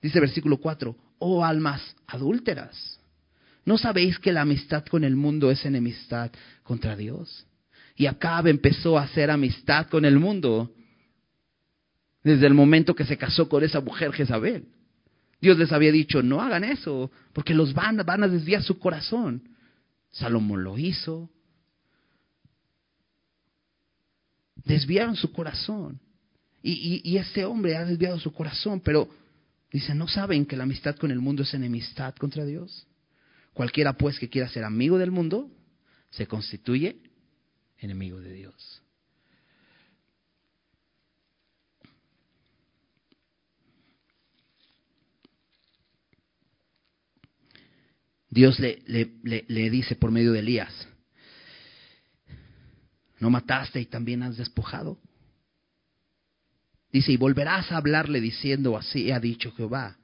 Dice 0.00 0.18
versículo 0.18 0.56
4, 0.56 0.96
oh 1.18 1.44
almas 1.44 1.94
adúlteras, 2.06 2.98
¿no 3.66 3.76
sabéis 3.76 4.18
que 4.18 4.32
la 4.32 4.40
amistad 4.40 4.84
con 4.86 5.04
el 5.04 5.14
mundo 5.14 5.50
es 5.50 5.64
enemistad 5.66 6.32
contra 6.62 6.96
Dios? 6.96 7.46
Y 7.96 8.06
Acab 8.06 8.46
empezó 8.46 8.98
a 8.98 9.02
hacer 9.02 9.30
amistad 9.30 9.88
con 9.88 10.04
el 10.04 10.18
mundo 10.18 10.74
desde 12.22 12.46
el 12.46 12.54
momento 12.54 12.94
que 12.94 13.04
se 13.04 13.16
casó 13.16 13.48
con 13.48 13.64
esa 13.64 13.80
mujer 13.80 14.12
Jezabel. 14.12 14.66
Dios 15.40 15.58
les 15.58 15.72
había 15.72 15.90
dicho, 15.90 16.22
no 16.22 16.42
hagan 16.42 16.64
eso, 16.64 17.10
porque 17.32 17.54
los 17.54 17.72
van, 17.72 18.00
a 18.00 18.28
desviar 18.28 18.62
su 18.62 18.78
corazón. 18.78 19.48
Salomón 20.10 20.64
lo 20.64 20.76
hizo, 20.76 21.30
desviaron 24.64 25.16
su 25.16 25.32
corazón. 25.32 26.00
Y, 26.62 27.00
y, 27.02 27.16
este 27.16 27.46
hombre 27.46 27.76
ha 27.76 27.86
desviado 27.86 28.18
su 28.18 28.32
corazón, 28.34 28.80
pero 28.80 29.08
dice, 29.72 29.94
¿no 29.94 30.06
saben 30.08 30.44
que 30.44 30.56
la 30.56 30.64
amistad 30.64 30.96
con 30.96 31.10
el 31.10 31.18
mundo 31.18 31.42
es 31.42 31.54
enemistad 31.54 32.14
contra 32.16 32.44
Dios? 32.44 32.86
Cualquiera 33.54 33.94
pues 33.94 34.18
que 34.18 34.28
quiera 34.28 34.48
ser 34.48 34.64
amigo 34.64 34.98
del 34.98 35.10
mundo, 35.10 35.50
se 36.10 36.26
constituye 36.26 37.00
enemigo 37.78 38.20
de 38.20 38.32
Dios. 38.34 38.82
Dios 48.30 48.58
le, 48.60 48.82
le, 48.86 49.44
le, 49.48 49.70
dice 49.70 49.96
por 49.96 50.12
medio 50.12 50.32
de 50.32 50.38
Elías, 50.38 50.88
¿No 53.20 53.28
mataste 53.28 53.80
y 53.80 53.84
también 53.84 54.22
has 54.22 54.38
despojado? 54.38 54.98
Dice, 56.90 57.12
y 57.12 57.16
volverás 57.16 57.70
a 57.70 57.76
hablarle 57.76 58.20
diciendo, 58.20 58.76
así 58.76 59.12
ha 59.12 59.20
dicho 59.20 59.52
Jehová, 59.52 59.98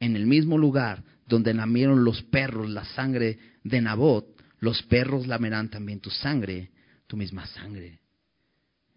en 0.00 0.16
el 0.16 0.26
mismo 0.26 0.58
lugar 0.58 1.04
donde 1.26 1.54
lamieron 1.54 2.04
los 2.04 2.22
perros 2.24 2.68
la 2.68 2.84
sangre 2.84 3.38
de 3.62 3.80
Nabot, 3.80 4.26
los 4.58 4.82
perros 4.82 5.26
lamerán 5.26 5.70
también 5.70 6.00
tu 6.00 6.10
sangre, 6.10 6.70
tu 7.06 7.16
misma 7.16 7.46
sangre. 7.46 8.00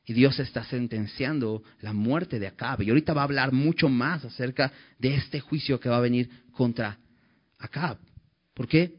Y 0.06 0.14
Dios 0.14 0.40
está 0.40 0.64
sentenciando 0.66 1.64
la 1.82 1.94
muerte 1.94 2.40
de 2.40 2.48
Acab. 2.48 2.82
Y 2.82 2.90
ahorita 2.90 3.14
va 3.14 3.22
a 3.22 3.26
hablar 3.26 3.54
mucho 3.54 3.88
más 3.88 4.26
acerca 4.26 4.74
de 4.98 5.16
este 5.16 5.40
juicio 5.40 5.80
que 5.80 5.90
va 5.90 5.98
a 5.98 6.02
venir 6.02 6.30
contra 6.52 6.98
Acab. 7.60 7.98
¿Por 8.62 8.68
qué? 8.68 8.96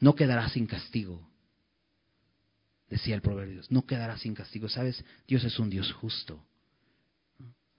No 0.00 0.14
quedará 0.14 0.48
sin 0.50 0.66
castigo 0.66 1.26
decía 2.88 3.14
el 3.14 3.20
proverbio, 3.20 3.62
no 3.70 3.86
quedará 3.86 4.16
sin 4.16 4.34
castigo. 4.34 4.68
¿Sabes? 4.68 5.04
Dios 5.26 5.44
es 5.44 5.58
un 5.58 5.70
Dios 5.70 5.92
justo. 5.92 6.42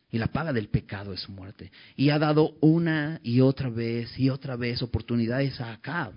Y 0.10 0.18
la 0.18 0.28
paga 0.28 0.54
del 0.54 0.70
pecado 0.70 1.14
es 1.14 1.28
muerte. 1.28 1.72
Y 1.96 2.10
ha 2.10 2.20
dado 2.20 2.58
una 2.62 3.20
y 3.24 3.42
otra 3.42 3.70
vez 3.70 4.18
y 4.18 4.30
otra 4.30 4.56
vez 4.56 4.82
oportunidades 4.82 5.60
a 5.60 5.74
Acab 5.74 6.14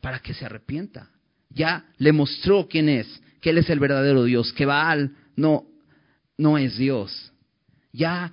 para 0.00 0.18
que 0.20 0.34
se 0.34 0.46
arrepienta. 0.46 1.10
Ya 1.50 1.86
le 1.98 2.12
mostró 2.12 2.66
quién 2.68 2.88
es, 2.88 3.06
que 3.40 3.50
él 3.50 3.58
es 3.58 3.68
el 3.68 3.78
verdadero 3.78 4.24
Dios, 4.24 4.52
que 4.54 4.64
Baal 4.64 5.14
no, 5.36 5.66
no 6.38 6.56
es 6.56 6.78
Dios. 6.78 7.32
Ya 7.92 8.32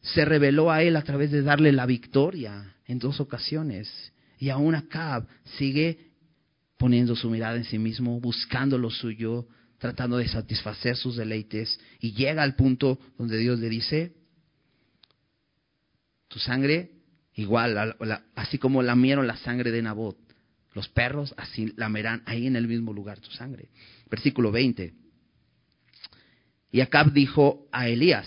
se 0.00 0.24
reveló 0.24 0.70
a 0.70 0.82
él 0.82 0.94
a 0.94 1.02
través 1.02 1.32
de 1.32 1.42
darle 1.42 1.72
la 1.72 1.86
victoria 1.86 2.76
en 2.86 3.00
dos 3.00 3.18
ocasiones. 3.18 4.12
Y 4.38 4.50
aún 4.50 4.74
Acab 4.74 5.26
sigue 5.56 5.98
poniendo 6.76 7.16
su 7.16 7.30
mirada 7.30 7.56
en 7.56 7.64
sí 7.64 7.78
mismo, 7.78 8.20
buscando 8.20 8.78
lo 8.78 8.90
suyo, 8.90 9.46
tratando 9.78 10.18
de 10.18 10.28
satisfacer 10.28 10.96
sus 10.96 11.16
deleites, 11.16 11.78
y 12.00 12.12
llega 12.12 12.42
al 12.42 12.54
punto 12.54 12.98
donde 13.18 13.38
Dios 13.38 13.58
le 13.58 13.68
dice, 13.68 14.14
tu 16.28 16.38
sangre 16.38 16.90
igual, 17.34 17.96
así 18.34 18.58
como 18.58 18.82
lamieron 18.82 19.26
la 19.26 19.36
sangre 19.36 19.70
de 19.70 19.82
Nabot, 19.82 20.18
los 20.74 20.88
perros 20.88 21.34
así 21.38 21.72
lamerán 21.76 22.22
ahí 22.26 22.46
en 22.46 22.56
el 22.56 22.68
mismo 22.68 22.92
lugar 22.92 23.20
tu 23.20 23.30
sangre. 23.30 23.70
Versículo 24.10 24.52
20. 24.52 24.92
Y 26.70 26.80
Acab 26.82 27.12
dijo 27.12 27.66
a 27.72 27.88
Elías, 27.88 28.26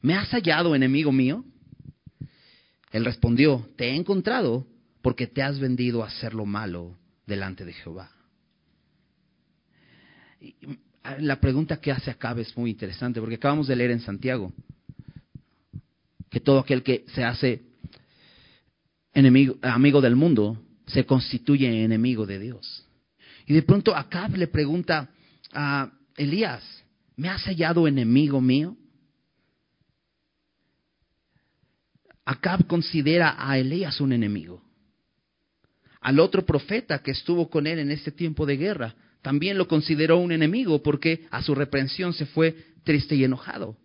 ¿me 0.00 0.14
has 0.14 0.28
hallado 0.28 0.76
enemigo 0.76 1.10
mío? 1.10 1.44
Él 2.92 3.04
respondió, 3.04 3.68
te 3.76 3.88
he 3.88 3.96
encontrado 3.96 4.68
porque 5.04 5.26
te 5.26 5.42
has 5.42 5.58
vendido 5.58 6.02
a 6.02 6.06
hacer 6.06 6.32
lo 6.32 6.46
malo 6.46 6.96
delante 7.26 7.66
de 7.66 7.74
Jehová. 7.74 8.10
La 11.18 11.38
pregunta 11.38 11.78
que 11.78 11.92
hace 11.92 12.10
Acab 12.10 12.38
es 12.38 12.56
muy 12.56 12.70
interesante 12.70 13.20
porque 13.20 13.34
acabamos 13.34 13.68
de 13.68 13.76
leer 13.76 13.90
en 13.90 14.00
Santiago 14.00 14.50
que 16.30 16.40
todo 16.40 16.58
aquel 16.58 16.82
que 16.82 17.04
se 17.08 17.22
hace 17.22 17.60
enemigo, 19.12 19.58
amigo 19.60 20.00
del 20.00 20.16
mundo 20.16 20.58
se 20.86 21.04
constituye 21.04 21.84
enemigo 21.84 22.24
de 22.24 22.38
Dios. 22.38 22.86
Y 23.44 23.52
de 23.52 23.62
pronto 23.62 23.94
Acab 23.94 24.34
le 24.34 24.46
pregunta 24.46 25.10
a 25.52 25.92
Elías, 26.16 26.62
¿me 27.14 27.28
has 27.28 27.42
hallado 27.44 27.86
enemigo 27.86 28.40
mío? 28.40 28.74
Acab 32.24 32.66
considera 32.66 33.36
a 33.38 33.58
Elías 33.58 34.00
un 34.00 34.14
enemigo. 34.14 34.63
Al 36.04 36.20
otro 36.20 36.44
profeta 36.44 36.98
que 36.98 37.12
estuvo 37.12 37.48
con 37.48 37.66
él 37.66 37.78
en 37.78 37.90
este 37.90 38.12
tiempo 38.12 38.44
de 38.44 38.58
guerra, 38.58 38.94
también 39.22 39.56
lo 39.56 39.66
consideró 39.66 40.18
un 40.18 40.32
enemigo 40.32 40.82
porque 40.82 41.26
a 41.30 41.42
su 41.42 41.54
reprensión 41.54 42.12
se 42.12 42.26
fue 42.26 42.74
triste 42.84 43.14
y 43.14 43.24
enojado. 43.24 43.78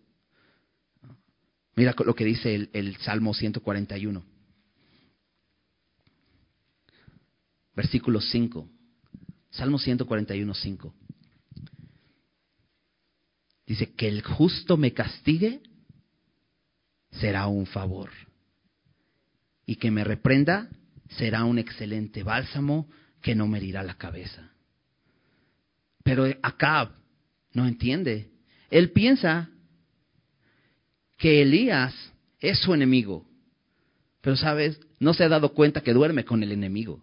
Mira 1.76 1.94
lo 2.04 2.14
que 2.14 2.26
dice 2.26 2.54
el, 2.54 2.68
el 2.74 2.96
Salmo 2.98 3.32
141. 3.32 4.22
Versículo 7.74 8.20
5. 8.20 8.68
Salmo 9.48 9.78
141, 9.78 10.52
5. 10.52 10.94
Dice, 13.66 13.94
que 13.94 14.08
el 14.08 14.20
justo 14.20 14.76
me 14.76 14.92
castigue 14.92 15.62
será 17.12 17.46
un 17.46 17.64
favor. 17.64 18.10
Y 19.64 19.76
que 19.76 19.90
me 19.90 20.04
reprenda 20.04 20.68
será 21.10 21.44
un 21.44 21.58
excelente 21.58 22.22
bálsamo 22.22 22.88
que 23.20 23.34
no 23.34 23.46
me 23.46 23.58
herirá 23.58 23.82
la 23.82 23.94
cabeza. 23.94 24.50
Pero 26.02 26.24
Acab 26.42 26.90
no 27.52 27.66
entiende. 27.66 28.30
Él 28.70 28.90
piensa 28.92 29.50
que 31.16 31.42
Elías 31.42 31.94
es 32.40 32.58
su 32.58 32.72
enemigo. 32.72 33.26
Pero 34.20 34.36
sabes, 34.36 34.80
no 34.98 35.14
se 35.14 35.24
ha 35.24 35.28
dado 35.28 35.52
cuenta 35.52 35.82
que 35.82 35.92
duerme 35.92 36.24
con 36.24 36.42
el 36.42 36.52
enemigo. 36.52 37.02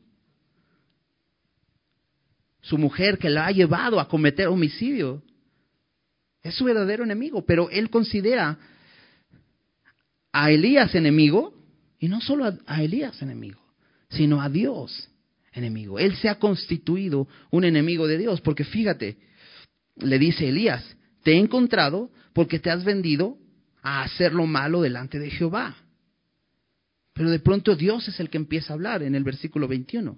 Su 2.62 2.78
mujer 2.78 3.18
que 3.18 3.30
la 3.30 3.48
ha 3.48 3.52
llevado 3.52 4.00
a 4.00 4.08
cometer 4.08 4.48
homicidio 4.48 5.24
es 6.42 6.56
su 6.56 6.66
verdadero 6.66 7.04
enemigo, 7.04 7.46
pero 7.46 7.70
él 7.70 7.90
considera 7.90 8.58
a 10.32 10.52
Elías 10.52 10.94
enemigo 10.96 11.54
y 12.00 12.08
no 12.08 12.22
solo 12.22 12.46
a, 12.46 12.58
a 12.66 12.84
Elías 12.84 13.22
enemigo, 13.22 13.62
sino 14.10 14.42
a 14.42 14.50
Dios 14.50 15.10
enemigo. 15.54 16.00
Él 16.00 16.16
se 16.16 16.30
ha 16.30 16.36
constituido 16.36 17.28
un 17.52 17.64
enemigo 17.64 18.08
de 18.08 18.18
Dios, 18.18 18.42
porque 18.42 18.64
fíjate, 18.64 19.18
le 19.98 20.20
dice 20.20 20.48
Elías, 20.48 20.84
te 21.24 21.34
he 21.34 21.38
encontrado 21.38 22.12
porque 22.34 22.60
te 22.60 22.70
has 22.70 22.84
vendido 22.84 23.38
a 23.82 24.04
hacer 24.04 24.34
lo 24.34 24.46
malo 24.46 24.82
delante 24.82 25.20
de 25.20 25.32
Jehová. 25.32 25.76
Pero 27.14 27.32
de 27.32 27.40
pronto 27.40 27.76
Dios 27.76 28.08
es 28.08 28.20
el 28.20 28.30
que 28.30 28.38
empieza 28.38 28.72
a 28.72 28.76
hablar 28.76 29.02
en 29.02 29.16
el 29.16 29.24
versículo 29.24 29.68
21. 29.68 30.18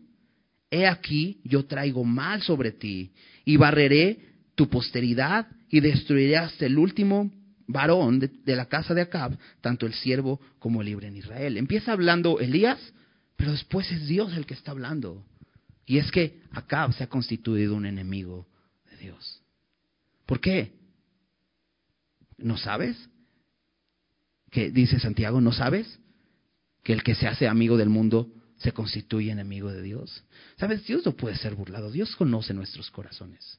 He 0.69 0.85
aquí, 0.85 1.39
yo 1.43 1.65
traigo 1.65 2.03
mal 2.03 2.41
sobre 2.41 2.71
ti 2.71 3.11
y 3.45 3.57
barreré 3.57 4.19
tu 4.55 4.69
posteridad 4.69 5.47
y 5.69 5.79
destruiré 5.79 6.37
hasta 6.37 6.65
el 6.65 6.77
último 6.77 7.31
varón 7.67 8.19
de, 8.19 8.55
la 8.55 8.65
casa 8.65 8.93
de 8.93 9.01
Acab, 9.01 9.37
tanto 9.61 9.85
el 9.85 9.93
siervo 9.93 10.41
como 10.59 10.81
el 10.81 10.87
libre 10.87 11.07
en 11.07 11.15
Israel. 11.15 11.57
Empieza 11.57 11.93
hablando 11.93 12.39
Elías, 12.39 12.79
pero 13.39 13.53
después 13.53 13.89
es 13.89 14.05
Dios 14.05 14.33
el 14.35 14.45
que 14.45 14.53
está 14.53 14.71
hablando. 14.71 15.23
Y 15.85 15.97
es 15.97 16.11
que 16.11 16.41
Acab 16.51 16.91
se 16.91 17.05
ha 17.05 17.07
constituido 17.07 17.73
un 17.73 17.85
enemigo 17.85 18.45
de 18.91 18.97
Dios. 18.97 19.41
¿Por 20.25 20.41
qué? 20.41 20.73
¿No 22.37 22.57
sabes? 22.57 22.97
¿Qué 24.51 24.71
dice 24.71 24.99
Santiago? 24.99 25.39
¿No 25.39 25.53
sabes? 25.53 25.99
Que 26.83 26.91
el 26.91 27.01
que 27.01 27.15
se 27.15 27.27
hace 27.27 27.47
amigo 27.47 27.77
del 27.77 27.87
mundo 27.87 28.29
se 28.57 28.73
constituye 28.73 29.31
enemigo 29.31 29.71
de 29.71 29.83
Dios. 29.83 30.21
¿Sabes? 30.57 30.85
Dios 30.85 31.05
no 31.05 31.13
puede 31.13 31.37
ser 31.37 31.55
burlado. 31.55 31.91
Dios 31.91 32.17
conoce 32.17 32.53
nuestros 32.53 32.91
corazones. 32.91 33.57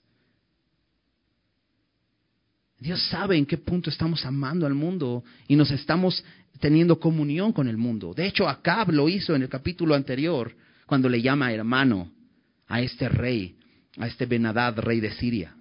Dios 2.81 3.01
sabe 3.09 3.39
en 3.39 3.47
qué 3.47 3.57
punto 3.57 3.89
estamos 3.89 4.26
amando 4.26 4.66
al 4.66 4.74
mundo 4.74 5.24
y 5.49 5.57
nos 5.57 5.70
estamos 5.70 6.22
teniendo 6.61 7.01
comunión 7.01 7.53
con 7.53 7.67
el 7.67 7.77
mundo. 7.77 8.13
De 8.15 8.27
hecho, 8.27 8.49
Acab 8.49 8.93
lo 8.93 9.09
hizo 9.09 9.35
en 9.35 9.43
el 9.43 9.49
capítulo 9.49 9.95
anterior, 9.95 10.55
cuando 10.87 11.09
le 11.09 11.23
llama 11.23 11.53
hermano 11.53 12.13
a 12.69 12.81
este 12.81 13.09
rey, 13.09 13.57
a 13.99 14.07
este 14.07 14.27
Benadad, 14.27 14.79
rey 14.79 15.01
de 15.01 15.13
Siria. 15.13 15.55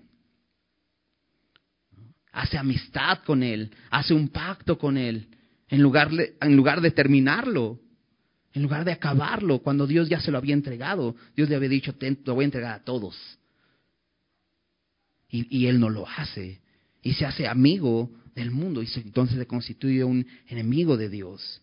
Hace 2.31 2.57
amistad 2.57 3.19
con 3.25 3.41
él, 3.41 3.71
hace 3.89 4.13
un 4.13 4.27
pacto 4.27 4.77
con 4.77 4.97
él, 4.97 5.27
en 5.69 5.81
lugar 5.81 6.11
de, 6.11 6.91
terminarlo, 6.91 7.79
en 8.53 8.61
lugar 8.61 8.85
de 8.85 8.91
acabarlo, 8.91 9.59
cuando 9.59 9.87
Dios 9.87 10.09
ya 10.09 10.19
se 10.19 10.31
lo 10.31 10.37
había 10.37 10.53
entregado. 10.53 11.15
Dios 11.35 11.49
le 11.49 11.55
había 11.55 11.69
dicho, 11.69 11.95
te 11.95 12.17
lo 12.25 12.35
voy 12.35 12.43
a 12.43 12.45
entregar 12.45 12.73
a 12.73 12.83
todos. 12.83 13.15
Y 15.29 15.67
él 15.67 15.79
no 15.79 15.89
lo 15.89 16.07
hace. 16.07 16.59
Y 17.01 17.13
se 17.13 17.25
hace 17.25 17.47
amigo 17.47 18.11
del 18.35 18.51
mundo 18.51 18.81
y 18.81 18.89
entonces 18.95 19.37
se 19.37 19.47
constituye 19.47 20.03
un 20.03 20.25
enemigo 20.47 20.97
de 20.97 21.09
Dios. 21.09 21.61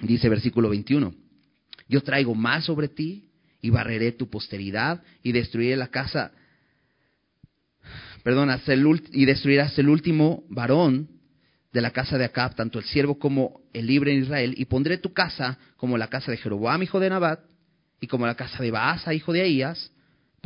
Dice 0.00 0.28
versículo 0.28 0.68
21, 0.68 1.14
yo 1.88 2.02
traigo 2.02 2.34
más 2.34 2.64
sobre 2.64 2.88
ti 2.88 3.30
y 3.62 3.70
barreré 3.70 4.12
tu 4.12 4.28
posteridad 4.28 5.02
y 5.22 5.32
destruiré 5.32 5.76
la 5.76 5.88
casa, 5.88 6.32
perdón, 8.22 8.50
y 9.12 9.24
destruirás 9.24 9.78
el 9.78 9.88
último 9.88 10.44
varón 10.50 11.08
de 11.72 11.80
la 11.80 11.90
casa 11.90 12.18
de 12.18 12.24
Acab, 12.24 12.54
tanto 12.54 12.78
el 12.78 12.84
siervo 12.84 13.18
como 13.18 13.60
el 13.72 13.86
libre 13.86 14.12
en 14.12 14.22
Israel, 14.22 14.54
y 14.56 14.66
pondré 14.66 14.98
tu 14.98 15.12
casa 15.12 15.58
como 15.76 15.96
la 15.96 16.08
casa 16.08 16.30
de 16.30 16.36
Jeroboam, 16.36 16.82
hijo 16.82 17.00
de 17.00 17.10
Nabat, 17.10 17.40
y 18.00 18.06
como 18.06 18.26
la 18.26 18.34
casa 18.34 18.62
de 18.62 18.70
Baasa, 18.70 19.14
hijo 19.14 19.32
de 19.32 19.42
Ahías, 19.42 19.90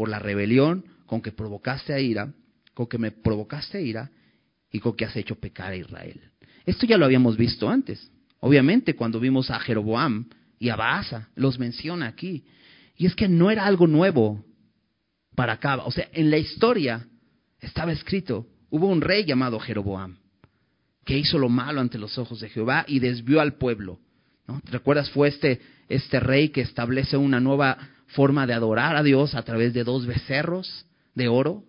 por 0.01 0.09
la 0.09 0.19
rebelión 0.19 0.87
con 1.05 1.21
que 1.21 1.31
provocaste 1.31 1.93
a 1.93 2.01
ira, 2.01 2.33
con 2.73 2.87
que 2.87 2.97
me 2.97 3.11
provocaste 3.11 3.77
a 3.77 3.81
ira, 3.83 4.11
y 4.73 4.81
con 4.81 4.97
que 4.97 5.05
has 5.05 5.15
hecho 5.15 5.35
pecar 5.35 5.73
a 5.73 5.77
Israel. 5.77 6.23
Esto 6.65 6.87
ya 6.87 6.97
lo 6.97 7.05
habíamos 7.05 7.37
visto 7.37 7.69
antes. 7.69 8.11
Obviamente, 8.39 8.95
cuando 8.95 9.21
vimos 9.21 9.51
a 9.51 9.61
Jeroboam 9.61 10.25
y 10.59 10.71
a 10.71 10.77
Baasa, 10.77 11.29
los 11.35 11.59
menciona 11.59 12.07
aquí. 12.07 12.47
Y 12.97 13.05
es 13.05 13.15
que 13.15 13.29
no 13.29 13.51
era 13.51 13.67
algo 13.67 13.87
nuevo 13.87 14.43
para 15.35 15.53
Acab. 15.53 15.87
O 15.87 15.91
sea, 15.91 16.09
en 16.15 16.31
la 16.31 16.39
historia 16.39 17.07
estaba 17.59 17.93
escrito, 17.93 18.47
hubo 18.71 18.87
un 18.87 19.03
rey 19.03 19.27
llamado 19.27 19.61
Jeroboam, 19.61 20.17
que 21.05 21.19
hizo 21.19 21.39
lo 21.39 21.51
malo 21.51 21.83
ante 21.83 21.99
los 21.99 22.17
ojos 22.17 22.41
de 22.41 22.49
Jehová 22.49 22.87
y 22.89 23.01
desvió 23.01 23.43
al 23.43 23.59
pueblo. 23.59 24.01
¿no? 24.49 24.63
¿Te 24.63 24.73
recuerdas? 24.73 25.11
Fue 25.11 25.29
este, 25.29 25.61
este 25.91 26.21
rey 26.21 26.49
que 26.49 26.63
establece 26.63 27.19
una 27.19 27.39
nueva 27.39 27.77
forma 28.11 28.47
de 28.47 28.55
adorar 28.55 28.97
a 28.97 29.03
Dios 29.03 29.35
a 29.35 29.43
través 29.43 29.73
de 29.75 29.85
dos 29.85 30.07
becerros 30.07 30.87
de 31.15 31.29
oro, 31.29 31.65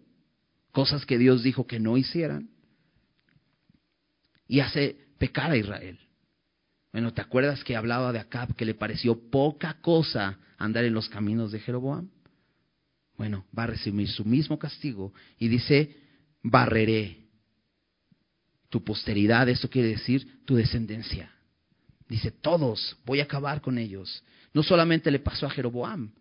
cosas 0.72 1.06
que 1.06 1.18
Dios 1.18 1.44
dijo 1.44 1.68
que 1.68 1.80
no 1.80 1.98
hicieran, 1.98 2.50
y 4.48 4.60
hace 4.60 4.98
pecar 5.18 5.52
a 5.52 5.58
Israel. 5.58 6.00
Bueno, 6.92 7.14
¿te 7.14 7.22
acuerdas 7.22 7.64
que 7.64 7.76
hablaba 7.76 8.12
de 8.12 8.20
Acab 8.20 8.56
que 8.56 8.66
le 8.66 8.74
pareció 8.74 9.30
poca 9.30 9.78
cosa 9.82 10.39
andar 10.58 10.84
en 10.84 10.94
los 10.94 11.08
caminos 11.08 11.52
de 11.52 11.60
Jeroboam? 11.60 12.10
Bueno, 13.18 13.46
va 13.58 13.64
a 13.64 13.68
recibir 13.68 14.10
su 14.10 14.26
mismo 14.26 14.60
castigo 14.60 15.14
y 15.38 15.48
dice, 15.48 15.96
barreré 16.44 17.18
tu 18.70 18.84
posteridad, 18.84 19.48
esto 19.48 19.70
quiere 19.70 19.89
decir 19.89 20.44
tu 20.46 20.56
descendencia. 20.56 21.32
Dice, 22.10 22.32
todos, 22.32 22.98
voy 23.06 23.20
a 23.22 23.24
acabar 23.24 23.62
con 23.62 23.78
ellos. 23.78 24.24
No 24.54 24.64
solamente 24.64 25.12
le 25.12 25.20
pasó 25.20 25.46
a 25.46 25.50
Jeroboam, 25.50 26.12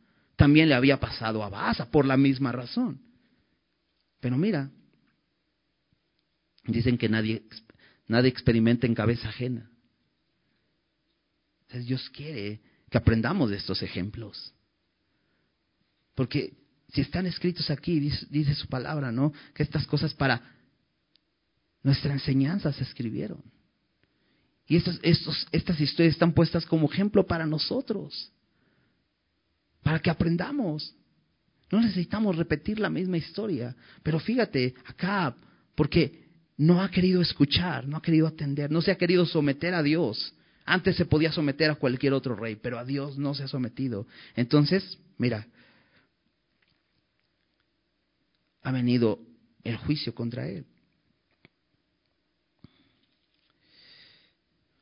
también 0.41 0.71
le 0.71 0.75
había 0.75 0.99
pasado 0.99 1.45
a 1.45 1.51
Baasa 1.51 1.91
por 1.91 2.07
la 2.07 2.17
misma 2.17 2.51
razón. 2.51 2.99
Pero 4.21 4.39
mira, 4.39 4.71
dicen 6.65 6.97
que 6.97 7.11
nadie, 7.11 7.43
nadie 8.07 8.31
experimenta 8.31 8.87
en 8.87 8.95
cabeza 8.95 9.29
ajena. 9.29 9.71
Dios 11.85 12.09
quiere 12.09 12.63
que 12.89 12.97
aprendamos 12.97 13.51
de 13.51 13.59
estos 13.59 13.83
ejemplos. 13.83 14.55
Porque 16.15 16.55
si 16.89 17.03
están 17.03 17.27
escritos 17.27 17.69
aquí, 17.69 18.01
dice, 18.01 18.55
su 18.55 18.67
palabra, 18.67 19.13
¿no? 19.13 19.35
Que 19.53 19.63
estas 19.63 19.87
cosas 19.87 20.15
para 20.15 20.41
nuestra 21.83 22.15
enseñanza 22.15 22.73
se 22.73 22.85
escribieron. 22.85 23.45
Y 24.67 24.77
estos, 24.77 24.99
estos, 25.03 25.47
estas 25.53 25.79
historias 25.79 26.15
están 26.15 26.33
puestas 26.33 26.65
como 26.65 26.91
ejemplo 26.91 27.27
para 27.27 27.45
nosotros, 27.45 28.33
para 29.83 30.01
que 30.01 30.11
aprendamos. 30.11 30.95
No 31.71 31.81
necesitamos 31.81 32.37
repetir 32.37 32.81
la 32.81 32.91
misma 32.91 33.17
historia, 33.17 33.75
pero 34.03 34.19
fíjate 34.19 34.75
acá, 34.87 35.35
porque 35.75 36.29
no 36.57 36.83
ha 36.83 36.91
querido 36.91 37.23
escuchar, 37.23 37.87
no 37.87 37.97
ha 37.97 38.03
querido 38.03 38.27
atender, 38.27 38.71
no 38.71 38.83
se 38.83 38.91
ha 38.91 38.99
querido 38.99 39.25
someter 39.25 39.75
a 39.75 39.83
Dios. 39.83 40.35
Antes 40.67 40.97
se 40.97 41.07
podía 41.07 41.33
someter 41.33 41.71
a 41.71 41.77
cualquier 41.77 42.13
otro 42.13 42.37
rey, 42.37 42.57
pero 42.57 42.79
a 42.79 42.85
Dios 42.85 43.17
no 43.19 43.35
se 43.35 43.45
ha 43.45 43.49
sometido. 43.49 44.07
Entonces, 44.37 44.99
mira, 45.17 45.47
ha 48.63 48.73
venido 48.73 49.21
el 49.65 49.77
juicio 49.77 50.15
contra 50.15 50.49
él. 50.49 50.67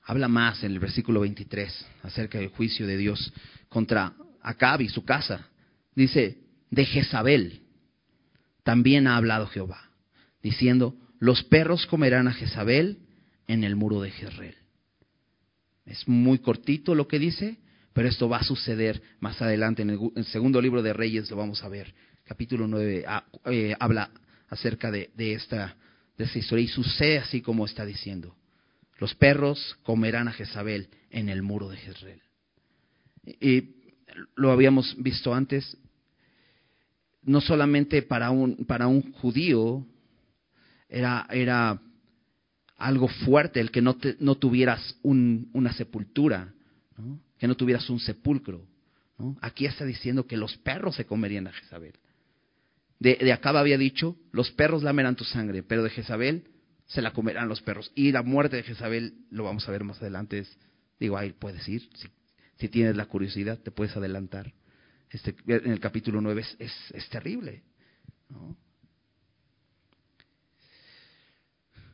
Habla 0.03 0.29
más 0.29 0.65
en 0.65 0.73
el 0.73 0.79
versículo 0.79 1.21
23 1.21 1.87
acerca 2.03 2.39
del 2.39 2.49
juicio 2.49 2.87
de 2.87 2.97
Dios 2.97 3.33
contra 3.69 4.15
Acab 4.43 4.81
y 4.81 4.89
su 4.89 5.05
casa. 5.05 5.49
Dice, 5.95 6.39
de 6.71 6.85
Jezabel 6.85 7.63
también 8.63 9.07
ha 9.07 9.17
hablado 9.17 9.47
Jehová, 9.47 9.91
diciendo, 10.43 10.95
los 11.19 11.43
perros 11.45 11.87
comerán 11.87 12.29
a 12.29 12.35
Jezabel 12.35 12.99
en 13.47 13.65
el 13.65 13.77
muro 13.77 14.01
de 14.03 14.11
Jezreel. 14.11 14.57
Es 15.87 16.07
muy 16.07 16.39
cortito 16.39 16.95
lo 16.95 17.09
que 17.09 17.19
dice, 17.19 17.57
pero 17.95 18.09
esto 18.09 18.29
va 18.29 18.39
a 18.39 18.45
suceder 18.45 19.03
más 19.21 19.41
adelante. 19.41 19.83
En 19.83 19.91
el, 20.15 20.25
segundo 20.27 20.61
libro 20.61 20.83
de 20.83 20.93
Reyes 20.93 21.31
lo 21.31 21.37
vamos 21.37 21.65
a 21.65 21.69
ver. 21.69 21.95
Capítulo 22.25 22.69
9 22.69 23.05
ah, 23.09 23.25
eh, 23.47 23.75
habla 23.81 24.11
acerca 24.51 24.91
de, 24.91 25.11
esta, 25.17 25.77
de 26.17 26.25
esta 26.25 26.39
historia 26.39 26.65
y 26.65 26.69
sucede 26.69 27.19
así 27.19 27.41
como 27.41 27.65
está 27.65 27.87
diciendo. 27.87 28.37
Los 28.99 29.15
perros 29.15 29.79
comerán 29.83 30.29
a 30.29 30.33
Jezabel 30.33 30.91
en 31.11 31.29
el 31.29 31.43
muro 31.43 31.71
de 31.71 31.79
Jezreel. 31.79 32.21
Y 33.25 33.78
lo 34.35 34.51
habíamos 34.51 34.95
visto 34.99 35.35
antes, 35.35 35.77
no 37.23 37.41
solamente 37.41 38.03
para 38.03 38.31
un, 38.31 38.65
para 38.67 38.87
un 38.87 39.13
judío 39.13 39.87
era, 40.89 41.27
era 41.31 41.81
algo 42.77 43.09
fuerte 43.09 43.61
el 43.61 43.71
que 43.71 43.83
no, 43.83 43.99
no 44.21 44.37
tuvieras 44.37 44.97
una 45.03 45.73
sepultura, 45.73 46.55
que 47.39 47.49
no 47.49 47.57
tuvieras 47.57 47.89
un 47.91 48.01
sepulcro. 48.01 48.67
Aquí 49.41 49.67
está 49.67 49.85
diciendo 49.85 50.27
que 50.27 50.37
los 50.37 50.57
perros 50.59 50.95
se 50.97 51.05
comerían 51.05 51.49
a 51.49 51.53
Jezabel. 51.53 51.95
De, 53.01 53.17
de 53.17 53.33
había 53.33 53.79
dicho, 53.79 54.17
los 54.33 54.51
perros 54.53 54.83
lamerán 54.83 55.17
tu 55.17 55.25
sangre, 55.25 55.63
pero 55.63 55.83
de 55.83 55.91
Jezabel 55.91 56.45
se 56.87 57.03
la 57.03 57.13
comerán 57.13 57.49
los 57.49 57.61
perros. 57.63 57.93
Y 57.95 58.13
la 58.13 58.23
muerte 58.23 58.57
de 58.57 58.63
Jezabel, 58.63 59.15
lo 59.31 59.45
vamos 59.45 59.69
a 59.69 59.73
ver 59.73 59.85
más 59.85 60.01
adelante, 60.01 60.39
es, 60.39 60.59
digo, 60.99 61.17
ahí 61.17 61.33
puedes 61.33 61.69
ir, 61.69 61.89
si, 61.95 62.09
si 62.59 62.69
tienes 62.69 62.97
la 62.97 63.07
curiosidad, 63.07 63.59
te 63.59 63.71
puedes 63.71 63.97
adelantar. 63.97 64.53
Este, 65.11 65.35
en 65.47 65.71
el 65.71 65.81
capítulo 65.81 66.21
9 66.21 66.45
es, 66.59 66.91
es, 66.93 67.09
terrible. 67.09 67.63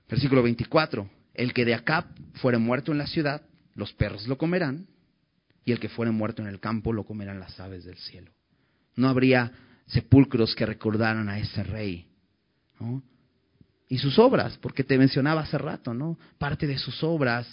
Versículo 0.08 0.42
24, 0.42 1.08
el 1.34 1.52
que 1.52 1.64
de 1.64 1.74
Acab 1.74 2.06
fuere 2.34 2.58
muerto 2.58 2.92
en 2.92 2.98
la 2.98 3.06
ciudad, 3.06 3.42
los 3.74 3.92
perros 3.92 4.26
lo 4.26 4.38
comerán, 4.38 4.86
y 5.64 5.72
el 5.72 5.80
que 5.80 5.88
fuere 5.88 6.10
muerto 6.10 6.42
en 6.42 6.48
el 6.48 6.60
campo 6.60 6.92
lo 6.92 7.04
comerán 7.04 7.40
las 7.40 7.58
aves 7.60 7.84
del 7.84 7.96
cielo. 7.96 8.30
No 8.96 9.08
habría 9.08 9.52
sepulcros 9.86 10.54
que 10.54 10.66
recordaran 10.66 11.28
a 11.28 11.38
ese 11.38 11.62
rey. 11.62 12.08
y 13.88 13.98
sus 13.98 14.18
obras, 14.18 14.58
porque 14.58 14.82
te 14.82 14.98
mencionaba 14.98 15.42
hace 15.42 15.58
rato, 15.58 15.94
¿no? 15.94 16.18
Parte 16.38 16.66
de 16.66 16.78
sus 16.78 17.02
obras, 17.02 17.46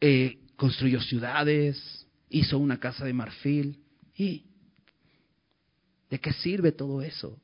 eh, 0.00 0.38
construyó 0.56 1.00
ciudades, 1.00 1.99
hizo 2.30 2.58
una 2.58 2.78
casa 2.78 3.04
de 3.04 3.12
marfil. 3.12 3.78
¿Y 4.16 4.44
de 6.08 6.18
qué 6.18 6.32
sirve 6.32 6.72
todo 6.72 7.02
eso? 7.02 7.38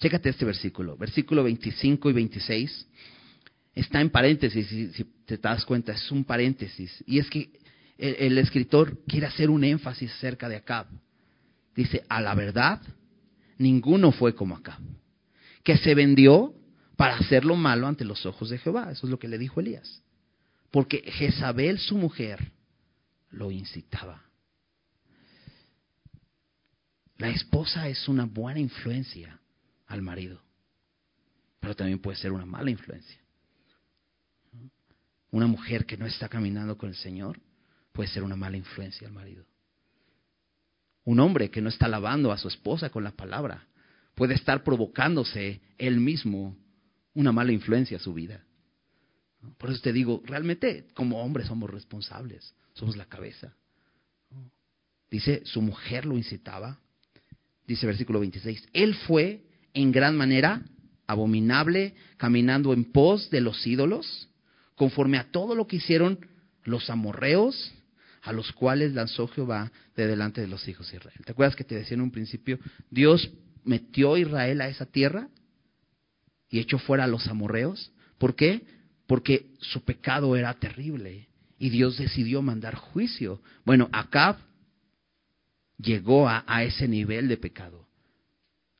Chécate 0.00 0.30
este 0.30 0.46
versículo, 0.46 0.96
versículo 0.96 1.44
25 1.44 2.08
y 2.08 2.12
26. 2.14 2.88
Está 3.74 4.00
en 4.00 4.10
paréntesis, 4.10 4.66
si, 4.66 5.04
te 5.26 5.36
das 5.36 5.64
cuenta, 5.64 5.92
es 5.92 6.10
un 6.10 6.24
paréntesis. 6.24 7.04
Y 7.06 7.18
es 7.18 7.28
que 7.28 7.50
el, 7.98 8.16
el 8.18 8.38
escritor 8.38 9.04
quiere 9.06 9.26
hacer 9.26 9.50
un 9.50 9.62
énfasis 9.62 10.10
acerca 10.12 10.48
de 10.48 10.56
Acab. 10.56 10.86
Dice, 11.76 12.04
a 12.08 12.20
la 12.20 12.34
verdad, 12.34 12.80
ninguno 13.58 14.10
fue 14.10 14.34
como 14.34 14.56
acá, 14.56 14.78
que 15.62 15.76
se 15.76 15.94
vendió 15.94 16.54
para 16.96 17.16
hacer 17.16 17.44
lo 17.44 17.54
malo 17.54 17.86
ante 17.86 18.04
los 18.04 18.26
ojos 18.26 18.50
de 18.50 18.58
Jehová. 18.58 18.90
Eso 18.90 19.06
es 19.06 19.10
lo 19.10 19.18
que 19.18 19.28
le 19.28 19.38
dijo 19.38 19.60
Elías. 19.60 20.02
Porque 20.70 21.02
Jezabel, 21.12 21.78
su 21.78 21.96
mujer, 21.96 22.52
lo 23.30 23.50
incitaba. 23.50 24.22
La 27.18 27.28
esposa 27.28 27.88
es 27.88 28.08
una 28.08 28.24
buena 28.24 28.60
influencia 28.60 29.38
al 29.86 30.00
marido, 30.00 30.40
pero 31.58 31.76
también 31.76 31.98
puede 31.98 32.16
ser 32.16 32.32
una 32.32 32.46
mala 32.46 32.70
influencia. 32.70 33.20
Una 35.30 35.46
mujer 35.46 35.86
que 35.86 35.96
no 35.96 36.06
está 36.06 36.28
caminando 36.28 36.78
con 36.78 36.88
el 36.88 36.96
Señor 36.96 37.38
puede 37.92 38.08
ser 38.08 38.22
una 38.22 38.36
mala 38.36 38.56
influencia 38.56 39.06
al 39.06 39.12
marido. 39.12 39.44
Un 41.04 41.20
hombre 41.20 41.50
que 41.50 41.60
no 41.60 41.68
está 41.68 41.86
alabando 41.86 42.32
a 42.32 42.38
su 42.38 42.48
esposa 42.48 42.90
con 42.90 43.04
la 43.04 43.12
palabra 43.12 43.66
puede 44.14 44.34
estar 44.34 44.64
provocándose 44.64 45.60
él 45.78 46.00
mismo 46.00 46.56
una 47.14 47.32
mala 47.32 47.52
influencia 47.52 47.96
a 47.96 48.00
su 48.00 48.14
vida. 48.14 48.44
Por 49.58 49.70
eso 49.70 49.80
te 49.80 49.92
digo, 49.92 50.22
realmente 50.24 50.86
como 50.94 51.22
hombres 51.22 51.46
somos 51.46 51.70
responsables, 51.70 52.54
somos 52.74 52.96
la 52.96 53.06
cabeza. 53.06 53.54
Dice, 55.10 55.42
su 55.44 55.60
mujer 55.62 56.06
lo 56.06 56.16
incitaba. 56.16 56.78
Dice 57.66 57.86
versículo 57.86 58.20
26, 58.20 58.68
él 58.72 58.94
fue 58.94 59.44
en 59.74 59.92
gran 59.92 60.16
manera 60.16 60.62
abominable, 61.06 61.94
caminando 62.16 62.72
en 62.72 62.92
pos 62.92 63.30
de 63.30 63.40
los 63.40 63.66
ídolos, 63.66 64.28
conforme 64.76 65.18
a 65.18 65.30
todo 65.30 65.54
lo 65.54 65.66
que 65.66 65.76
hicieron 65.76 66.18
los 66.64 66.90
amorreos, 66.90 67.72
a 68.22 68.32
los 68.32 68.52
cuales 68.52 68.92
lanzó 68.94 69.26
Jehová 69.28 69.72
de 69.96 70.06
delante 70.06 70.40
de 70.40 70.46
los 70.46 70.68
hijos 70.68 70.90
de 70.90 70.98
Israel. 70.98 71.18
¿Te 71.24 71.32
acuerdas 71.32 71.56
que 71.56 71.64
te 71.64 71.74
decía 71.74 71.94
en 71.94 72.02
un 72.02 72.10
principio, 72.10 72.58
Dios 72.90 73.30
metió 73.64 74.14
a 74.14 74.20
Israel 74.20 74.60
a 74.60 74.68
esa 74.68 74.86
tierra 74.86 75.28
y 76.48 76.60
echó 76.60 76.78
fuera 76.78 77.04
a 77.04 77.08
los 77.08 77.26
amorreos? 77.28 77.92
¿Por 78.18 78.34
qué? 78.34 78.62
Porque 79.10 79.50
su 79.58 79.84
pecado 79.84 80.36
era 80.36 80.54
terrible 80.54 81.26
y 81.58 81.68
Dios 81.68 81.98
decidió 81.98 82.42
mandar 82.42 82.76
juicio. 82.76 83.42
Bueno, 83.64 83.88
Acab 83.90 84.36
llegó 85.78 86.28
a, 86.28 86.62
ese 86.62 86.86
nivel 86.86 87.26
de 87.26 87.36
pecado. 87.36 87.88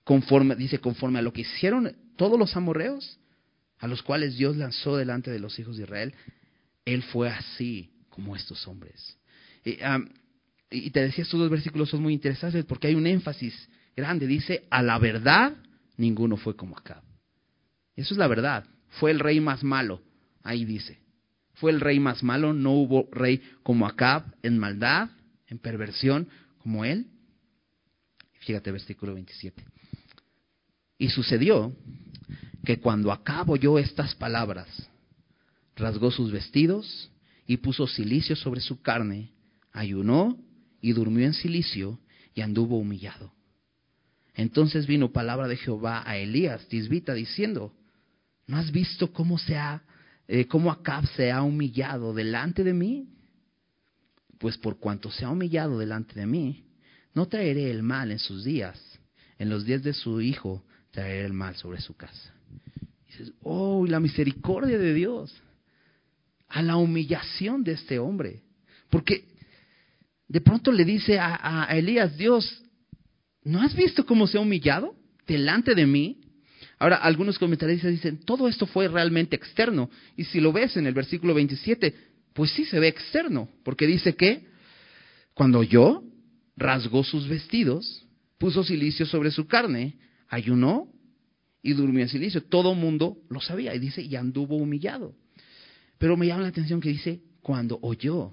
Conforme, 0.04 0.54
dice, 0.54 0.78
conforme 0.78 1.18
a 1.18 1.22
lo 1.22 1.32
que 1.32 1.40
hicieron 1.40 1.96
todos 2.14 2.38
los 2.38 2.54
amorreos, 2.54 3.18
a 3.78 3.88
los 3.88 4.04
cuales 4.04 4.36
Dios 4.36 4.56
lanzó 4.56 4.96
delante 4.96 5.32
de 5.32 5.40
los 5.40 5.58
hijos 5.58 5.76
de 5.76 5.82
Israel, 5.82 6.14
él 6.84 7.02
fue 7.02 7.28
así 7.28 7.90
como 8.08 8.36
estos 8.36 8.68
hombres. 8.68 9.18
Y, 9.64 10.90
te 10.90 11.00
decía, 11.00 11.24
estos 11.24 11.40
dos 11.40 11.50
versículos 11.50 11.90
son 11.90 12.02
muy 12.02 12.12
interesantes 12.12 12.64
porque 12.66 12.86
hay 12.86 12.94
un 12.94 13.08
énfasis 13.08 13.68
grande. 13.96 14.28
Dice, 14.28 14.68
a 14.70 14.80
la 14.80 14.96
verdad, 15.00 15.56
ninguno 15.96 16.36
fue 16.36 16.54
como 16.54 16.78
Acab. 16.78 17.02
Eso 17.96 18.14
es 18.14 18.18
la 18.18 18.28
verdad. 18.28 18.64
Fue 18.90 19.10
el 19.10 19.18
rey 19.18 19.40
más 19.40 19.64
malo. 19.64 20.02
Ahí 20.42 20.64
dice. 20.64 20.98
Fue 21.54 21.70
el 21.70 21.80
rey 21.80 22.00
más 22.00 22.22
malo. 22.22 22.52
No 22.52 22.72
hubo 22.72 23.08
rey 23.12 23.42
como 23.62 23.86
Acab 23.86 24.34
en 24.42 24.58
maldad, 24.58 25.10
en 25.48 25.58
perversión, 25.58 26.28
como 26.58 26.84
él. 26.84 27.06
Fíjate, 28.40 28.72
versículo 28.72 29.14
27. 29.14 29.62
Y 30.98 31.08
sucedió 31.10 31.74
que 32.64 32.78
cuando 32.78 33.12
Acab 33.12 33.50
oyó 33.50 33.78
estas 33.78 34.14
palabras, 34.14 34.68
rasgó 35.76 36.10
sus 36.10 36.30
vestidos 36.30 37.10
y 37.46 37.58
puso 37.58 37.86
silicio 37.86 38.36
sobre 38.36 38.60
su 38.60 38.80
carne 38.80 39.32
ayunó 39.72 40.38
y 40.80 40.92
durmió 40.92 41.26
en 41.26 41.34
silicio 41.34 41.98
y 42.34 42.40
anduvo 42.40 42.78
humillado. 42.78 43.32
Entonces 44.34 44.86
vino 44.86 45.12
palabra 45.12 45.48
de 45.48 45.56
Jehová 45.56 46.02
a 46.06 46.16
Elías, 46.16 46.66
tisbita, 46.68 47.14
diciendo, 47.14 47.74
¿no 48.46 48.56
has 48.56 48.70
visto 48.70 49.12
cómo 49.12 49.38
se 49.38 49.56
ha, 49.56 49.82
eh, 50.32 50.46
cómo 50.46 50.70
Acab 50.70 51.04
se 51.08 51.32
ha 51.32 51.42
humillado 51.42 52.14
delante 52.14 52.62
de 52.62 52.72
mí? 52.72 53.08
Pues 54.38 54.56
por 54.56 54.78
cuanto 54.78 55.10
se 55.10 55.24
ha 55.24 55.30
humillado 55.30 55.76
delante 55.76 56.14
de 56.14 56.24
mí, 56.24 56.64
no 57.14 57.26
traeré 57.26 57.68
el 57.68 57.82
mal 57.82 58.12
en 58.12 58.20
sus 58.20 58.44
días, 58.44 58.80
en 59.40 59.50
los 59.50 59.64
días 59.64 59.82
de 59.82 59.92
su 59.92 60.20
hijo 60.20 60.62
traeré 60.92 61.24
el 61.24 61.32
mal 61.32 61.56
sobre 61.56 61.80
su 61.80 61.96
casa. 61.96 62.32
Y 63.08 63.10
dices, 63.10 63.32
oh, 63.42 63.84
la 63.88 63.98
misericordia 63.98 64.78
de 64.78 64.94
Dios, 64.94 65.34
a 66.48 66.62
la 66.62 66.76
humillación 66.76 67.64
de 67.64 67.72
este 67.72 67.98
hombre. 67.98 68.44
Porque 68.88 69.24
de 70.28 70.40
pronto 70.40 70.70
le 70.70 70.84
dice 70.84 71.18
a, 71.18 71.66
Elías, 71.72 72.16
Dios, 72.16 72.62
¿no 73.42 73.62
has 73.62 73.74
visto 73.74 74.06
cómo 74.06 74.28
se 74.28 74.38
ha 74.38 74.40
humillado 74.40 74.94
delante 75.26 75.74
de 75.74 75.86
mí? 75.86 76.19
Ahora, 76.80 76.96
algunos 76.96 77.38
comentaristas 77.38 77.90
dicen, 77.90 78.20
todo 78.24 78.48
esto 78.48 78.66
fue 78.66 78.88
realmente 78.88 79.36
externo. 79.36 79.90
Y 80.16 80.24
si 80.24 80.40
lo 80.40 80.50
ves 80.50 80.78
en 80.78 80.86
el 80.86 80.94
versículo 80.94 81.34
27, 81.34 81.94
pues 82.32 82.50
sí 82.52 82.64
se 82.64 82.80
ve 82.80 82.88
externo, 82.88 83.50
porque 83.64 83.86
dice 83.86 84.16
que 84.16 84.46
cuando 85.34 85.62
yo 85.62 86.02
rasgó 86.56 87.04
sus 87.04 87.28
vestidos, 87.28 88.06
puso 88.38 88.64
silicio 88.64 89.04
sobre 89.04 89.30
su 89.30 89.46
carne, 89.46 89.98
ayunó 90.28 90.88
y 91.62 91.74
durmió 91.74 92.00
en 92.00 92.08
silicio. 92.08 92.44
Todo 92.44 92.74
mundo 92.74 93.18
lo 93.28 93.42
sabía. 93.42 93.74
Y 93.74 93.78
dice, 93.78 94.00
y 94.00 94.16
anduvo 94.16 94.56
humillado. 94.56 95.14
Pero 95.98 96.16
me 96.16 96.28
llama 96.28 96.44
la 96.44 96.48
atención 96.48 96.80
que 96.80 96.88
dice, 96.88 97.20
cuando 97.42 97.78
oyó. 97.82 98.32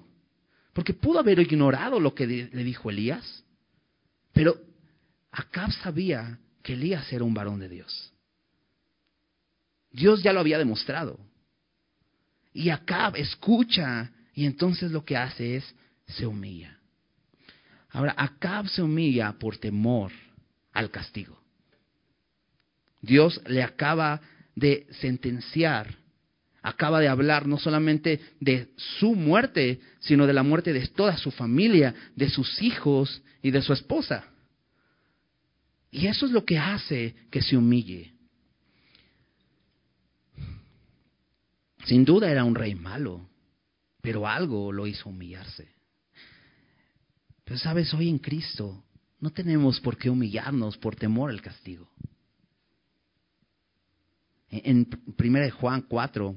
Porque 0.72 0.94
pudo 0.94 1.18
haber 1.18 1.38
ignorado 1.38 2.00
lo 2.00 2.14
que 2.14 2.26
le 2.26 2.64
dijo 2.64 2.88
Elías. 2.88 3.44
Pero 4.32 4.56
Acab 5.32 5.70
sabía 5.70 6.38
que 6.62 6.72
Elías 6.72 7.12
era 7.12 7.24
un 7.24 7.34
varón 7.34 7.60
de 7.60 7.68
Dios. 7.68 8.14
Dios 9.90 10.22
ya 10.22 10.32
lo 10.32 10.40
había 10.40 10.58
demostrado. 10.58 11.18
Y 12.52 12.70
Acab 12.70 13.16
escucha 13.16 14.10
y 14.34 14.46
entonces 14.46 14.90
lo 14.90 15.04
que 15.04 15.16
hace 15.16 15.56
es 15.56 15.74
se 16.06 16.26
humilla. 16.26 16.78
Ahora, 17.90 18.14
Acab 18.16 18.68
se 18.68 18.82
humilla 18.82 19.32
por 19.38 19.56
temor 19.58 20.12
al 20.72 20.90
castigo. 20.90 21.40
Dios 23.00 23.40
le 23.46 23.62
acaba 23.62 24.20
de 24.54 24.86
sentenciar, 24.90 25.96
acaba 26.62 27.00
de 27.00 27.08
hablar 27.08 27.46
no 27.46 27.58
solamente 27.58 28.20
de 28.40 28.68
su 28.76 29.14
muerte, 29.14 29.80
sino 30.00 30.26
de 30.26 30.32
la 30.32 30.42
muerte 30.42 30.72
de 30.72 30.86
toda 30.88 31.16
su 31.16 31.30
familia, 31.30 31.94
de 32.16 32.28
sus 32.28 32.60
hijos 32.60 33.22
y 33.42 33.50
de 33.50 33.62
su 33.62 33.72
esposa. 33.72 34.24
Y 35.90 36.06
eso 36.06 36.26
es 36.26 36.32
lo 36.32 36.44
que 36.44 36.58
hace 36.58 37.14
que 37.30 37.40
se 37.40 37.56
humille. 37.56 38.12
Sin 41.84 42.04
duda 42.04 42.30
era 42.30 42.44
un 42.44 42.54
rey 42.54 42.74
malo, 42.74 43.28
pero 44.00 44.26
algo 44.26 44.72
lo 44.72 44.86
hizo 44.86 45.08
humillarse. 45.08 45.68
Pero 47.44 47.58
sabes, 47.58 47.92
hoy 47.94 48.08
en 48.08 48.18
Cristo 48.18 48.84
no 49.20 49.30
tenemos 49.30 49.80
por 49.80 49.96
qué 49.96 50.10
humillarnos 50.10 50.76
por 50.76 50.96
temor 50.96 51.30
al 51.30 51.40
castigo. 51.40 51.90
En 54.50 54.88
1 55.06 55.50
Juan 55.52 55.82
4, 55.82 56.36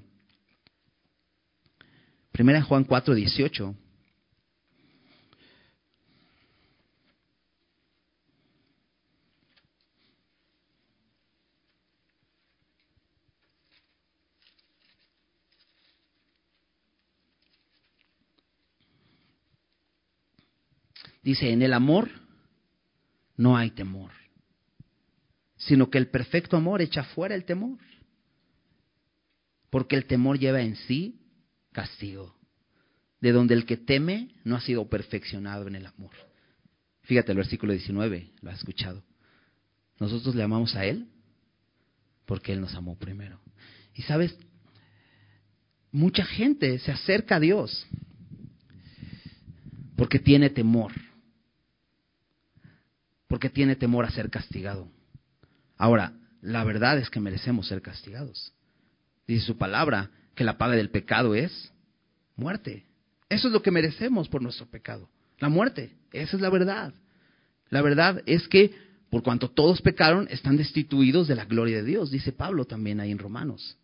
1 2.39 2.65
Juan 2.65 2.83
4, 2.83 3.15
18, 3.15 3.75
Dice, 21.21 21.51
en 21.51 21.61
el 21.61 21.73
amor 21.73 22.09
no 23.37 23.57
hay 23.57 23.71
temor, 23.71 24.11
sino 25.57 25.89
que 25.89 25.97
el 25.97 26.07
perfecto 26.07 26.57
amor 26.57 26.81
echa 26.81 27.03
fuera 27.03 27.35
el 27.35 27.45
temor, 27.45 27.77
porque 29.69 29.95
el 29.95 30.05
temor 30.05 30.39
lleva 30.39 30.61
en 30.61 30.75
sí 30.75 31.21
castigo, 31.71 32.35
de 33.19 33.31
donde 33.31 33.53
el 33.53 33.65
que 33.65 33.77
teme 33.77 34.35
no 34.43 34.55
ha 34.55 34.61
sido 34.61 34.89
perfeccionado 34.89 35.67
en 35.67 35.75
el 35.75 35.85
amor. 35.85 36.11
Fíjate 37.03 37.31
el 37.31 37.37
versículo 37.37 37.73
19, 37.73 38.31
lo 38.41 38.49
has 38.49 38.57
escuchado. 38.57 39.03
Nosotros 39.99 40.33
le 40.33 40.43
amamos 40.43 40.75
a 40.75 40.85
Él 40.85 41.07
porque 42.25 42.53
Él 42.53 42.61
nos 42.61 42.73
amó 42.73 42.97
primero. 42.97 43.39
Y 43.93 44.01
sabes, 44.03 44.35
mucha 45.91 46.25
gente 46.25 46.79
se 46.79 46.91
acerca 46.91 47.35
a 47.35 47.39
Dios 47.39 47.87
porque 49.95 50.17
tiene 50.17 50.49
temor 50.49 50.91
porque 53.31 53.49
tiene 53.49 53.77
temor 53.77 54.03
a 54.03 54.11
ser 54.11 54.29
castigado. 54.29 54.91
Ahora, 55.77 56.11
la 56.41 56.65
verdad 56.65 56.97
es 56.97 57.09
que 57.09 57.21
merecemos 57.21 57.65
ser 57.65 57.81
castigados. 57.81 58.51
Dice 59.25 59.45
su 59.45 59.57
palabra 59.57 60.11
que 60.35 60.43
la 60.43 60.57
paga 60.57 60.75
del 60.75 60.89
pecado 60.89 61.33
es 61.33 61.71
muerte. 62.35 62.85
Eso 63.29 63.47
es 63.47 63.53
lo 63.53 63.61
que 63.61 63.71
merecemos 63.71 64.27
por 64.27 64.41
nuestro 64.41 64.65
pecado, 64.65 65.09
la 65.39 65.47
muerte. 65.47 65.95
Esa 66.11 66.35
es 66.35 66.41
la 66.41 66.49
verdad. 66.49 66.93
La 67.69 67.81
verdad 67.81 68.21
es 68.25 68.49
que 68.49 68.75
por 69.09 69.23
cuanto 69.23 69.49
todos 69.49 69.81
pecaron, 69.81 70.27
están 70.29 70.57
destituidos 70.57 71.29
de 71.29 71.35
la 71.35 71.45
gloria 71.45 71.77
de 71.77 71.83
Dios, 71.85 72.11
dice 72.11 72.33
Pablo 72.33 72.65
también 72.65 72.99
ahí 72.99 73.11
en 73.11 73.17
Romanos. 73.17 73.77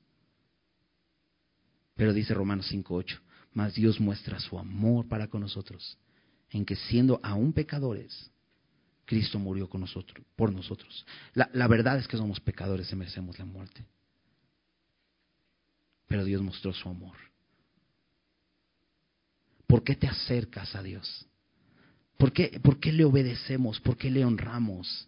Pero 1.96 2.12
dice 2.12 2.34
Romanos 2.34 2.70
5.8, 2.70 3.18
mas 3.54 3.76
Dios 3.76 4.02
muestra 4.02 4.42
su 4.42 4.60
amor 4.60 5.08
para 5.08 5.28
con 5.30 5.40
nosotros, 5.40 5.98
en 6.50 6.66
que 6.66 6.76
siendo 6.76 7.22
aún 7.24 7.54
pecadores, 7.54 8.30
Cristo 9.08 9.40
murió 9.40 9.70
con 9.70 9.80
nosotros, 9.80 10.22
por 10.36 10.52
nosotros. 10.52 11.06
La, 11.34 11.68
verdad 11.70 11.98
es 11.98 12.10
que 12.10 12.18
somos 12.18 12.42
pecadores 12.42 12.92
y 12.92 12.96
merecemos 12.98 13.40
la 13.40 13.46
muerte. 13.46 13.86
Pero 16.08 16.26
Dios 16.26 16.42
mostró 16.42 16.74
su 16.74 16.90
amor. 16.90 17.16
¿Por 19.66 19.82
qué 19.82 19.96
te 19.96 20.08
acercas 20.08 20.76
a 20.76 20.84
Dios? 20.84 21.26
¿Por 22.18 22.34
qué, 22.34 22.60
¿Por 22.62 22.82
qué 22.82 22.92
le 22.92 23.06
obedecemos? 23.06 23.80
¿Por 23.80 23.96
qué 23.96 24.12
le 24.12 24.26
honramos? 24.26 25.08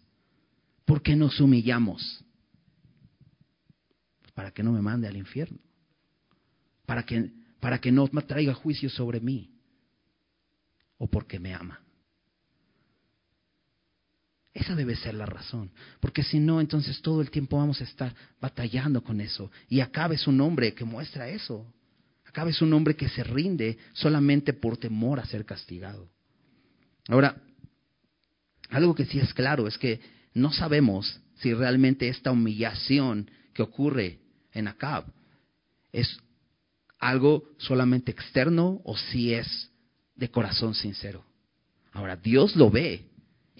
¿Por 0.86 1.02
qué 1.02 1.14
nos 1.14 1.38
humillamos? 1.38 2.24
Para 4.32 4.50
que 4.50 4.62
no 4.62 4.72
me 4.72 4.80
mande 4.80 5.08
al 5.08 5.16
infierno. 5.18 5.58
Para 6.86 7.04
que, 7.04 7.30
para 7.60 7.78
que 7.78 7.92
no 7.92 8.08
me 8.12 8.22
traiga 8.22 8.54
juicio 8.54 8.88
sobre 8.88 9.20
mí. 9.20 9.50
O 10.96 11.06
porque 11.06 11.38
me 11.38 11.52
ama. 11.52 11.82
Esa 14.52 14.74
debe 14.74 14.96
ser 14.96 15.14
la 15.14 15.26
razón, 15.26 15.70
porque 16.00 16.24
si 16.24 16.40
no, 16.40 16.60
entonces 16.60 17.00
todo 17.02 17.20
el 17.20 17.30
tiempo 17.30 17.56
vamos 17.58 17.80
a 17.80 17.84
estar 17.84 18.14
batallando 18.40 19.02
con 19.02 19.20
eso. 19.20 19.50
Y 19.68 19.80
acabe 19.80 20.16
es 20.16 20.26
un 20.26 20.40
hombre 20.40 20.74
que 20.74 20.84
muestra 20.84 21.28
eso. 21.28 21.72
Acabe 22.26 22.50
es 22.50 22.60
un 22.60 22.72
hombre 22.72 22.96
que 22.96 23.08
se 23.08 23.22
rinde 23.22 23.78
solamente 23.92 24.52
por 24.52 24.76
temor 24.76 25.20
a 25.20 25.26
ser 25.26 25.44
castigado. 25.44 26.08
Ahora, 27.08 27.36
algo 28.70 28.94
que 28.94 29.04
sí 29.06 29.18
es 29.18 29.32
claro 29.34 29.68
es 29.68 29.78
que 29.78 30.00
no 30.34 30.52
sabemos 30.52 31.20
si 31.36 31.54
realmente 31.54 32.08
esta 32.08 32.30
humillación 32.30 33.30
que 33.52 33.62
ocurre 33.62 34.18
en 34.52 34.68
Acab 34.68 35.04
es 35.92 36.18
algo 36.98 37.44
solamente 37.58 38.10
externo 38.12 38.80
o 38.84 38.96
si 38.96 39.32
es 39.34 39.70
de 40.14 40.30
corazón 40.30 40.74
sincero. 40.74 41.24
Ahora, 41.92 42.16
Dios 42.16 42.54
lo 42.56 42.70
ve 42.70 43.09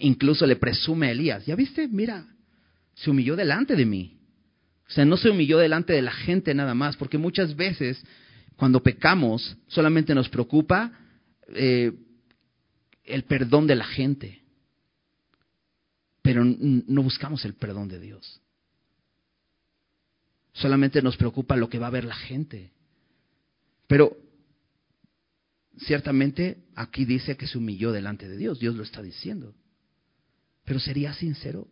Incluso 0.01 0.45
le 0.47 0.55
presume 0.55 1.07
a 1.07 1.11
Elías, 1.11 1.45
ya 1.45 1.55
viste, 1.55 1.87
mira, 1.87 2.25
se 2.95 3.09
humilló 3.09 3.35
delante 3.35 3.75
de 3.75 3.85
mí. 3.85 4.17
O 4.87 4.91
sea, 4.91 5.05
no 5.05 5.15
se 5.15 5.29
humilló 5.29 5.57
delante 5.57 5.93
de 5.93 6.01
la 6.01 6.11
gente 6.11 6.53
nada 6.53 6.73
más, 6.73 6.97
porque 6.97 7.17
muchas 7.17 7.55
veces 7.55 8.03
cuando 8.55 8.81
pecamos 8.81 9.57
solamente 9.67 10.13
nos 10.15 10.27
preocupa 10.27 10.91
eh, 11.49 11.93
el 13.03 13.23
perdón 13.23 13.67
de 13.67 13.75
la 13.75 13.85
gente, 13.85 14.41
pero 16.21 16.43
no 16.43 17.03
buscamos 17.03 17.45
el 17.45 17.53
perdón 17.53 17.87
de 17.87 17.99
Dios. 17.99 18.41
Solamente 20.53 21.01
nos 21.01 21.15
preocupa 21.15 21.55
lo 21.55 21.69
que 21.69 21.79
va 21.79 21.87
a 21.87 21.91
ver 21.91 22.05
la 22.05 22.15
gente. 22.15 22.71
Pero 23.87 24.17
ciertamente 25.77 26.65
aquí 26.75 27.05
dice 27.05 27.37
que 27.37 27.47
se 27.47 27.57
humilló 27.57 27.91
delante 27.91 28.27
de 28.27 28.37
Dios, 28.37 28.59
Dios 28.59 28.75
lo 28.75 28.83
está 28.83 29.01
diciendo. 29.01 29.55
Pero 30.65 30.79
sería 30.79 31.13
sincero. 31.13 31.67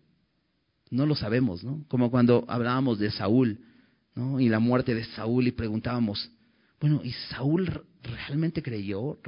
No 0.90 1.06
lo 1.06 1.16
sabemos, 1.16 1.64
¿no? 1.64 1.86
Como 1.88 2.10
cuando 2.10 2.46
hablábamos 2.48 2.98
de 3.00 3.12
Saúl, 3.12 3.60
¿no? 4.16 4.40
Y 4.40 4.50
la 4.50 4.60
muerte 4.60 4.96
de 4.96 5.06
Saúl 5.06 5.48
y 5.48 5.52
preguntábamos, 5.52 6.32
bueno, 6.80 7.02
¿y 7.04 7.12
Saúl 7.30 7.84
realmente 8.04 8.64
creyó? 8.64 9.20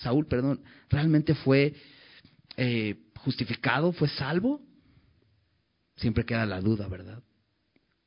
Saúl, 0.00 0.26
perdón, 0.26 0.62
¿realmente 0.88 1.34
fue 1.34 1.74
eh, 2.56 2.96
justificado? 3.18 3.92
¿Fue 3.92 4.08
salvo? 4.08 4.60
Siempre 5.96 6.24
queda 6.24 6.46
la 6.46 6.60
duda, 6.60 6.88
¿verdad? 6.88 7.22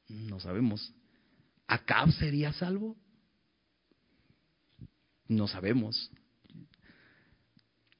No 0.09 0.39
sabemos. 0.39 0.93
¿Acab 1.67 2.11
sería 2.11 2.51
salvo? 2.53 2.97
No 5.27 5.47
sabemos. 5.47 6.11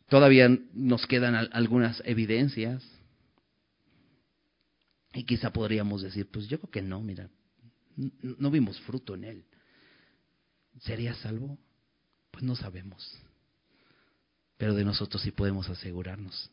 Todavía 0.07 0.49
nos 0.73 1.05
quedan 1.07 1.35
algunas 1.35 2.01
evidencias. 2.05 2.83
Y 5.13 5.23
quizá 5.23 5.51
podríamos 5.51 6.01
decir, 6.01 6.29
pues 6.29 6.47
yo 6.47 6.59
creo 6.59 6.71
que 6.71 6.81
no, 6.81 7.01
mira, 7.01 7.29
no 8.21 8.51
vimos 8.51 8.79
fruto 8.81 9.15
en 9.15 9.23
él. 9.23 9.45
¿Sería 10.81 11.15
salvo? 11.15 11.57
Pues 12.31 12.43
no 12.43 12.55
sabemos. 12.55 13.17
Pero 14.57 14.73
de 14.73 14.83
nosotros 14.83 15.21
sí 15.21 15.31
podemos 15.31 15.69
asegurarnos. 15.69 16.51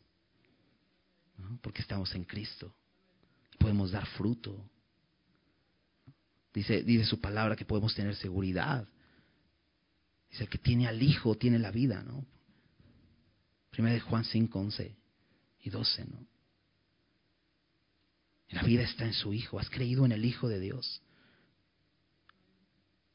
Porque 1.61 1.83
estamos 1.83 2.15
en 2.15 2.25
Cristo. 2.25 2.73
Podemos 3.59 3.91
dar 3.91 4.07
fruto. 4.07 4.65
Dice, 6.55 6.83
dice 6.83 7.05
su 7.05 7.21
palabra 7.21 7.57
que 7.57 7.65
podemos 7.65 7.95
tener 7.95 8.15
seguridad. 8.17 8.87
Dice, 10.31 10.45
el 10.45 10.49
que 10.49 10.59
tiene 10.59 10.87
al 10.87 11.03
Hijo 11.03 11.37
tiene 11.37 11.59
la 11.59 11.71
vida, 11.71 12.03
¿no? 12.03 12.25
Primera 13.73 13.95
de 13.95 14.01
Juan 14.01 14.23
5, 14.23 14.59
11 14.59 14.95
y 15.63 15.71
12, 15.71 16.05
¿no? 16.05 16.27
La 18.51 18.63
vida 18.63 18.83
está 18.83 19.07
en 19.07 19.15
su 19.15 19.33
Hijo. 19.33 19.59
Has 19.59 19.71
creído 19.71 20.05
en 20.05 20.13
el 20.13 20.27
Hijo 20.27 20.47
de 20.47 20.61
Dios. 20.61 21.01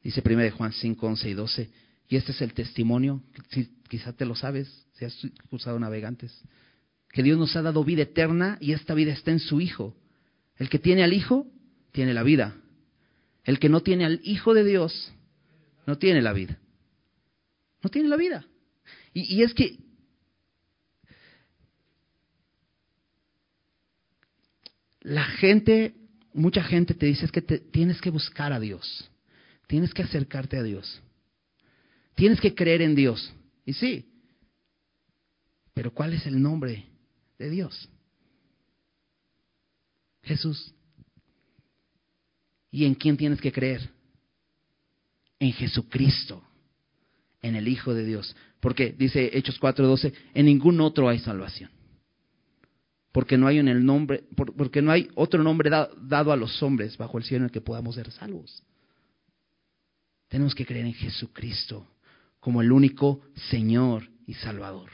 Dice 0.01 0.23
1 0.25 0.51
Juan 0.57 0.73
5, 0.73 1.07
11 1.07 1.29
y 1.29 1.33
12. 1.35 1.69
Y 2.09 2.15
este 2.15 2.31
es 2.31 2.41
el 2.41 2.53
testimonio, 2.53 3.21
si, 3.51 3.65
quizá 3.87 4.13
te 4.13 4.25
lo 4.25 4.35
sabes, 4.35 4.67
si 4.93 5.05
has 5.05 5.15
usado 5.51 5.77
navegantes, 5.77 6.41
que 7.11 7.21
Dios 7.21 7.37
nos 7.37 7.55
ha 7.55 7.61
dado 7.61 7.83
vida 7.83 8.03
eterna 8.03 8.57
y 8.59 8.71
esta 8.71 8.95
vida 8.95 9.13
está 9.13 9.29
en 9.29 9.39
su 9.39 9.61
Hijo. 9.61 9.95
El 10.55 10.69
que 10.69 10.79
tiene 10.79 11.03
al 11.03 11.13
Hijo, 11.13 11.45
tiene 11.91 12.15
la 12.15 12.23
vida. 12.23 12.55
El 13.43 13.59
que 13.59 13.69
no 13.69 13.81
tiene 13.81 14.05
al 14.05 14.21
Hijo 14.23 14.55
de 14.55 14.63
Dios, 14.63 15.13
no 15.85 15.99
tiene 15.99 16.23
la 16.23 16.33
vida. 16.33 16.57
No 17.83 17.91
tiene 17.91 18.09
la 18.09 18.17
vida. 18.17 18.47
Y 19.13 19.43
es 19.43 19.53
que 19.53 19.86
la 25.07 25.23
gente, 25.23 25.95
mucha 26.33 26.61
gente 26.63 26.93
te 26.93 27.05
dice 27.05 27.25
es 27.25 27.31
que 27.31 27.41
te, 27.41 27.59
tienes 27.59 28.01
que 28.01 28.09
buscar 28.09 28.51
a 28.51 28.59
Dios, 28.59 29.09
tienes 29.65 29.93
que 29.93 30.03
acercarte 30.03 30.57
a 30.57 30.63
Dios, 30.63 31.01
tienes 32.15 32.41
que 32.41 32.53
creer 32.53 32.81
en 32.81 32.93
Dios. 32.93 33.33
Y 33.65 33.73
sí, 33.73 34.05
pero 35.73 35.93
¿cuál 35.93 36.13
es 36.13 36.25
el 36.25 36.41
nombre 36.41 36.85
de 37.39 37.49
Dios? 37.49 37.89
Jesús. 40.23 40.73
¿Y 42.69 42.83
en 42.83 42.93
quién 42.93 43.15
tienes 43.15 43.39
que 43.39 43.53
creer? 43.53 43.89
En 45.39 45.53
Jesucristo, 45.53 46.43
en 47.41 47.55
el 47.55 47.69
Hijo 47.69 47.93
de 47.93 48.03
Dios. 48.03 48.35
Porque 48.59 48.91
dice 48.91 49.29
Hechos 49.31 49.57
4:12, 49.57 50.11
en 50.33 50.45
ningún 50.45 50.81
otro 50.81 51.07
hay 51.07 51.19
salvación 51.19 51.76
porque 53.11 53.37
no 53.37 53.47
hay 53.47 53.57
el 53.57 53.85
nombre, 53.85 54.25
no 54.81 54.91
hay 54.91 55.09
otro 55.15 55.43
nombre 55.43 55.69
dado 55.69 56.31
a 56.31 56.35
los 56.35 56.61
hombres 56.61 56.97
bajo 56.97 57.17
el 57.17 57.23
cielo 57.23 57.43
en 57.43 57.45
el 57.45 57.51
que 57.51 57.61
podamos 57.61 57.95
ser 57.95 58.11
salvos. 58.11 58.63
Tenemos 60.27 60.53
que 60.53 60.65
creer 60.65 60.85
en 60.85 60.93
Jesucristo 60.93 61.87
como 62.39 62.61
el 62.61 62.71
único 62.71 63.21
Señor 63.49 64.09
y 64.25 64.33
Salvador. 64.35 64.91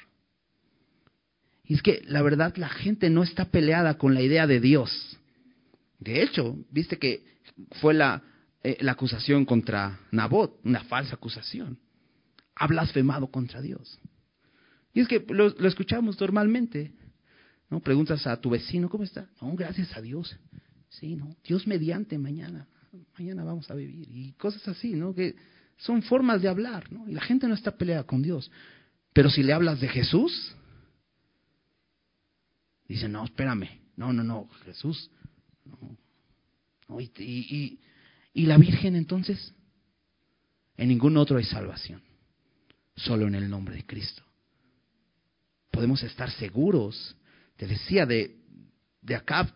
Y 1.65 1.75
es 1.75 1.81
que 1.81 2.01
la 2.05 2.21
verdad 2.21 2.55
la 2.57 2.69
gente 2.69 3.09
no 3.09 3.23
está 3.23 3.45
peleada 3.45 3.97
con 3.97 4.13
la 4.13 4.21
idea 4.21 4.47
de 4.47 4.59
Dios. 4.59 5.17
De 5.99 6.21
hecho, 6.21 6.57
viste 6.69 6.97
que 6.99 7.23
fue 7.81 7.93
la, 7.93 8.21
eh, 8.63 8.77
acusación 8.87 9.45
contra 9.45 9.99
Nabot, 10.11 10.59
una 10.63 10.83
falsa 10.83 11.15
acusación. 11.15 11.79
Ha 12.55 12.67
blasfemado 12.67 13.27
contra 13.27 13.61
Dios. 13.61 13.99
Y 14.93 14.99
es 14.99 15.07
que 15.07 15.25
lo 15.29 15.47
escuchamos 15.67 16.19
normalmente. 16.19 16.93
Preguntas 17.79 18.25
a 18.27 18.39
tu 18.39 18.49
vecino, 18.49 18.89
¿cómo 18.89 19.03
está? 19.03 19.29
No, 19.41 19.55
gracias 19.55 19.95
a 19.95 20.01
Dios. 20.01 20.35
Sí, 20.89 21.15
¿no? 21.15 21.35
Dios 21.43 21.65
mediante 21.65 22.17
mañana. 22.17 22.67
Mañana 23.17 23.43
vamos 23.43 23.69
a 23.71 23.75
vivir. 23.75 24.07
Y 24.11 24.33
cosas 24.33 24.67
así, 24.67 24.93
¿no? 24.93 25.13
Que 25.13 25.35
son 25.77 26.03
formas 26.03 26.41
de 26.41 26.49
hablar, 26.49 26.91
¿no? 26.91 27.09
Y 27.09 27.13
la 27.13 27.21
gente 27.21 27.47
no 27.47 27.55
está 27.55 27.75
peleada 27.75 28.03
con 28.03 28.21
Dios. 28.21 28.51
Pero 29.13 29.29
si 29.29 29.43
le 29.43 29.53
hablas 29.53 29.79
de 29.81 29.87
Jesús, 29.87 30.55
dice, 32.87 33.07
no, 33.09 33.25
espérame. 33.25 33.81
No, 33.95 34.13
no, 34.13 34.23
no, 34.23 34.49
Jesús. 34.65 35.09
No. 35.65 36.99
Y, 36.99 37.79
y 38.33 38.45
la 38.45 38.57
Virgen 38.57 38.95
entonces, 38.95 39.53
en 40.77 40.89
ningún 40.89 41.17
otro 41.17 41.37
hay 41.37 41.43
salvación. 41.43 42.01
Solo 42.95 43.27
en 43.27 43.35
el 43.35 43.49
nombre 43.49 43.75
de 43.75 43.85
Cristo. 43.85 44.23
Podemos 45.71 46.03
estar 46.03 46.29
seguros 46.29 47.15
te 47.57 47.67
decía 47.67 48.05
de, 48.05 48.35
de 49.01 49.15
Acab, 49.15 49.51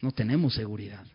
no 0.00 0.12
tenemos 0.12 0.54
seguridad. 0.54 1.06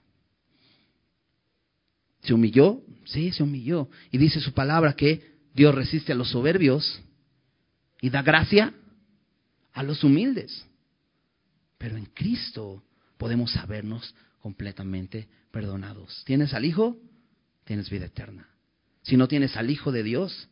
¿Se 2.24 2.34
humilló? 2.34 2.82
Sí, 3.06 3.32
se 3.32 3.44
humilló. 3.44 3.90
Y 4.12 4.18
dice 4.18 4.40
su 4.40 4.54
palabra 4.54 4.94
que 4.94 5.40
Dios 5.54 5.74
resiste 5.74 6.12
a 6.12 6.16
los 6.16 6.30
soberbios 6.30 7.02
y 8.00 8.10
da 8.10 8.22
gracia 8.22 8.74
a 9.74 9.84
los 9.84 10.04
humildes. 10.04 10.66
Pero 11.78 11.98
en 11.98 12.06
Cristo 12.06 12.84
podemos 13.18 13.52
sabernos 13.52 14.14
completamente 14.40 15.28
perdonados. 15.52 16.24
¿Tienes 16.26 16.54
al 16.54 16.66
Hijo? 16.66 16.98
Tienes 17.64 17.90
vida 17.90 18.06
eterna. 18.06 18.50
Si 19.04 19.18
no 19.18 19.28
tienes 19.28 19.58
al 19.58 19.70
Hijo 19.70 19.92
de 19.92 20.04
Dios, 20.04 20.50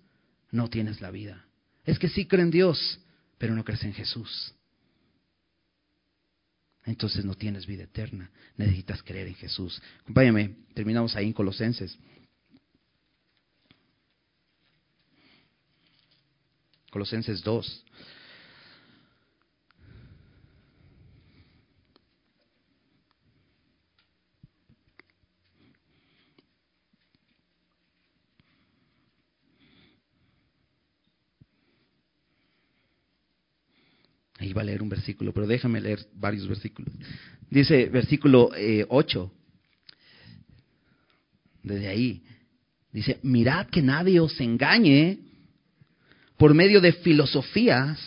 no 0.52 0.70
tienes 0.70 1.02
la 1.02 1.12
vida. 1.12 1.46
Es 1.86 2.00
que 2.00 2.10
sí 2.10 2.26
creen 2.26 2.48
en 2.48 2.52
Dios, 2.52 3.00
pero 3.38 3.54
no 3.54 3.64
crees 3.64 3.84
en 3.84 3.94
Jesús 3.94 4.56
entonces 6.86 7.26
no 7.26 7.36
tienes 7.36 7.66
vida 7.66 7.84
eterna. 7.84 8.30
Necesitas 8.58 9.04
creer 9.04 9.28
en 9.28 9.36
Jesús. 9.36 9.82
Acompáñame, 10.02 10.56
terminamos 10.74 11.16
ahí 11.16 11.28
en 11.28 11.34
Colosenses. 11.34 11.98
Colosenses 16.90 17.44
2. 17.44 17.86
Iba 34.60 34.62
a 34.62 34.66
leer 34.66 34.84
un 34.84 34.90
versículo, 34.90 35.34
pero 35.34 35.48
déjame 35.48 35.80
leer 35.80 36.06
varios 36.14 36.48
versículos. 36.48 36.94
Dice 37.50 37.86
versículo 37.86 38.52
8, 38.90 39.32
eh, 39.32 39.38
desde 41.64 41.88
ahí, 41.88 42.24
dice, 42.92 43.20
mirad 43.24 43.68
que 43.68 43.82
nadie 43.82 44.20
os 44.20 44.40
engañe 44.40 45.20
por 46.38 46.54
medio 46.54 46.82
de 46.82 46.94
filosofías 46.94 48.00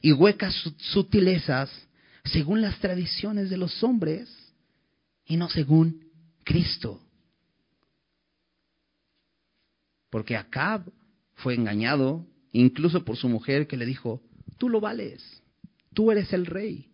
y 0.00 0.12
huecas 0.12 0.54
sutilezas 0.78 1.70
según 2.24 2.60
las 2.60 2.78
tradiciones 2.80 3.50
de 3.50 3.56
los 3.56 3.82
hombres 3.82 4.28
y 5.26 5.36
no 5.36 5.48
según 5.48 6.04
Cristo. 6.44 7.00
Porque 10.10 10.36
Acab 10.36 10.82
fue 11.34 11.54
engañado 11.54 12.26
incluso 12.52 13.04
por 13.04 13.16
su 13.16 13.28
mujer 13.28 13.66
que 13.66 13.76
le 13.76 13.86
dijo, 13.86 14.22
tú 14.58 14.68
lo 14.68 14.80
vales. 14.80 15.42
Tú 15.96 16.12
eres 16.12 16.30
el 16.34 16.44
rey. 16.44 16.90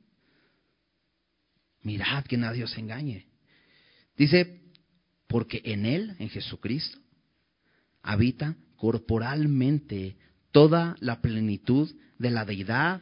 Mirad 1.82 2.24
que 2.24 2.36
nadie 2.36 2.62
os 2.62 2.78
engañe. 2.78 3.26
Dice, 4.16 4.60
porque 5.26 5.60
en 5.64 5.86
Él, 5.86 6.14
en 6.20 6.28
Jesucristo, 6.28 6.98
habita 8.00 8.54
corporalmente 8.76 10.14
toda 10.52 10.94
la 11.00 11.20
plenitud 11.20 11.92
de 12.20 12.30
la 12.30 12.44
deidad 12.44 13.00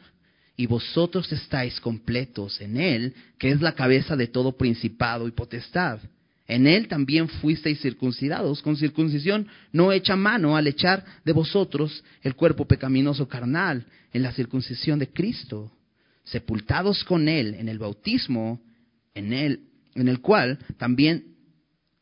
y 0.57 0.65
vosotros 0.65 1.31
estáis 1.31 1.79
completos 1.79 2.59
en 2.61 2.77
Él, 2.77 3.13
que 3.37 3.51
es 3.51 3.61
la 3.61 3.75
cabeza 3.75 4.15
de 4.15 4.25
todo 4.25 4.57
principado 4.57 5.27
y 5.27 5.31
potestad. 5.31 5.99
En 6.47 6.65
Él 6.65 6.87
también 6.87 7.29
fuisteis 7.29 7.79
circuncidados 7.79 8.63
con 8.63 8.75
circuncisión 8.75 9.47
no 9.71 9.91
hecha 9.91 10.15
mano 10.15 10.57
al 10.57 10.65
echar 10.65 11.05
de 11.23 11.31
vosotros 11.31 12.03
el 12.23 12.33
cuerpo 12.33 12.65
pecaminoso 12.65 13.27
carnal 13.27 13.85
en 14.11 14.23
la 14.23 14.31
circuncisión 14.31 14.97
de 14.97 15.07
Cristo 15.07 15.71
sepultados 16.23 17.03
con 17.03 17.27
Él 17.27 17.55
en 17.55 17.69
el 17.69 17.79
bautismo, 17.79 18.61
en, 19.13 19.33
él, 19.33 19.67
en 19.95 20.07
el 20.07 20.21
cual 20.21 20.59
también 20.77 21.35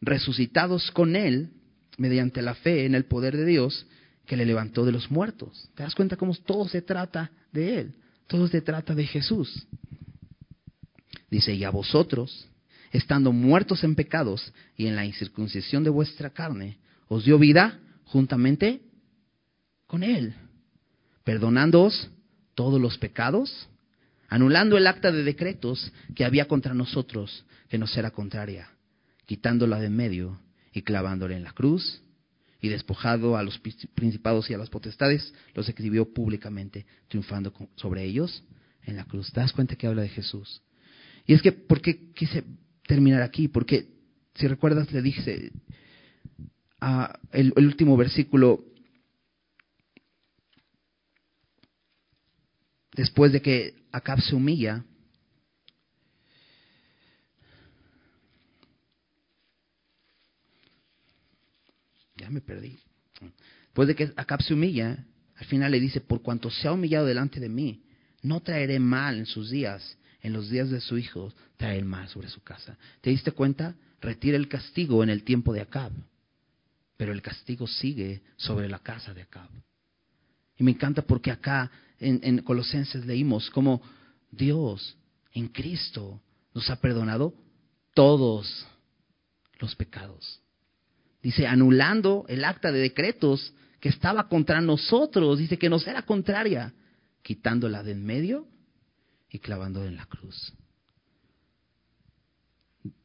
resucitados 0.02 0.92
con 0.92 1.16
Él 1.16 1.52
mediante 1.98 2.42
la 2.42 2.56
fe 2.56 2.86
en 2.86 2.96
el 2.96 3.06
poder 3.06 3.36
de 3.36 3.46
Dios 3.46 3.86
que 4.26 4.38
le 4.38 4.46
levantó 4.46 4.86
de 4.86 4.92
los 4.92 5.10
muertos. 5.10 5.70
¿Te 5.76 5.84
das 5.84 5.96
cuenta 5.96 6.16
cómo 6.16 6.34
todo 6.36 6.68
se 6.68 6.82
trata 6.82 7.32
de 7.52 7.80
Él? 7.80 7.96
Todo 8.28 8.48
se 8.48 8.62
trata 8.62 8.94
de 8.94 9.06
Jesús. 9.06 9.68
Dice, 11.30 11.54
y 11.54 11.64
a 11.64 11.72
vosotros, 11.72 12.48
estando 12.92 13.32
muertos 13.32 13.84
en 13.84 13.96
pecados 13.96 14.54
y 14.76 14.88
en 14.88 14.96
la 14.96 15.06
incircuncisión 15.06 15.84
de 15.84 15.90
vuestra 15.90 16.30
carne, 16.30 16.78
os 17.08 17.26
dio 17.26 17.40
vida 17.40 17.80
juntamente 18.06 18.82
con 19.88 20.04
Él, 20.04 20.34
perdonándoos 21.24 22.10
todos 22.54 22.80
los 22.80 22.98
pecados 22.98 23.68
anulando 24.30 24.78
el 24.78 24.88
acta 24.88 25.12
de 25.12 25.24
decretos 25.24 25.92
que 26.16 26.24
había 26.24 26.48
contra 26.48 26.74
nosotros, 26.74 27.46
que 27.68 27.78
nos 27.78 27.96
era 27.98 28.12
contraria, 28.12 28.70
quitándola 29.26 29.80
de 29.80 29.90
medio 29.90 30.40
y 30.72 30.84
clavándola 30.84 31.36
en 31.36 31.44
la 31.44 31.52
cruz, 31.52 32.02
y 32.62 32.70
despojado 32.70 33.38
a 33.38 33.44
los 33.44 33.60
principados 33.96 34.50
y 34.50 34.54
a 34.54 34.58
las 34.58 34.70
potestades, 34.70 35.34
los 35.54 35.70
exhibió 35.70 36.14
públicamente, 36.14 36.86
triunfando 37.08 37.54
sobre 37.76 38.04
ellos 38.04 38.44
en 38.84 38.98
la 38.98 39.06
cruz. 39.06 39.32
¿Te 39.32 39.40
das 39.40 39.54
cuenta 39.54 39.76
que 39.76 39.88
habla 39.88 40.02
de 40.02 40.10
Jesús? 40.10 40.62
Y 41.26 41.34
es 41.34 41.42
que, 41.42 41.52
¿por 41.52 41.82
qué 41.82 42.12
quise 42.12 42.44
terminar 42.86 43.22
aquí? 43.22 43.48
Porque, 43.48 43.88
si 44.36 44.48
recuerdas, 44.48 44.92
le 44.92 45.02
dije, 45.02 45.52
a 46.82 47.18
el 47.32 47.54
último 47.56 47.96
versículo, 47.96 48.66
después 53.00 53.32
de 53.32 53.42
que 53.42 53.76
Acab 53.94 54.20
se 54.20 54.36
humilla, 54.36 54.84
ya 62.18 62.30
me 62.30 62.42
perdí. 62.42 62.78
Después 63.68 63.88
de 63.88 63.96
que 63.96 64.12
Acab 64.18 64.42
se 64.42 64.54
humilla, 64.54 65.06
al 65.38 65.46
final 65.46 65.72
le 65.72 65.80
dice, 65.80 66.02
por 66.02 66.22
cuanto 66.22 66.52
se 66.52 66.68
ha 66.68 66.74
humillado 66.74 67.06
delante 67.06 67.40
de 67.40 67.48
mí, 67.48 67.86
no 68.22 68.42
traeré 68.42 68.80
mal 68.80 69.18
en 69.18 69.26
sus 69.26 69.50
días, 69.50 69.98
en 70.22 70.34
los 70.34 70.50
días 70.50 70.70
de 70.70 70.82
su 70.82 70.98
hijo, 70.98 71.34
traeré 71.56 71.86
mal 71.86 72.10
sobre 72.10 72.28
su 72.28 72.44
casa. 72.44 72.78
¿Te 73.00 73.12
diste 73.12 73.32
cuenta? 73.32 73.76
Retira 74.02 74.36
el 74.36 74.50
castigo 74.50 75.04
en 75.04 75.10
el 75.10 75.24
tiempo 75.24 75.54
de 75.54 75.62
Acab, 75.62 75.94
pero 76.98 77.14
el 77.14 77.22
castigo 77.22 77.66
sigue 77.66 78.24
sobre 78.36 78.68
la 78.68 78.80
casa 78.80 79.14
de 79.14 79.22
Acab. 79.22 79.50
Y 80.60 80.64
me 80.64 80.72
encanta 80.72 81.02
porque 81.02 81.32
acá 81.32 81.72
en, 82.00 82.20
en 82.22 82.40
Colosenses 82.44 83.06
leímos 83.06 83.50
cómo 83.50 83.82
Dios 84.30 84.96
en 85.34 85.48
Cristo 85.48 86.22
nos 86.54 86.70
ha 86.70 86.76
perdonado 86.76 87.34
todos 87.94 88.68
los 89.60 89.76
pecados. 89.76 90.42
Dice, 91.24 91.48
anulando 91.48 92.26
el 92.28 92.44
acta 92.44 92.72
de 92.72 92.80
decretos 92.80 93.54
que 93.80 93.90
estaba 93.90 94.28
contra 94.28 94.62
nosotros, 94.62 95.40
dice 95.40 95.58
que 95.58 95.70
nos 95.70 95.88
era 95.88 96.02
contraria, 96.02 96.74
quitándola 97.22 97.82
de 97.82 97.94
en 97.94 98.06
medio 98.06 98.48
y 99.30 99.40
clavándola 99.40 99.88
en 99.88 99.96
la 99.96 100.06
cruz. 100.06 100.54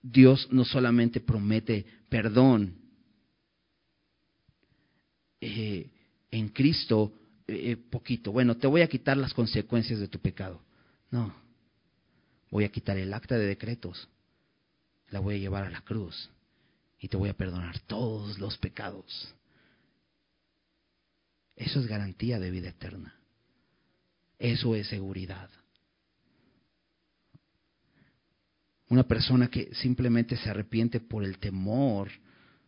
Dios 0.02 0.48
no 0.50 0.64
solamente 0.64 1.20
promete 1.20 1.86
perdón 2.08 2.76
eh, 5.40 5.90
en 6.30 6.48
Cristo, 6.48 7.12
eh, 7.46 7.72
eh, 7.72 7.76
poquito, 7.76 8.32
bueno, 8.32 8.56
te 8.56 8.66
voy 8.66 8.82
a 8.82 8.88
quitar 8.88 9.16
las 9.16 9.34
consecuencias 9.34 10.00
de 10.00 10.08
tu 10.08 10.18
pecado. 10.18 10.62
No, 11.10 11.34
voy 12.50 12.64
a 12.64 12.72
quitar 12.72 12.96
el 12.96 13.12
acta 13.12 13.36
de 13.36 13.46
decretos, 13.46 14.08
la 15.10 15.20
voy 15.20 15.36
a 15.36 15.38
llevar 15.38 15.64
a 15.64 15.70
la 15.70 15.82
cruz 15.82 16.30
y 16.98 17.08
te 17.08 17.16
voy 17.16 17.28
a 17.28 17.36
perdonar 17.36 17.78
todos 17.80 18.38
los 18.38 18.56
pecados. 18.58 19.34
Eso 21.56 21.80
es 21.80 21.86
garantía 21.86 22.40
de 22.40 22.50
vida 22.50 22.70
eterna. 22.70 23.14
Eso 24.38 24.74
es 24.74 24.88
seguridad. 24.88 25.48
Una 28.88 29.04
persona 29.04 29.48
que 29.48 29.74
simplemente 29.74 30.36
se 30.36 30.50
arrepiente 30.50 31.00
por 31.00 31.24
el 31.24 31.38
temor 31.38 32.10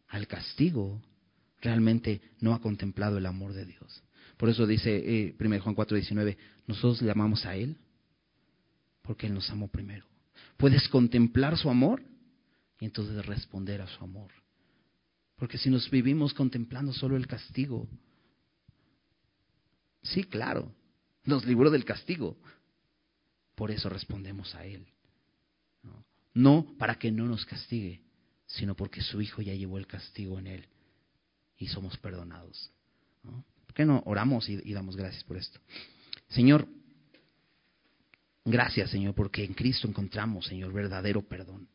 al 0.09 0.27
castigo, 0.27 1.03
realmente 1.61 2.21
no 2.41 2.55
ha 2.55 2.61
contemplado 2.61 3.19
el 3.19 3.27
amor 3.27 3.53
de 3.53 3.67
Dios. 3.67 4.03
Por 4.37 4.49
eso 4.49 4.67
dice 4.67 4.97
eh, 4.97 5.37
1 5.39 5.61
Juan 5.61 5.75
4:19, 5.75 6.37
nosotros 6.67 7.03
le 7.03 7.11
amamos 7.11 7.47
a 7.47 7.57
Él 7.57 7.77
porque 9.03 9.27
Él 9.27 9.35
nos 9.35 9.49
amó 9.51 9.69
primero. 9.69 10.07
Puedes 10.57 10.89
contemplar 10.89 11.57
su 11.57 11.71
amor 11.71 12.03
y 12.81 12.85
entonces 12.85 13.25
responder 13.25 13.81
a 13.81 13.87
su 13.87 14.05
amor. 14.05 14.31
Porque 15.37 15.59
si 15.59 15.71
nos 15.71 15.91
vivimos 15.91 16.35
contemplando 16.35 16.93
solo 16.93 17.17
el 17.17 17.27
castigo, 17.27 17.89
sí, 20.03 20.25
claro, 20.25 20.73
nos 21.25 21.45
libró 21.45 21.71
del 21.71 21.85
castigo. 21.85 22.37
Por 23.55 23.71
eso 23.71 23.89
respondemos 23.89 24.55
a 24.55 24.65
Él. 24.67 24.87
No, 26.35 26.75
para 26.79 26.99
que 26.99 27.11
no 27.11 27.25
nos 27.27 27.47
castigue, 27.47 28.03
sino 28.47 28.75
porque 28.75 29.01
su 29.01 29.21
Hijo 29.23 29.41
ya 29.41 29.55
llevó 29.55 29.79
el 29.79 29.87
castigo 29.87 30.39
en 30.39 30.47
Él 30.49 30.69
y 31.57 31.69
somos 31.69 31.97
perdonados. 31.97 32.71
¿Por 33.23 33.56
qué 33.77 33.85
no 33.85 34.03
oramos 34.07 34.49
y 34.49 34.73
damos 34.73 34.97
gracias 34.97 35.23
por 35.23 35.37
esto? 35.37 35.61
Señor, 36.29 36.67
gracias 38.45 38.91
Señor, 38.91 39.15
porque 39.15 39.45
en 39.45 39.53
Cristo 39.53 39.87
encontramos, 39.87 40.47
Señor, 40.47 40.73
verdadero 40.73 41.23
perdón. 41.23 41.69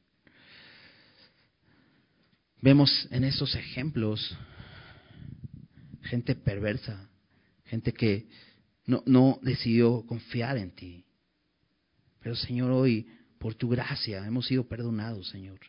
Vemos 2.60 3.08
en 3.12 3.24
esos 3.24 3.56
ejemplos 3.56 4.36
gente 6.02 6.36
perversa, 6.36 7.08
gente 7.66 7.94
que 7.94 8.28
no, 8.86 9.04
no 9.06 9.40
decidió 9.44 10.04
confiar 10.06 10.58
en 10.58 10.72
ti. 10.72 11.06
Pero 12.20 12.36
Señor, 12.36 12.72
hoy, 12.72 13.08
por 13.40 13.56
tu 13.56 13.70
gracia, 13.70 14.26
hemos 14.26 14.48
sido 14.48 14.68
perdonados, 14.68 15.30
Señor. 15.30 15.60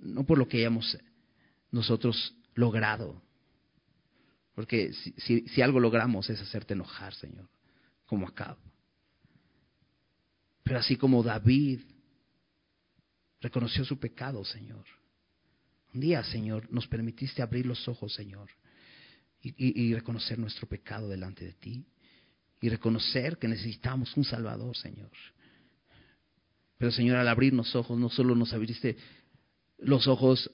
No 0.00 0.24
por 0.24 0.38
lo 0.38 0.46
que 0.46 0.58
hayamos 0.58 0.96
nosotros 1.70 2.34
logrado. 2.54 3.22
Porque 4.58 4.92
si, 4.92 5.62
algo 5.62 5.78
logramos 5.78 6.28
es 6.30 6.40
hacerte 6.40 6.74
enojar, 6.74 7.14
Señor, 7.14 7.48
como 8.06 8.26
acabo. 8.26 8.58
Pero 10.64 10.80
así 10.80 10.96
como 10.96 11.22
David 11.22 11.82
reconoció 13.40 13.84
su 13.84 14.00
pecado, 14.00 14.44
Señor. 14.44 14.84
Un 15.94 16.00
día, 16.00 16.24
Señor, 16.24 16.66
nos 16.72 16.88
permitiste 16.88 17.40
abrir 17.40 17.66
los 17.66 17.86
ojos, 17.86 18.12
Señor, 18.12 18.50
y, 19.42 19.94
reconocer 19.94 20.40
nuestro 20.40 20.66
pecado 20.66 21.08
delante 21.08 21.44
de 21.44 21.52
ti. 21.52 21.86
Y 22.60 22.68
reconocer 22.68 23.38
que 23.38 23.46
necesitamos 23.46 24.16
un 24.16 24.24
Salvador, 24.24 24.76
Señor. 24.76 25.12
Pero, 26.78 26.90
Señor, 26.90 27.18
al 27.18 27.28
abrir 27.28 27.54
los 27.54 27.76
ojos, 27.76 27.96
no 27.96 28.10
solo 28.10 28.34
nos 28.34 28.52
abriste 28.52 28.96
los 29.78 30.08
ojos 30.08 30.50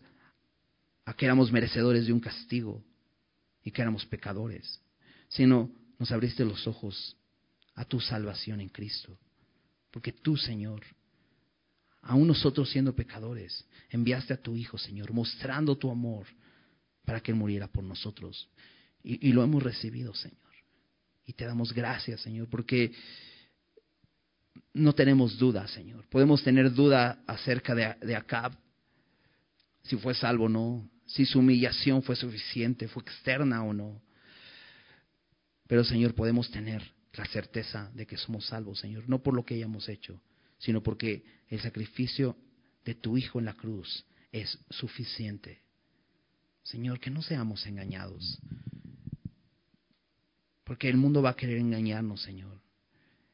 a 1.07 1.15
que 1.15 1.25
éramos 1.25 1.51
merecedores 1.51 2.07
de 2.07 2.13
un 2.13 2.21
castigo 2.21 2.85
y 3.65 3.71
que 3.71 3.83
éramos 3.83 4.05
pecadores, 4.07 4.81
sino 5.29 5.71
nos 5.99 6.13
abriste 6.13 6.45
los 6.45 6.67
ojos 6.67 7.17
a 7.75 7.85
tu 7.85 7.99
salvación 7.99 8.61
en 8.61 8.69
Cristo. 8.69 9.19
Porque 9.91 10.13
tú, 10.13 10.37
Señor, 10.37 10.83
aún 12.03 12.29
nosotros 12.29 12.71
siendo 12.71 12.95
pecadores, 12.95 13.65
enviaste 13.91 14.35
a 14.35 14.41
tu 14.41 14.55
Hijo, 14.55 14.77
Señor, 14.77 15.13
mostrando 15.13 15.77
tu 15.77 15.91
amor 15.91 16.27
para 17.05 17.21
que 17.21 17.33
Él 17.33 17.39
muriera 17.39 17.67
por 17.67 17.83
nosotros. 17.83 18.49
Y, 19.03 19.33
lo 19.33 19.43
hemos 19.43 19.63
recibido, 19.63 20.15
Señor. 20.15 20.39
Y 21.27 21.35
te 21.35 21.45
damos 21.45 21.73
gracias, 21.75 22.23
Señor, 22.23 22.49
porque 22.49 22.93
no 24.73 24.95
tenemos 24.95 25.39
duda, 25.39 25.69
Señor. 25.69 26.07
Podemos 26.09 26.43
tener 26.43 26.73
duda 26.73 27.23
acerca 27.27 27.75
de, 27.75 27.95
de 28.01 28.17
Acab, 28.17 28.57
si 29.83 29.97
fue 29.97 30.15
salvo 30.15 30.45
o 30.45 30.49
no, 30.49 30.89
si 31.15 31.25
su 31.25 31.39
humillación 31.39 32.03
fue 32.03 32.17
suficiente, 32.17 32.89
fue 32.89 33.05
externa 33.05 33.63
o 33.63 33.73
no. 33.73 34.03
Pero, 35.69 35.85
Señor, 35.85 36.13
podemos 36.13 36.51
tener 36.51 36.83
la 37.13 37.25
certeza 37.27 37.89
de 37.95 38.05
que 38.05 38.17
somos 38.17 38.47
salvos, 38.47 38.81
Señor, 38.81 39.09
no 39.09 39.23
por 39.23 39.33
lo 39.33 39.45
que 39.45 39.55
hayamos 39.55 39.89
hecho, 39.89 40.21
sino 40.59 40.83
porque 40.83 41.25
el 41.51 41.61
sacrificio 41.61 42.37
de 42.85 42.97
tu 42.97 43.17
Hijo 43.17 43.39
en 43.39 43.45
la 43.45 43.55
cruz 43.55 44.05
es 44.33 44.59
suficiente. 44.71 45.63
Señor, 46.65 46.99
que 46.99 47.11
no 47.11 47.23
seamos 47.23 47.65
engañados. 47.65 48.41
Porque 50.65 50.89
el 50.89 50.97
mundo 50.97 51.23
va 51.23 51.31
a 51.31 51.37
querer 51.37 51.59
engañarnos, 51.59 52.23
Señor. 52.23 52.61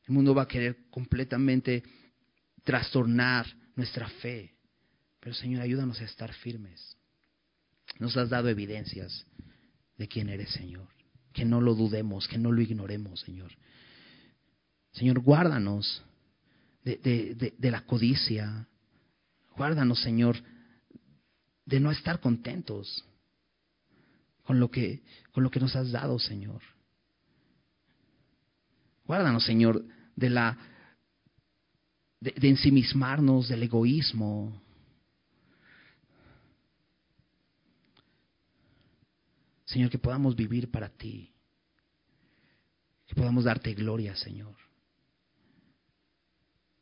El 0.07 0.13
mundo 0.13 0.35
va 0.35 0.43
a 0.43 0.49
querer 0.49 0.77
completamente 0.91 1.83
trastornar 2.63 3.47
nuestra 3.75 4.07
fe. 4.07 4.53
Pero 5.19 5.35
Señor, 5.35 5.63
ayúdanos 5.63 5.99
a 6.03 6.05
estar 6.05 6.31
firmes. 6.35 7.00
Nos 7.99 8.17
has 8.17 8.31
dado 8.31 8.49
evidencias 8.49 9.27
de 9.97 10.09
quién 10.09 10.29
eres, 10.29 10.51
Señor. 10.51 10.89
Que 11.33 11.45
no 11.45 11.61
lo 11.61 11.75
dudemos, 11.75 12.27
que 12.27 12.39
no 12.39 12.53
lo 12.53 12.61
ignoremos, 12.61 13.21
Señor. 13.21 13.53
Señor, 14.93 15.21
guárdanos 15.21 16.03
de, 16.85 17.55
la 17.61 17.83
codicia. 17.83 18.67
Guárdanos, 19.57 20.01
Señor, 20.01 20.37
de 21.67 21.81
no 21.81 21.91
estar 21.91 22.21
contentos 22.21 23.05
con 24.43 24.59
lo 24.59 24.71
que, 24.71 25.03
con 25.33 25.45
lo 25.45 25.51
que 25.51 25.61
nos 25.61 25.77
has 25.77 25.93
dado, 25.93 26.19
Señor. 26.19 26.63
Guárdanos, 29.05 29.45
Señor, 29.45 29.85
de 30.17 30.31
la 30.31 30.59
de, 32.21 32.33
de, 32.33 32.49
ensimismarnos, 32.49 33.49
del 33.49 33.63
egoísmo. 33.63 34.61
Señor, 39.71 39.89
que 39.89 39.99
podamos 39.99 40.35
vivir 40.35 40.69
para 40.69 40.89
ti. 40.89 41.33
Que 43.07 43.15
podamos 43.15 43.45
darte 43.45 43.73
gloria, 43.73 44.17
Señor. 44.17 44.57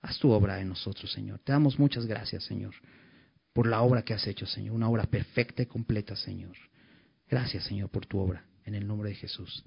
Haz 0.00 0.18
tu 0.18 0.30
obra 0.30 0.58
en 0.60 0.68
nosotros, 0.68 1.12
Señor. 1.12 1.38
Te 1.40 1.52
damos 1.52 1.78
muchas 1.78 2.06
gracias, 2.06 2.44
Señor, 2.44 2.74
por 3.52 3.66
la 3.66 3.82
obra 3.82 4.02
que 4.02 4.14
has 4.14 4.26
hecho, 4.26 4.46
Señor. 4.46 4.74
Una 4.74 4.88
obra 4.88 5.04
perfecta 5.04 5.62
y 5.62 5.66
completa, 5.66 6.16
Señor. 6.16 6.56
Gracias, 7.28 7.64
Señor, 7.64 7.90
por 7.90 8.06
tu 8.06 8.18
obra. 8.18 8.46
En 8.64 8.74
el 8.74 8.86
nombre 8.86 9.10
de 9.10 9.16
Jesús. 9.16 9.64